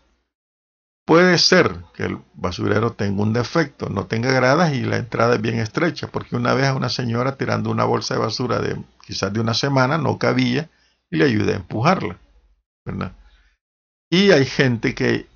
Puede 1.05 1.37
ser 1.37 1.83
que 1.93 2.03
el 2.03 2.19
basurero 2.33 2.93
tenga 2.93 3.23
un 3.23 3.33
defecto, 3.33 3.89
no 3.89 4.05
tenga 4.05 4.31
gradas 4.31 4.73
y 4.73 4.83
la 4.83 4.97
entrada 4.97 5.35
es 5.35 5.41
bien 5.41 5.59
estrecha, 5.59 6.07
porque 6.07 6.37
una 6.37 6.53
vez 6.53 6.67
a 6.67 6.75
una 6.75 6.87
señora 6.87 7.35
tirando 7.35 7.71
una 7.71 7.83
bolsa 7.83 8.13
de 8.13 8.21
basura 8.21 8.59
de 8.59 8.81
quizás 9.05 9.33
de 9.33 9.41
una 9.41 9.53
semana 9.53 9.97
no 9.97 10.17
cabía 10.17 10.69
y 11.09 11.17
le 11.17 11.25
ayudé 11.25 11.53
a 11.53 11.57
empujarla. 11.57 12.19
Y 14.09 14.31
hay 14.31 14.45
gente 14.45 14.95
que 14.95 15.27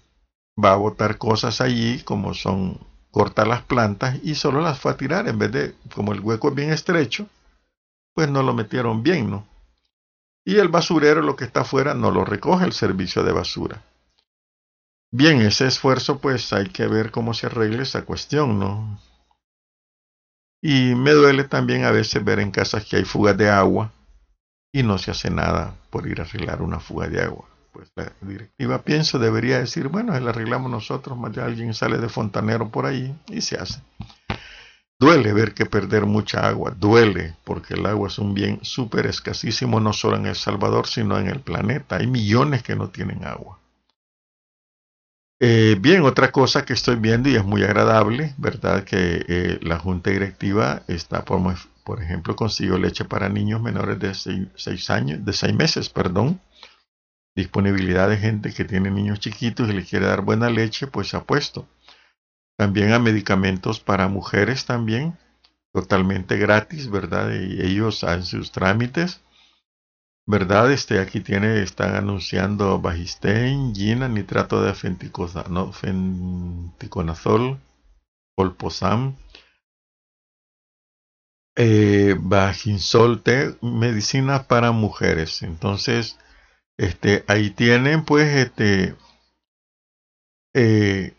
va 0.64 0.74
a 0.74 0.78
botar 0.78 1.18
cosas 1.18 1.60
allí 1.60 2.02
como 2.04 2.34
son 2.34 2.87
cortar 3.18 3.48
las 3.48 3.64
plantas 3.64 4.20
y 4.22 4.36
solo 4.36 4.62
las 4.62 4.78
fue 4.80 4.92
a 4.92 4.98
tirar 4.98 5.28
en 5.28 5.40
vez 5.40 5.52
de, 5.52 5.76
como 5.96 6.14
el 6.14 6.20
hueco 6.20 6.50
es 6.50 6.56
bien 6.56 6.72
estrecho, 6.72 7.28
pues 8.14 8.30
no 8.30 8.44
lo 8.44 8.54
metieron 8.54 9.02
bien, 9.02 9.32
¿no? 9.32 9.48
Y 10.46 10.58
el 10.58 10.68
basurero, 10.68 11.24
lo 11.24 11.36
que 11.36 11.46
está 11.46 11.62
afuera, 11.62 11.96
no 11.96 12.12
lo 12.12 12.24
recoge 12.26 12.66
el 12.66 12.74
servicio 12.74 13.24
de 13.24 13.32
basura. 13.32 13.82
Bien, 15.10 15.42
ese 15.42 15.66
esfuerzo 15.66 16.20
pues 16.20 16.54
hay 16.54 16.70
que 16.70 16.86
ver 16.86 17.10
cómo 17.10 17.34
se 17.34 17.48
arregle 17.48 17.82
esa 17.82 18.06
cuestión, 18.06 18.60
¿no? 18.60 19.02
Y 20.62 20.94
me 20.94 21.10
duele 21.14 21.44
también 21.46 21.86
a 21.86 21.92
veces 21.92 22.24
ver 22.24 22.40
en 22.40 22.52
casas 22.52 22.86
que 22.86 22.98
hay 22.98 23.04
fugas 23.04 23.36
de 23.36 23.50
agua 23.50 23.92
y 24.72 24.84
no 24.84 25.00
se 25.00 25.10
hace 25.10 25.32
nada 25.32 25.74
por 25.90 26.06
ir 26.06 26.22
a 26.22 26.24
arreglar 26.24 26.62
una 26.62 26.80
fuga 26.80 27.08
de 27.08 27.24
agua. 27.24 27.50
Pues 27.78 27.92
la 27.96 28.12
directiva 28.22 28.82
pienso 28.82 29.20
debería 29.20 29.60
decir, 29.60 29.88
bueno, 29.88 30.20
la 30.20 30.32
arreglamos 30.32 30.72
nosotros, 30.72 31.16
más 31.16 31.32
ya 31.32 31.46
alguien 31.46 31.76
sale 31.76 32.00
de 32.00 32.10
fontanero 32.10 32.72
por 32.72 32.88
ahí 32.88 33.16
y 33.28 33.42
se 33.42 33.56
hace. 33.56 33.82
Duele 35.00 35.32
ver 35.32 35.54
que 35.54 35.68
perder 35.68 36.08
mucha 36.08 36.48
agua, 36.48 36.72
duele 36.72 37.36
porque 37.44 37.76
el 37.76 37.86
agua 37.86 38.08
es 38.08 38.18
un 38.18 38.34
bien 38.34 38.58
súper 38.64 39.06
escasísimo 39.06 39.80
no 39.80 39.94
solo 39.94 40.18
en 40.18 40.26
El 40.26 40.36
Salvador, 40.36 40.88
sino 40.88 41.20
en 41.20 41.28
el 41.28 41.40
planeta. 41.40 41.98
Hay 41.98 42.08
millones 42.08 42.64
que 42.64 42.76
no 42.76 42.90
tienen 42.90 43.24
agua. 43.24 43.60
Eh, 45.40 45.78
bien, 45.80 46.02
otra 46.02 46.32
cosa 46.32 46.66
que 46.66 46.74
estoy 46.74 46.96
viendo 46.96 47.30
y 47.30 47.36
es 47.36 47.46
muy 47.46 47.62
agradable, 47.62 48.34
¿verdad? 48.40 48.86
Que 48.86 49.24
eh, 49.28 49.60
la 49.62 49.78
junta 49.78 50.10
directiva 50.10 50.82
está, 50.88 51.24
por, 51.24 51.40
por, 51.84 52.02
ejemplo, 52.02 52.36
consiguió 52.36 52.80
leche 52.80 53.06
para 53.06 53.30
niños 53.30 53.62
menores 53.62 54.00
de 54.00 54.16
seis, 54.16 54.90
años, 54.90 55.24
de 55.24 55.34
seis 55.34 55.54
meses, 55.54 55.90
perdón. 55.90 56.42
Disponibilidad 57.38 58.10
de 58.10 58.18
gente 58.18 58.52
que 58.52 58.66
tiene 58.66 58.90
niños 58.90 59.20
chiquitos 59.20 59.70
y 59.70 59.74
le 59.74 59.86
quiere 59.86 60.08
dar 60.08 60.22
buena 60.22 60.50
leche, 60.50 60.88
pues 60.88 61.14
ha 61.14 61.24
puesto. 61.24 61.68
También 62.58 62.94
a 62.94 63.00
medicamentos 63.00 63.80
para 63.80 64.08
mujeres 64.08 64.66
también, 64.66 65.16
totalmente 65.72 66.38
gratis, 66.38 66.90
¿verdad? 66.90 67.30
Y 67.30 67.62
ellos 67.62 68.04
hacen 68.04 68.24
sus 68.24 68.52
trámites. 68.52 69.22
¿Verdad? 70.26 70.72
Este, 70.72 71.00
aquí 71.00 71.20
tiene, 71.20 71.62
están 71.62 71.94
anunciando 71.94 72.82
Bagistein, 72.82 73.76
Gina, 73.76 74.08
nitrato 74.08 74.64
de 74.64 74.74
fenticonazol, 74.74 77.60
Polposam, 78.36 79.16
eh, 81.56 82.16
Bajinsolte, 82.20 83.58
medicina 83.62 84.48
para 84.48 84.72
mujeres. 84.72 85.44
Entonces, 85.44 86.18
este, 86.78 87.24
ahí 87.28 87.50
tienen, 87.52 88.06
pues, 88.06 88.28
este, 88.36 88.96
eh, 90.54 91.14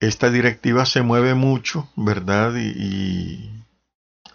esta 0.00 0.30
directiva 0.30 0.86
se 0.86 1.02
mueve 1.02 1.34
mucho, 1.34 1.90
¿verdad? 1.96 2.54
Y, 2.56 2.70
y 2.70 3.64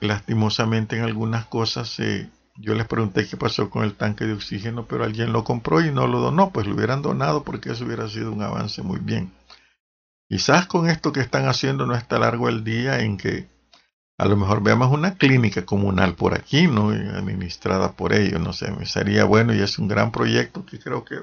lastimosamente 0.01 0.97
en 0.97 1.03
algunas 1.03 1.45
cosas 1.45 1.89
se 1.89 2.29
yo 2.57 2.73
les 2.73 2.87
pregunté 2.87 3.27
qué 3.27 3.35
pasó 3.35 3.69
con 3.69 3.83
el 3.83 3.95
tanque 3.95 4.25
de 4.25 4.33
oxígeno, 4.33 4.87
pero 4.87 5.03
alguien 5.03 5.33
lo 5.33 5.43
compró 5.43 5.81
y 5.81 5.91
no 5.91 6.07
lo 6.07 6.19
donó, 6.19 6.51
pues 6.51 6.67
lo 6.67 6.75
hubieran 6.75 7.01
donado 7.01 7.43
porque 7.43 7.71
eso 7.71 7.85
hubiera 7.85 8.07
sido 8.07 8.31
un 8.31 8.41
avance 8.41 8.81
muy 8.81 8.99
bien. 8.99 9.33
Quizás 10.29 10.65
con 10.65 10.89
esto 10.89 11.11
que 11.11 11.19
están 11.19 11.47
haciendo 11.47 11.85
no 11.85 11.95
está 11.95 12.17
largo 12.17 12.47
el 12.47 12.63
día 12.63 13.01
en 13.01 13.17
que 13.17 13.47
a 14.17 14.25
lo 14.25 14.37
mejor 14.37 14.63
veamos 14.63 14.91
una 14.91 15.15
clínica 15.15 15.65
comunal 15.65 16.15
por 16.15 16.33
aquí, 16.33 16.67
¿no? 16.67 16.89
Administrada 16.89 17.93
por 17.93 18.13
ellos, 18.13 18.39
no 18.39 18.53
sé, 18.53 18.71
me 18.71 18.85
sería 18.85 19.25
bueno 19.25 19.53
y 19.53 19.61
es 19.61 19.77
un 19.77 19.87
gran 19.87 20.11
proyecto 20.11 20.65
que 20.65 20.79
creo 20.79 21.03
que 21.03 21.19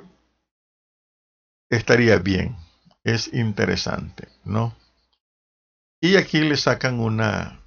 estaría 1.70 2.18
bien. 2.18 2.56
Es 3.04 3.32
interesante, 3.32 4.28
¿no? 4.44 4.76
Y 6.00 6.16
aquí 6.16 6.40
le 6.40 6.56
sacan 6.56 7.00
una 7.00 7.62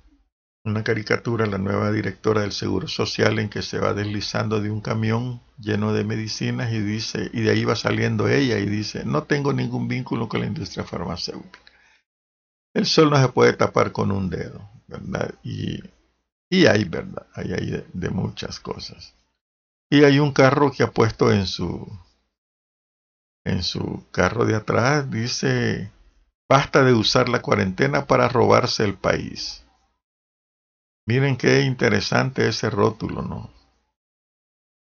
una 0.66 0.84
caricatura, 0.84 1.46
la 1.46 1.60
nueva 1.60 1.92
directora 1.92 2.42
del 2.42 2.52
Seguro 2.52 2.88
Social, 2.88 3.38
en 3.38 3.50
que 3.50 3.62
se 3.62 3.78
va 3.78 3.94
deslizando 3.94 4.60
de 4.62 4.72
un 4.72 4.82
camión 4.82 5.40
lleno 5.60 5.94
de 5.94 6.04
medicinas 6.04 6.74
y 6.74 6.80
dice, 6.80 7.30
y 7.34 7.42
de 7.42 7.52
ahí 7.52 7.64
va 7.66 7.76
saliendo 7.76 8.28
ella 8.28 8.58
y 8.58 8.66
dice, 8.66 9.06
no 9.06 9.24
tengo 9.24 9.54
ningún 9.54 9.88
vínculo 9.88 10.28
con 10.28 10.40
la 10.40 10.48
industria 10.48 10.84
farmacéutica. 10.84 11.60
El 12.74 12.88
sol 12.88 13.12
no 13.12 13.22
se 13.22 13.30
puede 13.30 13.54
tapar 13.54 13.92
con 13.92 14.12
un 14.12 14.30
dedo, 14.30 14.68
Y, 15.44 16.66
hay, 16.68 16.84
¿verdad? 16.86 17.28
Hay, 17.34 17.54
hay 17.54 17.70
de, 17.72 17.88
de 17.94 18.10
muchas 18.10 18.60
cosas. 18.60 19.14
Y 19.90 20.04
hay 20.04 20.20
un 20.20 20.32
carro 20.32 20.72
que 20.72 20.84
ha 20.84 20.92
puesto 20.92 21.32
en 21.32 21.48
su, 21.48 21.88
en 23.46 23.64
su 23.64 24.06
carro 24.12 24.46
de 24.46 24.56
atrás, 24.56 25.10
dice, 25.10 25.92
basta 26.50 26.84
de 26.84 26.94
usar 26.94 27.30
la 27.30 27.42
cuarentena 27.42 28.06
para 28.06 28.28
robarse 28.28 28.84
el 28.84 28.96
país. 28.96 29.64
Miren 31.08 31.38
qué 31.38 31.62
interesante 31.62 32.48
ese 32.48 32.70
rótulo, 32.72 33.22
¿no? 33.22 33.52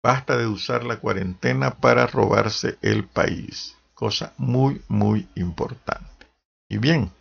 Basta 0.04 0.38
de 0.38 0.48
usar 0.48 0.84
la 0.84 1.00
cuarentena 1.00 1.72
para 1.72 2.06
robarse 2.08 2.78
el 2.82 3.08
país. 3.08 3.76
Cosa 3.96 4.34
muy, 4.38 4.82
muy 4.88 5.28
importante. 5.36 6.28
Y 6.70 6.78
bien, 6.78 7.12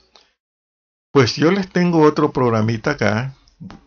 pues 1.12 1.36
yo 1.36 1.50
les 1.50 1.68
tengo 1.68 2.02
otro 2.02 2.32
programita 2.32 2.92
acá. 2.92 3.34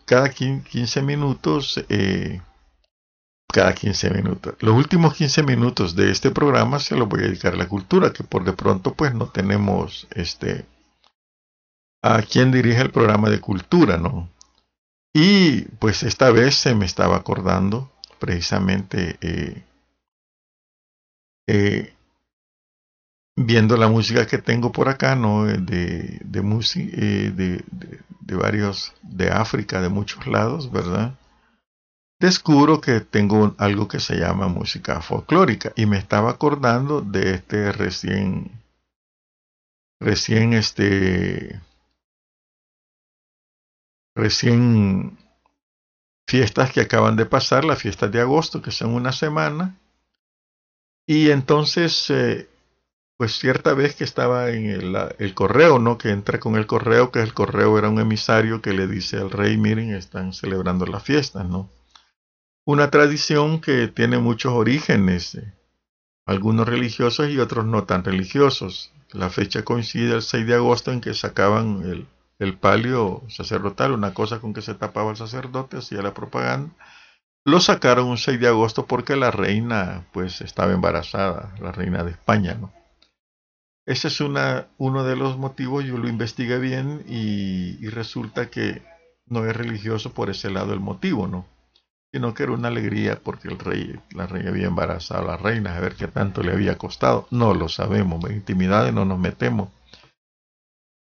Cada 0.04 0.30
15 0.30 1.02
minutos, 1.02 1.84
eh, 1.88 2.40
cada 3.52 3.74
15 3.74 4.10
minutos. 4.10 4.54
Los 4.60 4.74
últimos 4.74 5.14
15 5.14 5.42
minutos 5.42 5.96
de 5.96 6.10
este 6.10 6.30
programa 6.30 6.78
se 6.78 6.96
los 6.96 7.08
voy 7.08 7.20
a 7.20 7.26
dedicar 7.26 7.54
a 7.54 7.56
la 7.56 7.68
cultura, 7.68 8.12
que 8.12 8.24
por 8.24 8.44
de 8.44 8.52
pronto 8.52 8.94
pues 8.94 9.14
no 9.14 9.28
tenemos 9.28 10.06
este 10.10 10.66
a 12.02 12.20
quien 12.20 12.52
dirige 12.52 12.82
el 12.82 12.90
programa 12.90 13.30
de 13.30 13.40
cultura, 13.40 13.96
¿no? 13.96 14.28
Y 15.14 15.62
pues 15.78 16.02
esta 16.02 16.30
vez 16.30 16.54
se 16.56 16.74
me 16.74 16.84
estaba 16.84 17.16
acordando 17.16 17.90
precisamente 18.18 19.16
eh, 19.22 19.64
eh, 21.46 21.94
viendo 23.36 23.76
la 23.76 23.88
música 23.88 24.26
que 24.26 24.38
tengo 24.38 24.72
por 24.72 24.88
acá, 24.88 25.16
¿no? 25.16 25.44
De, 25.44 25.58
de, 25.58 26.40
eh, 26.76 27.32
de, 27.34 27.64
de, 28.20 28.36
varios, 28.36 28.94
de 29.02 29.30
África, 29.30 29.80
de 29.80 29.88
muchos 29.88 30.26
lados, 30.26 30.70
¿verdad? 30.70 31.18
Descubro 32.20 32.80
que 32.80 33.00
tengo 33.00 33.54
algo 33.58 33.88
que 33.88 34.00
se 34.00 34.16
llama 34.16 34.48
música 34.48 35.00
folclórica 35.02 35.72
y 35.76 35.86
me 35.86 35.98
estaba 35.98 36.30
acordando 36.30 37.00
de 37.00 37.34
este 37.34 37.72
recién, 37.72 38.50
recién 40.00 40.54
este, 40.54 41.60
recién 44.14 45.18
fiestas 46.26 46.72
que 46.72 46.80
acaban 46.80 47.16
de 47.16 47.26
pasar, 47.26 47.64
las 47.64 47.82
fiestas 47.82 48.10
de 48.12 48.20
agosto, 48.20 48.62
que 48.62 48.70
son 48.70 48.94
una 48.94 49.12
semana. 49.12 49.76
Y 51.06 51.30
entonces, 51.30 52.08
eh, 52.10 52.48
pues 53.16 53.38
cierta 53.38 53.74
vez 53.74 53.94
que 53.94 54.04
estaba 54.04 54.50
en 54.50 54.66
el, 54.66 55.34
correo, 55.34 55.78
¿no? 55.78 55.98
Que 55.98 56.10
entra 56.10 56.40
con 56.40 56.56
el 56.56 56.66
correo, 56.66 57.12
que 57.12 57.20
el 57.20 57.32
correo 57.32 57.78
era 57.78 57.88
un 57.88 58.00
emisario 58.00 58.60
que 58.60 58.72
le 58.72 58.88
dice 58.88 59.18
al 59.18 59.30
rey, 59.30 59.56
miren, 59.56 59.94
están 59.94 60.32
celebrando 60.32 60.84
las 60.86 61.02
fiestas, 61.02 61.48
¿no? 61.48 61.70
Una 62.64 62.90
tradición 62.90 63.60
que 63.60 63.88
tiene 63.88 64.18
muchos 64.18 64.52
orígenes, 64.52 65.36
eh, 65.36 65.52
algunos 66.26 66.66
religiosos 66.66 67.28
y 67.28 67.38
otros 67.38 67.66
no 67.66 67.84
tan 67.84 68.02
religiosos. 68.04 68.92
La 69.12 69.30
fecha 69.30 69.62
coincide 69.62 70.14
el 70.14 70.22
6 70.22 70.46
de 70.46 70.54
agosto 70.54 70.90
en 70.90 71.00
que 71.00 71.14
sacaban 71.14 71.82
el, 71.84 72.08
el 72.40 72.56
palio 72.58 73.22
sacerdotal, 73.28 73.92
una 73.92 74.12
cosa 74.12 74.40
con 74.40 74.54
que 74.54 74.62
se 74.62 74.74
tapaba 74.74 75.10
el 75.10 75.16
sacerdote, 75.16 75.76
hacía 75.76 76.02
la 76.02 76.14
propaganda. 76.14 76.74
Lo 77.44 77.60
sacaron 77.60 78.08
un 78.08 78.18
6 78.18 78.40
de 78.40 78.48
agosto 78.48 78.86
porque 78.86 79.14
la 79.14 79.30
reina 79.30 80.06
pues 80.12 80.40
estaba 80.40 80.72
embarazada, 80.72 81.54
la 81.60 81.70
reina 81.70 82.02
de 82.02 82.12
España, 82.12 82.54
¿no? 82.54 82.72
Ese 83.86 84.08
es 84.08 84.20
una, 84.20 84.66
uno 84.78 85.04
de 85.04 85.16
los 85.16 85.36
motivos, 85.36 85.84
yo 85.84 85.98
lo 85.98 86.08
investigué 86.08 86.58
bien 86.58 87.04
y, 87.06 87.86
resulta 87.88 88.50
que 88.50 88.82
no 89.26 89.44
es 89.44 89.54
religioso 89.54 90.12
por 90.12 90.30
ese 90.30 90.50
lado 90.50 90.72
el 90.72 90.80
motivo, 90.80 91.26
¿no? 91.26 91.46
Sino 92.12 92.32
que 92.32 92.44
era 92.44 92.52
una 92.52 92.68
alegría 92.68 93.20
porque 93.22 93.48
el 93.48 93.58
rey, 93.58 94.00
la 94.10 94.26
reina 94.26 94.50
había 94.50 94.68
embarazado 94.68 95.22
a 95.22 95.32
la 95.32 95.36
reina, 95.36 95.76
a 95.76 95.80
ver 95.80 95.94
qué 95.96 96.08
tanto 96.08 96.42
le 96.42 96.52
había 96.52 96.78
costado. 96.78 97.26
No 97.30 97.54
lo 97.54 97.68
sabemos, 97.68 98.24
en 98.24 98.36
intimidades 98.36 98.94
no 98.94 99.04
nos 99.04 99.18
metemos 99.18 99.68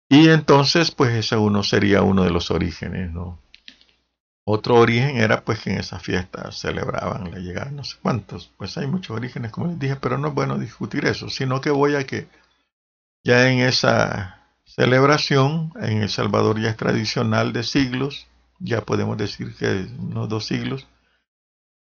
y 0.08 0.28
entonces, 0.28 0.92
pues 0.92 1.12
ese 1.14 1.36
uno 1.36 1.64
sería 1.64 2.02
uno 2.02 2.22
de 2.22 2.30
los 2.30 2.50
orígenes, 2.50 3.12
¿no? 3.12 3.40
Otro 4.44 4.76
origen 4.76 5.16
era 5.16 5.44
pues 5.44 5.58
que 5.58 5.72
en 5.72 5.80
esa 5.80 5.98
fiesta 5.98 6.52
celebraban 6.52 7.32
la 7.32 7.38
llegada 7.38 7.72
no 7.72 7.82
sé 7.82 7.96
cuántos. 8.00 8.52
Pues 8.56 8.78
hay 8.78 8.86
muchos 8.86 9.16
orígenes, 9.16 9.50
como 9.50 9.66
les 9.66 9.78
dije, 9.80 9.96
pero 9.96 10.18
no 10.18 10.28
es 10.28 10.34
bueno 10.34 10.58
discutir 10.58 11.04
eso, 11.06 11.28
sino 11.28 11.60
que 11.60 11.70
voy 11.70 11.96
a 11.96 12.06
que 12.06 12.28
ya 13.26 13.50
en 13.50 13.58
esa 13.58 14.40
celebración, 14.64 15.72
en 15.80 16.02
El 16.02 16.08
Salvador 16.08 16.60
ya 16.60 16.70
es 16.70 16.76
tradicional 16.76 17.52
de 17.52 17.64
siglos, 17.64 18.28
ya 18.60 18.82
podemos 18.82 19.18
decir 19.18 19.54
que 19.56 19.88
unos 19.98 20.28
dos 20.28 20.46
siglos, 20.46 20.86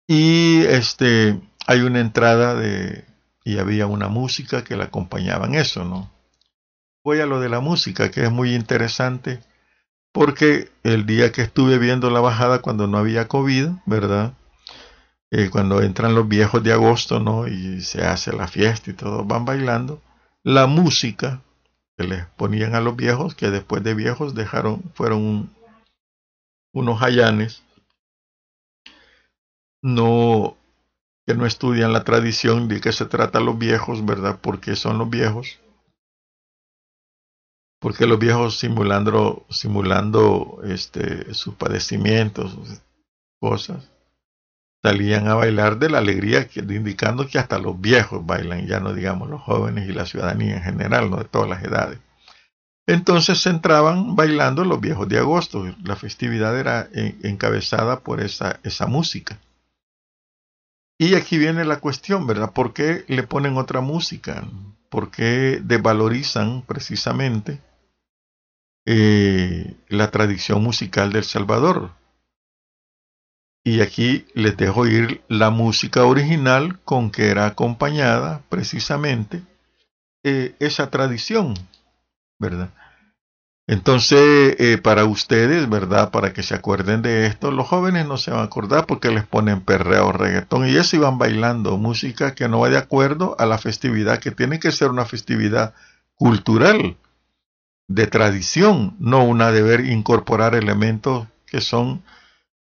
y 0.08 0.64
este 0.66 1.40
hay 1.68 1.82
una 1.82 2.00
entrada 2.00 2.56
de 2.56 3.06
y 3.46 3.60
había 3.60 3.86
una 3.86 4.08
música 4.08 4.64
que 4.64 4.76
la 4.76 4.86
acompañaba 4.86 5.46
en 5.46 5.56
eso, 5.56 5.86
¿no? 5.86 6.12
voy 7.08 7.22
a 7.22 7.26
lo 7.26 7.40
de 7.40 7.48
la 7.48 7.62
música, 7.62 8.12
que 8.12 8.26
es 8.26 8.32
muy 8.32 8.54
interesante, 8.54 9.40
porque 10.12 10.70
el 10.84 11.06
día 11.06 11.32
que 11.32 11.42
estuve 11.42 11.78
viendo 11.78 12.10
la 12.10 12.20
bajada 12.20 12.60
cuando 12.60 12.86
no 12.88 12.98
había 12.98 13.30
COVID, 13.30 13.70
¿verdad? 13.86 14.34
Eh, 15.32 15.50
cuando 15.50 15.82
entran 15.82 16.16
los 16.16 16.28
viejos 16.28 16.64
de 16.64 16.74
agosto, 16.74 17.22
¿no? 17.22 17.48
Y 17.48 17.80
se 17.80 18.04
hace 18.04 18.34
la 18.34 18.50
fiesta 18.50 18.92
y 18.92 18.94
todos 18.94 19.26
van 19.26 19.46
bailando, 19.46 20.02
la 20.48 20.66
música 20.66 21.41
que 21.98 22.06
les 22.06 22.26
ponían 22.38 22.74
a 22.74 22.80
los 22.80 22.95
viejos, 22.95 23.36
que 23.36 23.50
después 23.50 23.84
de 23.84 23.93
viejos 23.93 24.34
dejaron, 24.34 24.82
fueron 24.93 25.50
unos 26.74 27.02
hayanes, 27.02 27.66
no, 29.82 30.56
que 31.26 31.34
no 31.34 31.45
estudian 31.45 31.91
la 31.91 32.06
tradición 32.06 32.70
de 32.70 32.80
que 32.80 32.93
se 32.93 33.06
trata 33.06 33.39
a 33.39 33.41
los 33.41 33.58
viejos, 33.58 34.06
¿verdad? 34.06 34.39
Porque 34.41 34.78
son 34.78 34.98
los 34.98 35.10
viejos 35.10 35.60
porque 37.80 38.08
los 38.08 38.18
viejos 38.18 38.58
simulando, 38.58 39.45
simulando 39.50 40.62
este, 40.64 41.34
sus 41.34 41.56
padecimientos, 41.56 42.54
sus 42.54 42.82
cosas, 43.39 43.91
salían 44.84 45.28
a 45.28 45.36
bailar 45.36 45.80
de 45.80 45.90
la 45.90 45.98
alegría, 46.00 46.48
indicando 46.56 47.28
que 47.28 47.40
hasta 47.40 47.60
los 47.60 47.80
viejos 47.80 48.26
bailan, 48.26 48.68
ya 48.68 48.80
no 48.80 48.94
digamos 48.94 49.30
los 49.30 49.42
jóvenes 49.42 49.90
y 49.90 49.94
la 49.94 50.06
ciudadanía 50.06 50.58
en 50.58 50.64
general, 50.64 51.10
no 51.10 51.18
de 51.18 51.26
todas 51.26 51.50
las 51.50 51.64
edades. 51.64 52.00
Entonces 52.88 53.40
se 53.40 53.50
entraban 53.50 54.16
bailando 54.16 54.64
los 54.64 54.80
viejos 54.80 55.10
de 55.10 55.18
agosto. 55.18 55.66
La 55.84 55.98
festividad 55.98 56.58
era 56.58 56.88
encabezada 56.94 58.00
por 58.00 58.22
esa, 58.22 58.60
esa 58.64 58.88
música. 58.88 59.38
Y 60.98 61.16
aquí 61.16 61.38
viene 61.38 61.66
la 61.66 61.80
cuestión, 61.80 62.26
¿verdad? 62.26 62.54
¿Por 62.54 62.74
qué 62.74 63.04
le 63.08 63.24
ponen 63.24 63.58
otra 63.58 63.82
música? 63.82 64.46
¿Por 64.90 65.12
qué 65.12 65.60
desvalorizan 65.62 66.62
precisamente 66.62 67.60
eh, 68.90 69.76
la 69.90 70.12
tradición 70.12 70.64
musical 70.64 71.12
del 71.12 71.26
Salvador. 71.26 71.92
Y 73.68 73.82
aquí 73.82 74.26
les 74.34 74.55
dejo 74.55 74.88
ir 74.88 75.26
la 75.28 75.49
música 75.49 76.05
original 76.05 76.80
con 76.86 77.11
que 77.11 77.28
era 77.28 77.47
acompañada 77.47 78.41
precisamente 78.47 79.41
eh, 80.24 80.55
esa 80.59 80.89
tradición, 80.89 81.53
¿verdad? 82.39 82.70
Entonces, 83.68 84.55
eh, 84.57 84.78
para 84.82 85.03
ustedes, 85.03 85.68
¿verdad? 85.70 86.11
Para 86.11 86.32
que 86.32 86.43
se 86.43 86.55
acuerden 86.55 87.01
de 87.01 87.26
esto, 87.26 87.51
los 87.51 87.68
jóvenes 87.68 88.07
no 88.07 88.15
se 88.15 88.32
van 88.32 88.39
a 88.39 88.43
acordar 88.43 88.86
porque 88.86 89.11
les 89.11 89.26
ponen 89.26 89.59
perreo, 89.59 90.13
reggaetón 90.13 90.70
y 90.70 90.78
eso 90.78 90.95
iban 90.95 91.18
bailando 91.18 91.76
música 91.76 92.36
que 92.36 92.47
no 92.47 92.61
va 92.61 92.70
de 92.70 92.78
acuerdo 92.78 93.36
a 93.38 93.45
la 93.45 93.57
festividad, 93.57 94.20
que 94.20 94.32
tiene 94.32 94.61
que 94.61 94.72
ser 94.72 94.91
una 94.91 95.03
festividad 95.03 95.74
cultural 96.15 96.95
de 97.89 98.07
tradición, 98.07 98.95
no 98.97 99.26
una 99.26 99.51
de 99.51 99.61
ver 99.61 99.82
incorporar 99.82 100.55
elementos 100.55 101.28
que 101.45 101.59
son 101.59 102.01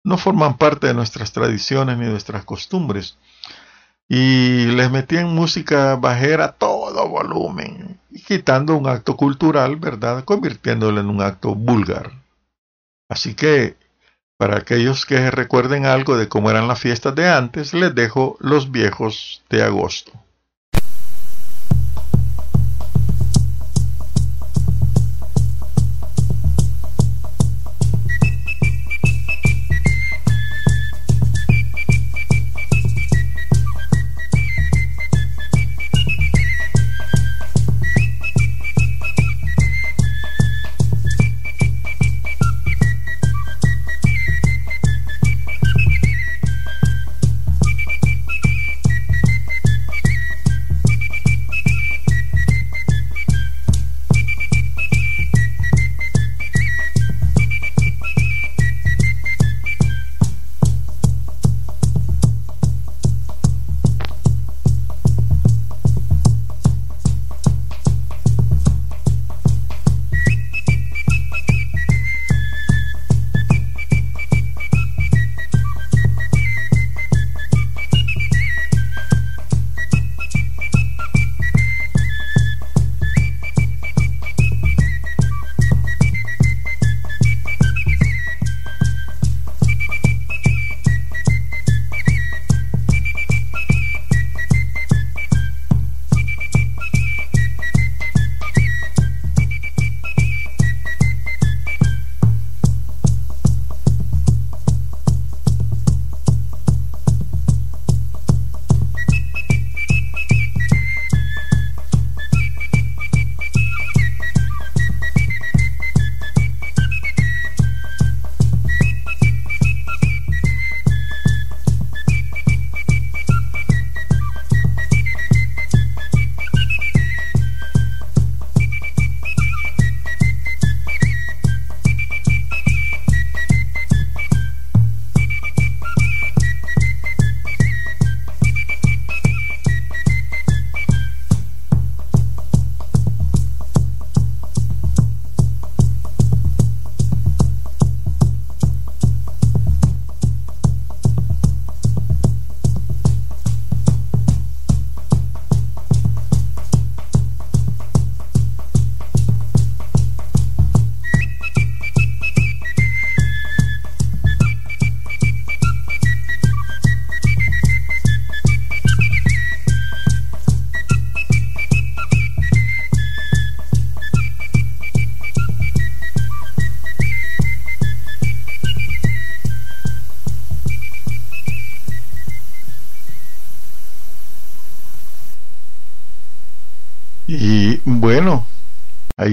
no 0.05 0.16
forman 0.18 0.57
parte 0.57 0.86
de 0.86 0.94
nuestras 0.94 1.32
tradiciones 1.32 1.98
ni 1.98 2.05
de 2.05 2.11
nuestras 2.12 2.44
costumbres. 2.44 3.16
Y 4.09 4.66
les 4.66 4.90
metían 4.90 5.34
música 5.34 5.94
bajera 5.96 6.53
todo 6.53 7.09
volumen, 7.09 8.01
y 8.11 8.20
quitando 8.22 8.76
un 8.76 8.88
acto 8.88 9.16
cultural, 9.16 9.76
¿verdad? 9.76 10.24
Convirtiéndolo 10.24 11.01
en 11.01 11.09
un 11.09 11.22
acto 11.22 11.55
vulgar. 11.55 12.11
Así 13.09 13.34
que, 13.34 13.76
para 14.36 14.57
aquellos 14.57 15.07
que 15.07 15.30
recuerden 15.30 15.86
algo 15.86 16.16
de 16.16 16.28
cómo 16.28 16.51
eran 16.51 16.66
las 16.66 16.80
fiestas 16.80 17.14
de 17.14 17.28
antes, 17.28 17.72
les 17.72 17.94
dejo 17.94 18.36
los 18.40 18.70
viejos 18.72 19.42
de 19.48 19.62
agosto. 19.62 20.12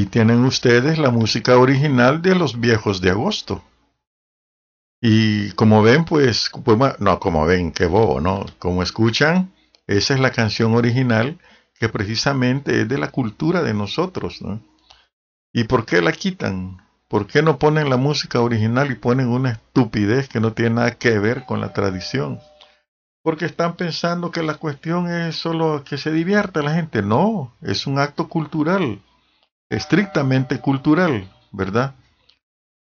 Tienen 0.09 0.45
ustedes 0.45 0.97
la 0.97 1.11
música 1.11 1.57
original 1.57 2.21
de 2.21 2.35
los 2.35 2.59
viejos 2.59 3.01
de 3.01 3.11
agosto. 3.11 3.63
Y 5.01 5.51
como 5.51 5.83
ven, 5.83 6.05
pues, 6.05 6.49
pues 6.63 6.77
no, 6.99 7.19
como 7.19 7.45
ven, 7.45 7.71
qué 7.71 7.85
bobo, 7.85 8.19
¿no? 8.19 8.45
Como 8.59 8.81
escuchan, 8.81 9.53
esa 9.85 10.15
es 10.15 10.19
la 10.19 10.31
canción 10.31 10.73
original 10.73 11.37
que 11.79 11.89
precisamente 11.89 12.81
es 12.81 12.89
de 12.89 12.97
la 12.97 13.11
cultura 13.11 13.61
de 13.61 13.73
nosotros, 13.73 14.41
¿no? 14.41 14.61
¿Y 15.53 15.65
por 15.65 15.85
qué 15.85 16.01
la 16.01 16.11
quitan? 16.11 16.81
¿Por 17.07 17.27
qué 17.27 17.41
no 17.41 17.57
ponen 17.57 17.89
la 17.89 17.97
música 17.97 18.41
original 18.41 18.91
y 18.91 18.95
ponen 18.95 19.29
una 19.29 19.51
estupidez 19.51 20.27
que 20.27 20.39
no 20.39 20.53
tiene 20.53 20.75
nada 20.75 20.91
que 20.91 21.19
ver 21.19 21.45
con 21.45 21.61
la 21.61 21.73
tradición? 21.73 22.39
Porque 23.23 23.45
están 23.45 23.75
pensando 23.75 24.31
que 24.31 24.43
la 24.43 24.55
cuestión 24.55 25.09
es 25.09 25.35
solo 25.35 25.83
que 25.83 25.97
se 25.97 26.11
divierta 26.11 26.61
la 26.61 26.73
gente. 26.73 27.01
No, 27.01 27.55
es 27.61 27.87
un 27.87 27.99
acto 27.99 28.27
cultural, 28.27 29.01
estrictamente 29.69 30.59
cultural, 30.59 31.29
¿verdad? 31.51 31.95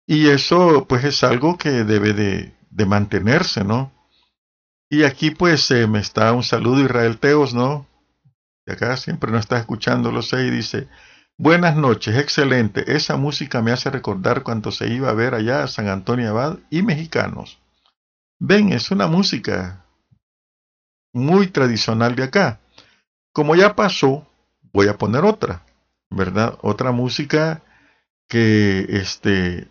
Y 0.06 0.30
eso 0.30 0.86
pues 0.88 1.04
es 1.04 1.24
algo 1.24 1.58
que 1.58 1.84
debe 1.84 2.14
de, 2.14 2.54
mantenerse, 2.86 3.64
¿no? 3.64 3.92
Y 4.90 5.04
aquí 5.04 5.32
pues 5.32 5.70
eh, 5.72 5.88
me 5.88 6.00
está 6.00 6.32
un 6.32 6.44
saludo 6.44 6.84
Israel 6.84 7.18
Teos, 7.18 7.54
¿no? 7.54 7.88
De 8.66 8.74
acá 8.74 8.96
siempre 8.98 9.32
no 9.32 9.40
está 9.40 9.58
escuchando, 9.58 10.12
lo 10.12 10.22
sé, 10.22 10.50
dice, 10.52 10.88
buenas 11.38 11.76
noches, 11.76 12.16
excelente, 12.16 12.96
esa 12.96 13.18
música 13.18 13.62
me 13.62 13.72
hace 13.72 13.90
recordar 13.90 14.44
cuando 14.44 14.72
se 14.72 14.88
iba 14.88 15.10
a 15.10 15.14
ver 15.14 15.34
allá 15.34 15.64
a 15.64 15.68
San 15.68 15.88
Antonio 15.88 16.30
Abad 16.30 16.60
y 16.70 16.84
mexicanos. 16.84 17.60
Ven, 18.40 18.72
es 18.72 18.92
una 18.92 19.08
música 19.08 19.86
muy 21.14 21.48
tradicional 21.48 22.16
de 22.16 22.24
acá. 22.24 22.60
Como 23.34 23.56
ya 23.56 23.76
pasó, 23.76 24.28
voy 24.72 24.88
a 24.88 24.98
poner 24.98 25.26
otra, 25.26 25.64
¿verdad? 26.10 26.58
Otra 26.62 26.92
música 26.92 27.62
que 28.28 28.86
este 28.90 29.68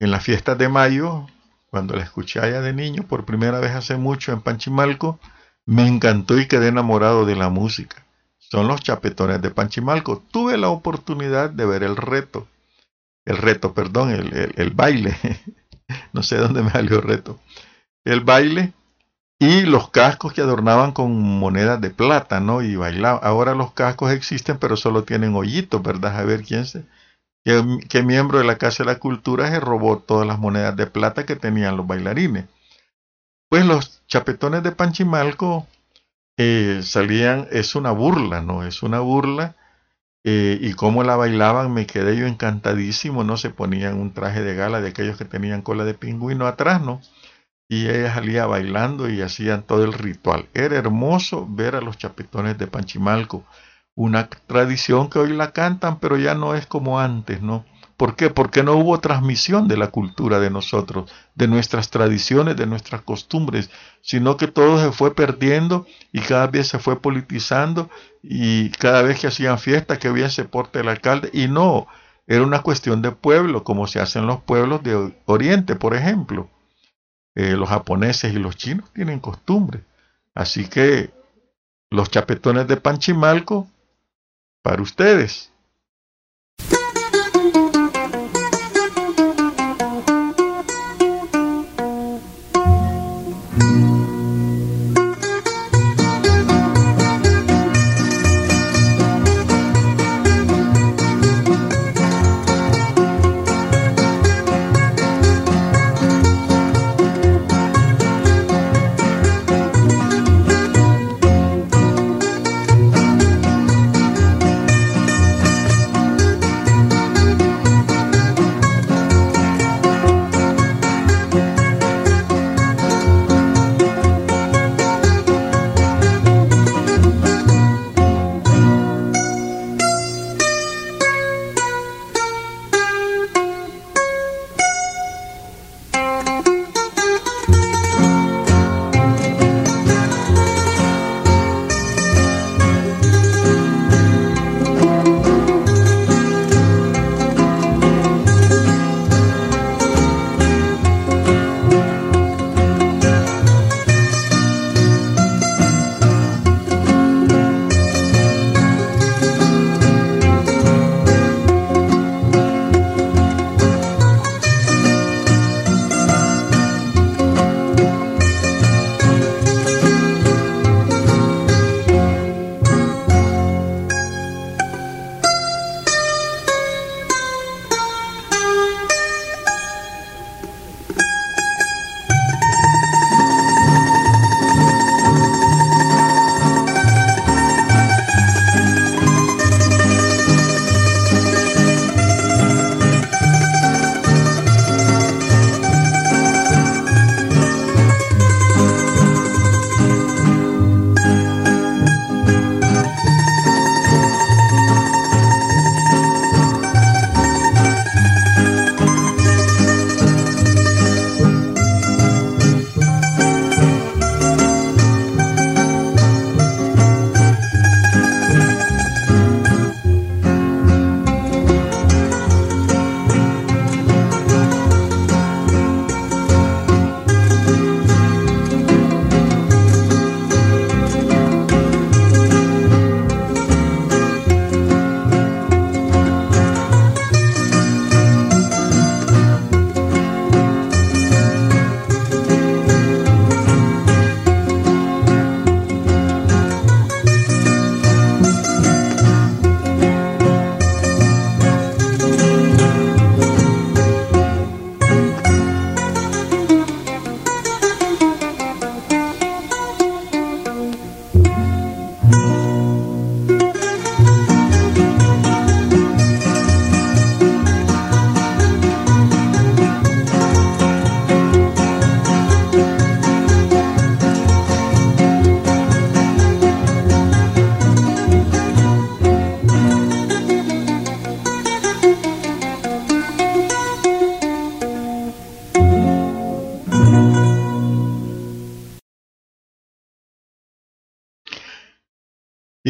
en 0.00 0.10
las 0.10 0.24
fiestas 0.24 0.58
de 0.58 0.68
mayo, 0.68 1.26
cuando 1.70 1.94
la 1.94 2.02
escuché 2.02 2.40
allá 2.40 2.60
de 2.60 2.72
niño 2.72 3.04
por 3.04 3.24
primera 3.24 3.60
vez 3.60 3.70
hace 3.70 3.96
mucho 3.96 4.32
en 4.32 4.40
Panchimalco, 4.40 5.20
me 5.64 5.86
encantó 5.86 6.38
y 6.38 6.48
quedé 6.48 6.68
enamorado 6.68 7.24
de 7.24 7.36
la 7.36 7.50
música. 7.50 8.04
Son 8.38 8.66
los 8.66 8.82
chapetones 8.82 9.40
de 9.40 9.50
Panchimalco. 9.50 10.22
Tuve 10.30 10.58
la 10.58 10.70
oportunidad 10.70 11.50
de 11.50 11.66
ver 11.66 11.84
el 11.84 11.96
reto, 11.96 12.48
el 13.24 13.36
reto, 13.36 13.74
perdón, 13.74 14.10
el, 14.10 14.52
el 14.56 14.70
baile. 14.70 15.16
no 16.12 16.24
sé 16.24 16.36
dónde 16.36 16.62
me 16.62 16.70
salió 16.70 16.96
el 16.96 17.02
reto. 17.02 17.38
El 18.04 18.20
baile 18.20 18.72
y 19.42 19.62
los 19.62 19.90
cascos 19.90 20.32
que 20.32 20.40
adornaban 20.40 20.92
con 20.92 21.20
monedas 21.20 21.80
de 21.80 21.90
plata, 21.90 22.38
¿no? 22.38 22.62
Y 22.62 22.76
bailaban. 22.76 23.20
Ahora 23.24 23.56
los 23.56 23.72
cascos 23.72 24.12
existen, 24.12 24.56
pero 24.56 24.76
solo 24.76 25.02
tienen 25.02 25.34
hoyitos, 25.34 25.82
¿verdad? 25.82 26.16
A 26.16 26.24
ver 26.24 26.44
quién 26.44 26.64
se 26.64 26.84
que, 27.88 28.02
miembro 28.04 28.38
de 28.38 28.44
la 28.44 28.56
Casa 28.56 28.84
de 28.84 28.92
la 28.92 29.00
Cultura 29.00 29.50
se 29.50 29.58
robó 29.58 29.98
todas 29.98 30.26
las 30.26 30.38
monedas 30.38 30.76
de 30.76 30.86
plata 30.86 31.26
que 31.26 31.34
tenían 31.34 31.76
los 31.76 31.88
bailarines. 31.88 32.44
Pues 33.48 33.66
los 33.66 34.06
chapetones 34.06 34.62
de 34.62 34.70
Panchimalco 34.70 35.66
eh, 36.36 36.80
salían, 36.84 37.48
es 37.50 37.74
una 37.74 37.90
burla, 37.90 38.42
¿no? 38.42 38.64
Es 38.64 38.84
una 38.84 39.00
burla. 39.00 39.56
Eh, 40.24 40.56
y 40.60 40.74
cómo 40.74 41.02
la 41.02 41.16
bailaban, 41.16 41.74
me 41.74 41.84
quedé 41.86 42.16
yo 42.16 42.28
encantadísimo, 42.28 43.24
¿no? 43.24 43.36
Se 43.36 43.50
ponían 43.50 43.98
un 43.98 44.14
traje 44.14 44.40
de 44.40 44.54
gala 44.54 44.80
de 44.80 44.90
aquellos 44.90 45.18
que 45.18 45.24
tenían 45.24 45.62
cola 45.62 45.84
de 45.84 45.94
pingüino 45.94 46.46
atrás, 46.46 46.80
¿no? 46.80 47.00
Y 47.72 47.88
ella 47.88 48.12
salía 48.12 48.44
bailando 48.44 49.08
y 49.08 49.22
hacían 49.22 49.62
todo 49.62 49.82
el 49.84 49.94
ritual. 49.94 50.46
Era 50.52 50.76
hermoso 50.76 51.46
ver 51.48 51.74
a 51.74 51.80
los 51.80 51.96
chapetones 51.96 52.58
de 52.58 52.66
Panchimalco 52.66 53.46
una 53.94 54.28
tradición 54.28 55.08
que 55.08 55.18
hoy 55.18 55.32
la 55.32 55.52
cantan, 55.52 55.98
pero 55.98 56.18
ya 56.18 56.34
no 56.34 56.54
es 56.54 56.66
como 56.66 57.00
antes, 57.00 57.40
¿no? 57.40 57.64
¿Por 57.96 58.14
qué? 58.14 58.28
Porque 58.28 58.62
no 58.62 58.74
hubo 58.74 59.00
transmisión 59.00 59.68
de 59.68 59.78
la 59.78 59.86
cultura 59.86 60.38
de 60.38 60.50
nosotros, 60.50 61.10
de 61.34 61.48
nuestras 61.48 61.88
tradiciones, 61.88 62.58
de 62.58 62.66
nuestras 62.66 63.00
costumbres, 63.00 63.70
sino 64.02 64.36
que 64.36 64.48
todo 64.48 64.78
se 64.78 64.92
fue 64.92 65.14
perdiendo 65.14 65.86
y 66.12 66.20
cada 66.20 66.48
vez 66.48 66.68
se 66.68 66.78
fue 66.78 67.00
politizando 67.00 67.88
y 68.22 68.68
cada 68.72 69.00
vez 69.00 69.18
que 69.18 69.28
hacían 69.28 69.58
fiesta 69.58 69.98
que 69.98 70.12
bien 70.12 70.28
se 70.28 70.44
porte 70.44 70.80
el 70.80 70.88
alcalde 70.88 71.30
y 71.32 71.48
no, 71.48 71.86
era 72.26 72.42
una 72.42 72.60
cuestión 72.60 73.00
de 73.00 73.12
pueblo, 73.12 73.64
como 73.64 73.86
se 73.86 73.98
hacen 73.98 74.26
los 74.26 74.42
pueblos 74.42 74.82
de 74.82 75.14
Oriente, 75.24 75.74
por 75.74 75.94
ejemplo. 75.94 76.50
Eh, 77.34 77.56
los 77.56 77.68
japoneses 77.68 78.32
y 78.32 78.38
los 78.38 78.56
chinos 78.56 78.90
tienen 78.92 79.20
costumbre. 79.20 79.84
Así 80.34 80.68
que 80.68 81.10
los 81.90 82.10
chapetones 82.10 82.66
de 82.68 82.76
Panchimalco 82.76 83.68
para 84.62 84.82
ustedes. 84.82 85.51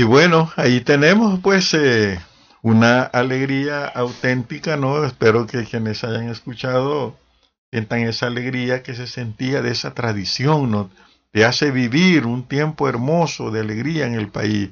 Y 0.03 0.05
bueno, 0.05 0.51
ahí 0.57 0.81
tenemos 0.81 1.39
pues 1.39 1.73
eh, 1.75 2.19
una 2.61 3.03
alegría 3.03 3.87
auténtica, 3.87 4.77
¿no? 4.77 5.05
Espero 5.05 5.47
que 5.47 5.63
quienes 5.63 6.03
hayan 6.03 6.29
escuchado 6.29 7.17
sientan 7.71 8.01
esa 8.01 8.27
alegría 8.27 8.83
que 8.83 8.97
se 8.97 9.07
sentía 9.07 9.63
de 9.63 9.71
esa 9.71 9.95
tradición, 9.95 10.73
¿no? 10.73 10.91
Te 11.31 11.45
hace 11.45 11.71
vivir 11.71 12.27
un 12.27 12.49
tiempo 12.49 12.89
hermoso 12.89 13.53
de 13.53 13.61
alegría 13.61 14.05
en 14.05 14.15
el 14.15 14.27
país. 14.27 14.71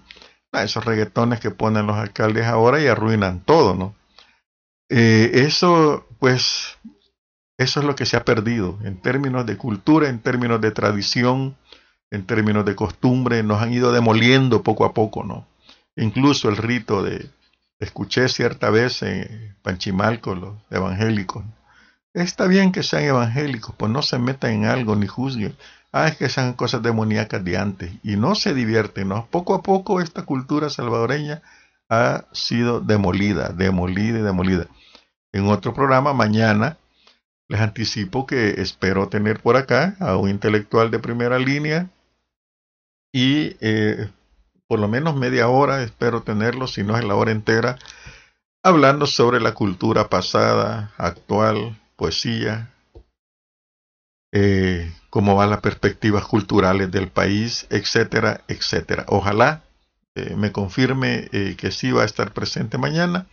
Ah, 0.51 0.65
esos 0.65 0.85
reggaetones 0.85 1.39
que 1.39 1.53
ponen 1.53 1.87
los 1.87 1.95
alcaldes 1.97 2.47
ahora 2.47 2.83
y 2.83 2.89
arruinan 2.89 3.39
todo, 3.39 3.77
¿no? 3.77 3.95
Eh, 4.89 5.31
eso, 5.47 6.09
pues, 6.19 6.77
eso 7.57 7.79
es 7.79 7.87
lo 7.87 7.95
que 7.95 8.05
se 8.05 8.17
ha 8.17 8.25
perdido 8.25 8.81
en 8.83 9.01
términos 9.01 9.47
de 9.47 9.57
cultura, 9.57 10.09
en 10.09 10.19
términos 10.19 10.61
de 10.61 10.73
tradición, 10.73 11.57
en 12.11 12.27
términos 12.27 12.65
de 12.65 12.75
costumbre, 12.75 13.43
nos 13.43 13.63
han 13.63 13.73
ido 13.73 13.93
demoliendo 13.93 14.63
poco 14.63 14.85
a 14.85 14.93
poco, 14.93 15.25
¿no? 15.25 15.47
Incluso 15.97 16.49
el 16.49 16.57
rito 16.57 17.03
de, 17.03 17.31
escuché 17.79 18.29
cierta 18.29 18.71
vez 18.71 19.03
en 19.03 19.57
Panchimalco, 19.63 20.35
los 20.35 20.55
evangélicos, 20.71 21.45
está 22.15 22.47
bien 22.47 22.73
que 22.73 22.83
sean 22.83 23.05
evangélicos, 23.05 23.75
pues 23.77 23.91
no 23.91 24.03
se 24.03 24.19
metan 24.19 24.53
en 24.53 24.65
algo 24.65 24.97
ni 24.97 25.07
juzguen. 25.07 25.57
Ah, 25.93 26.07
es 26.07 26.17
que 26.17 26.29
sean 26.29 26.53
cosas 26.53 26.83
demoníacas 26.83 27.45
de 27.45 27.57
antes 27.57 27.93
y 28.05 28.17
no 28.17 28.35
se 28.37 28.55
divierten, 28.55 29.09
¿no? 29.09 29.27
Poco 29.31 29.55
a 29.55 29.63
poco 29.63 30.01
esta 30.01 30.23
cultura 30.25 30.71
salvadoreña 30.71 31.43
ha 31.89 32.25
sido 32.33 32.81
demolida, 32.81 33.49
demolida 33.49 34.21
y 34.21 34.23
demolida. 34.23 34.67
En 35.33 35.49
otro 35.49 35.75
programa, 35.75 36.13
mañana, 36.13 36.77
les 37.49 37.61
anticipo 37.61 38.27
que 38.27 38.61
espero 38.61 39.09
tener 39.09 39.41
por 39.41 39.57
acá 39.57 39.97
a 39.99 40.17
un 40.17 40.31
intelectual 40.31 40.93
de 40.93 41.01
primera 41.01 41.39
línea 41.39 41.89
y 43.13 43.57
eh, 43.61 44.09
por 44.67 44.79
lo 44.79 44.89
menos 44.89 45.17
media 45.17 45.49
hora 45.49 45.83
espero 45.83 46.23
tenerlo, 46.23 46.67
si 46.67 46.83
no 46.83 46.97
es 46.97 47.05
la 47.05 47.15
hora 47.15 47.33
entera, 47.33 47.79
hablando 48.63 49.07
sobre 49.07 49.41
la 49.41 49.55
cultura 49.55 50.09
pasada, 50.09 50.93
actual, 50.97 51.79
poesía, 51.97 52.73
eh, 54.33 54.93
cómo 55.11 55.35
van 55.35 55.51
las 55.51 55.61
perspectivas 55.61 56.25
culturales 56.25 56.91
del 56.91 57.09
país, 57.09 57.67
etcétera, 57.71 58.43
etcétera. 58.47 59.05
Ojalá 59.09 59.65
eh, 60.15 60.35
me 60.37 60.53
confirme 60.53 61.29
que 61.57 61.73
sí 61.73 61.91
va 61.91 62.03
a 62.03 62.07
estar 62.07 62.33
presente 62.33 62.79
mañana 62.79 63.27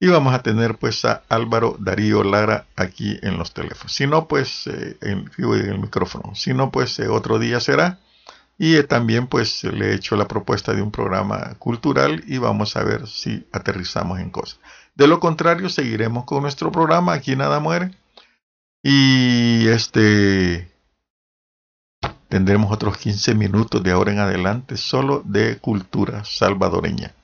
y 0.00 0.08
vamos 0.08 0.34
a 0.34 0.42
tener 0.42 0.78
pues 0.78 1.04
a 1.04 1.22
Álvaro 1.28 1.76
Darío 1.78 2.24
Lara 2.24 2.66
aquí 2.76 3.18
en 3.22 3.36
los 3.36 3.52
teléfonos. 3.52 3.92
Si 3.92 4.06
no, 4.06 4.26
pues 4.26 4.66
en, 4.66 5.30
el 5.36 5.78
micrófono. 5.78 6.34
Si 6.34 6.54
no, 6.54 6.70
pues 6.70 6.98
otro 7.00 7.38
día 7.38 7.60
será. 7.60 7.98
Y 8.62 8.76
eh, 8.76 8.84
también 8.84 9.26
pues 9.26 9.64
le 9.64 9.90
he 9.90 9.94
hecho 9.96 10.14
la 10.14 10.28
propuesta 10.28 10.72
de 10.72 10.82
un 10.82 10.92
programa 10.92 11.56
cultural 11.58 12.22
y 12.28 12.38
vamos 12.38 12.76
a 12.76 12.84
ver 12.84 13.08
si 13.08 13.44
aterrizamos 13.50 14.20
en 14.20 14.30
cosas. 14.30 14.60
De 14.94 15.08
lo 15.08 15.18
contrario, 15.18 15.68
seguiremos 15.68 16.24
con 16.26 16.42
nuestro 16.42 16.70
programa, 16.70 17.12
aquí 17.12 17.34
nada 17.34 17.58
muere. 17.58 17.90
Y 18.80 19.66
este 19.66 20.70
tendremos 22.28 22.70
otros 22.70 22.98
15 22.98 23.34
minutos 23.34 23.82
de 23.82 23.90
ahora 23.90 24.12
en 24.12 24.20
adelante 24.20 24.76
solo 24.76 25.22
de 25.24 25.58
cultura 25.58 26.24
salvadoreña. 26.24 27.16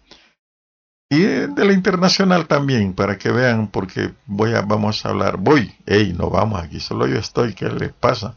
Y 1.09 1.21
de 1.21 1.65
la 1.65 1.73
internacional 1.73 2.49
también, 2.49 2.95
para 2.95 3.17
que 3.17 3.31
vean, 3.31 3.69
porque 3.69 4.13
voy 4.27 4.55
a, 4.55 4.63
vamos 4.63 5.07
a 5.07 5.11
hablar, 5.11 5.37
voy, 5.37 5.73
hey, 5.87 6.13
no 6.19 6.31
vamos 6.31 6.61
aquí, 6.61 6.81
solo 6.81 7.07
yo 7.07 7.17
estoy, 7.17 7.55
¿qué 7.55 7.69
le 7.69 7.91
pasa? 7.91 8.35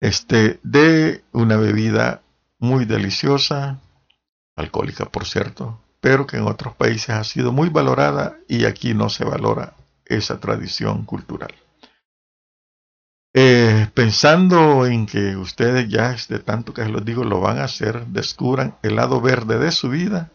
Este, 0.00 0.60
de 0.62 1.24
una 1.32 1.56
bebida 1.56 2.22
muy 2.58 2.84
deliciosa, 2.84 3.80
alcohólica 4.56 5.06
por 5.06 5.26
cierto, 5.26 5.80
pero 6.00 6.26
que 6.26 6.36
en 6.36 6.46
otros 6.46 6.74
países 6.74 7.10
ha 7.10 7.24
sido 7.24 7.52
muy 7.52 7.68
valorada 7.68 8.38
y 8.48 8.64
aquí 8.64 8.94
no 8.94 9.08
se 9.08 9.24
valora 9.24 9.74
esa 10.04 10.40
tradición 10.40 11.04
cultural. 11.04 11.54
Eh, 13.34 13.88
pensando 13.94 14.86
en 14.86 15.06
que 15.06 15.36
ustedes 15.36 15.88
ya 15.88 16.16
de 16.28 16.38
tanto 16.38 16.72
que 16.72 16.84
les 16.84 17.04
digo 17.04 17.24
lo 17.24 17.40
van 17.40 17.58
a 17.58 17.64
hacer, 17.64 18.06
descubran 18.06 18.76
el 18.82 18.96
lado 18.96 19.20
verde 19.20 19.58
de 19.58 19.70
su 19.70 19.90
vida 19.90 20.32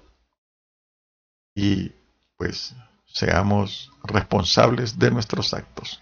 y 1.56 1.92
pues 2.38 2.76
seamos 3.06 3.92
responsables 4.04 5.00
de 5.00 5.12
nuestros 5.12 5.54
actos. 5.54 6.02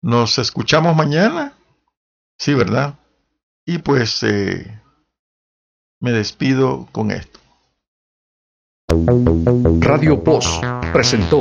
Nos 0.00 0.38
escuchamos 0.38 0.94
mañana 0.94 1.54
Sí, 2.38 2.54
¿verdad? 2.54 2.94
Y 3.64 3.78
pues 3.78 4.22
eh, 4.22 4.80
me 6.00 6.12
despido 6.12 6.86
con 6.92 7.10
esto. 7.10 7.40
Radio 9.80 10.22
Post 10.22 10.64
presentó 10.92 11.40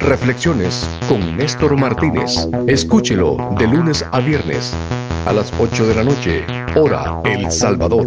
Reflexiones 0.00 0.88
con 1.08 1.36
Néstor 1.36 1.78
Martínez. 1.78 2.48
Escúchelo 2.66 3.36
de 3.58 3.66
lunes 3.66 4.04
a 4.10 4.20
viernes 4.20 4.72
a 5.26 5.32
las 5.32 5.52
8 5.60 5.86
de 5.86 5.94
la 5.94 6.04
noche, 6.04 6.44
hora 6.74 7.20
El 7.24 7.50
Salvador. 7.52 8.06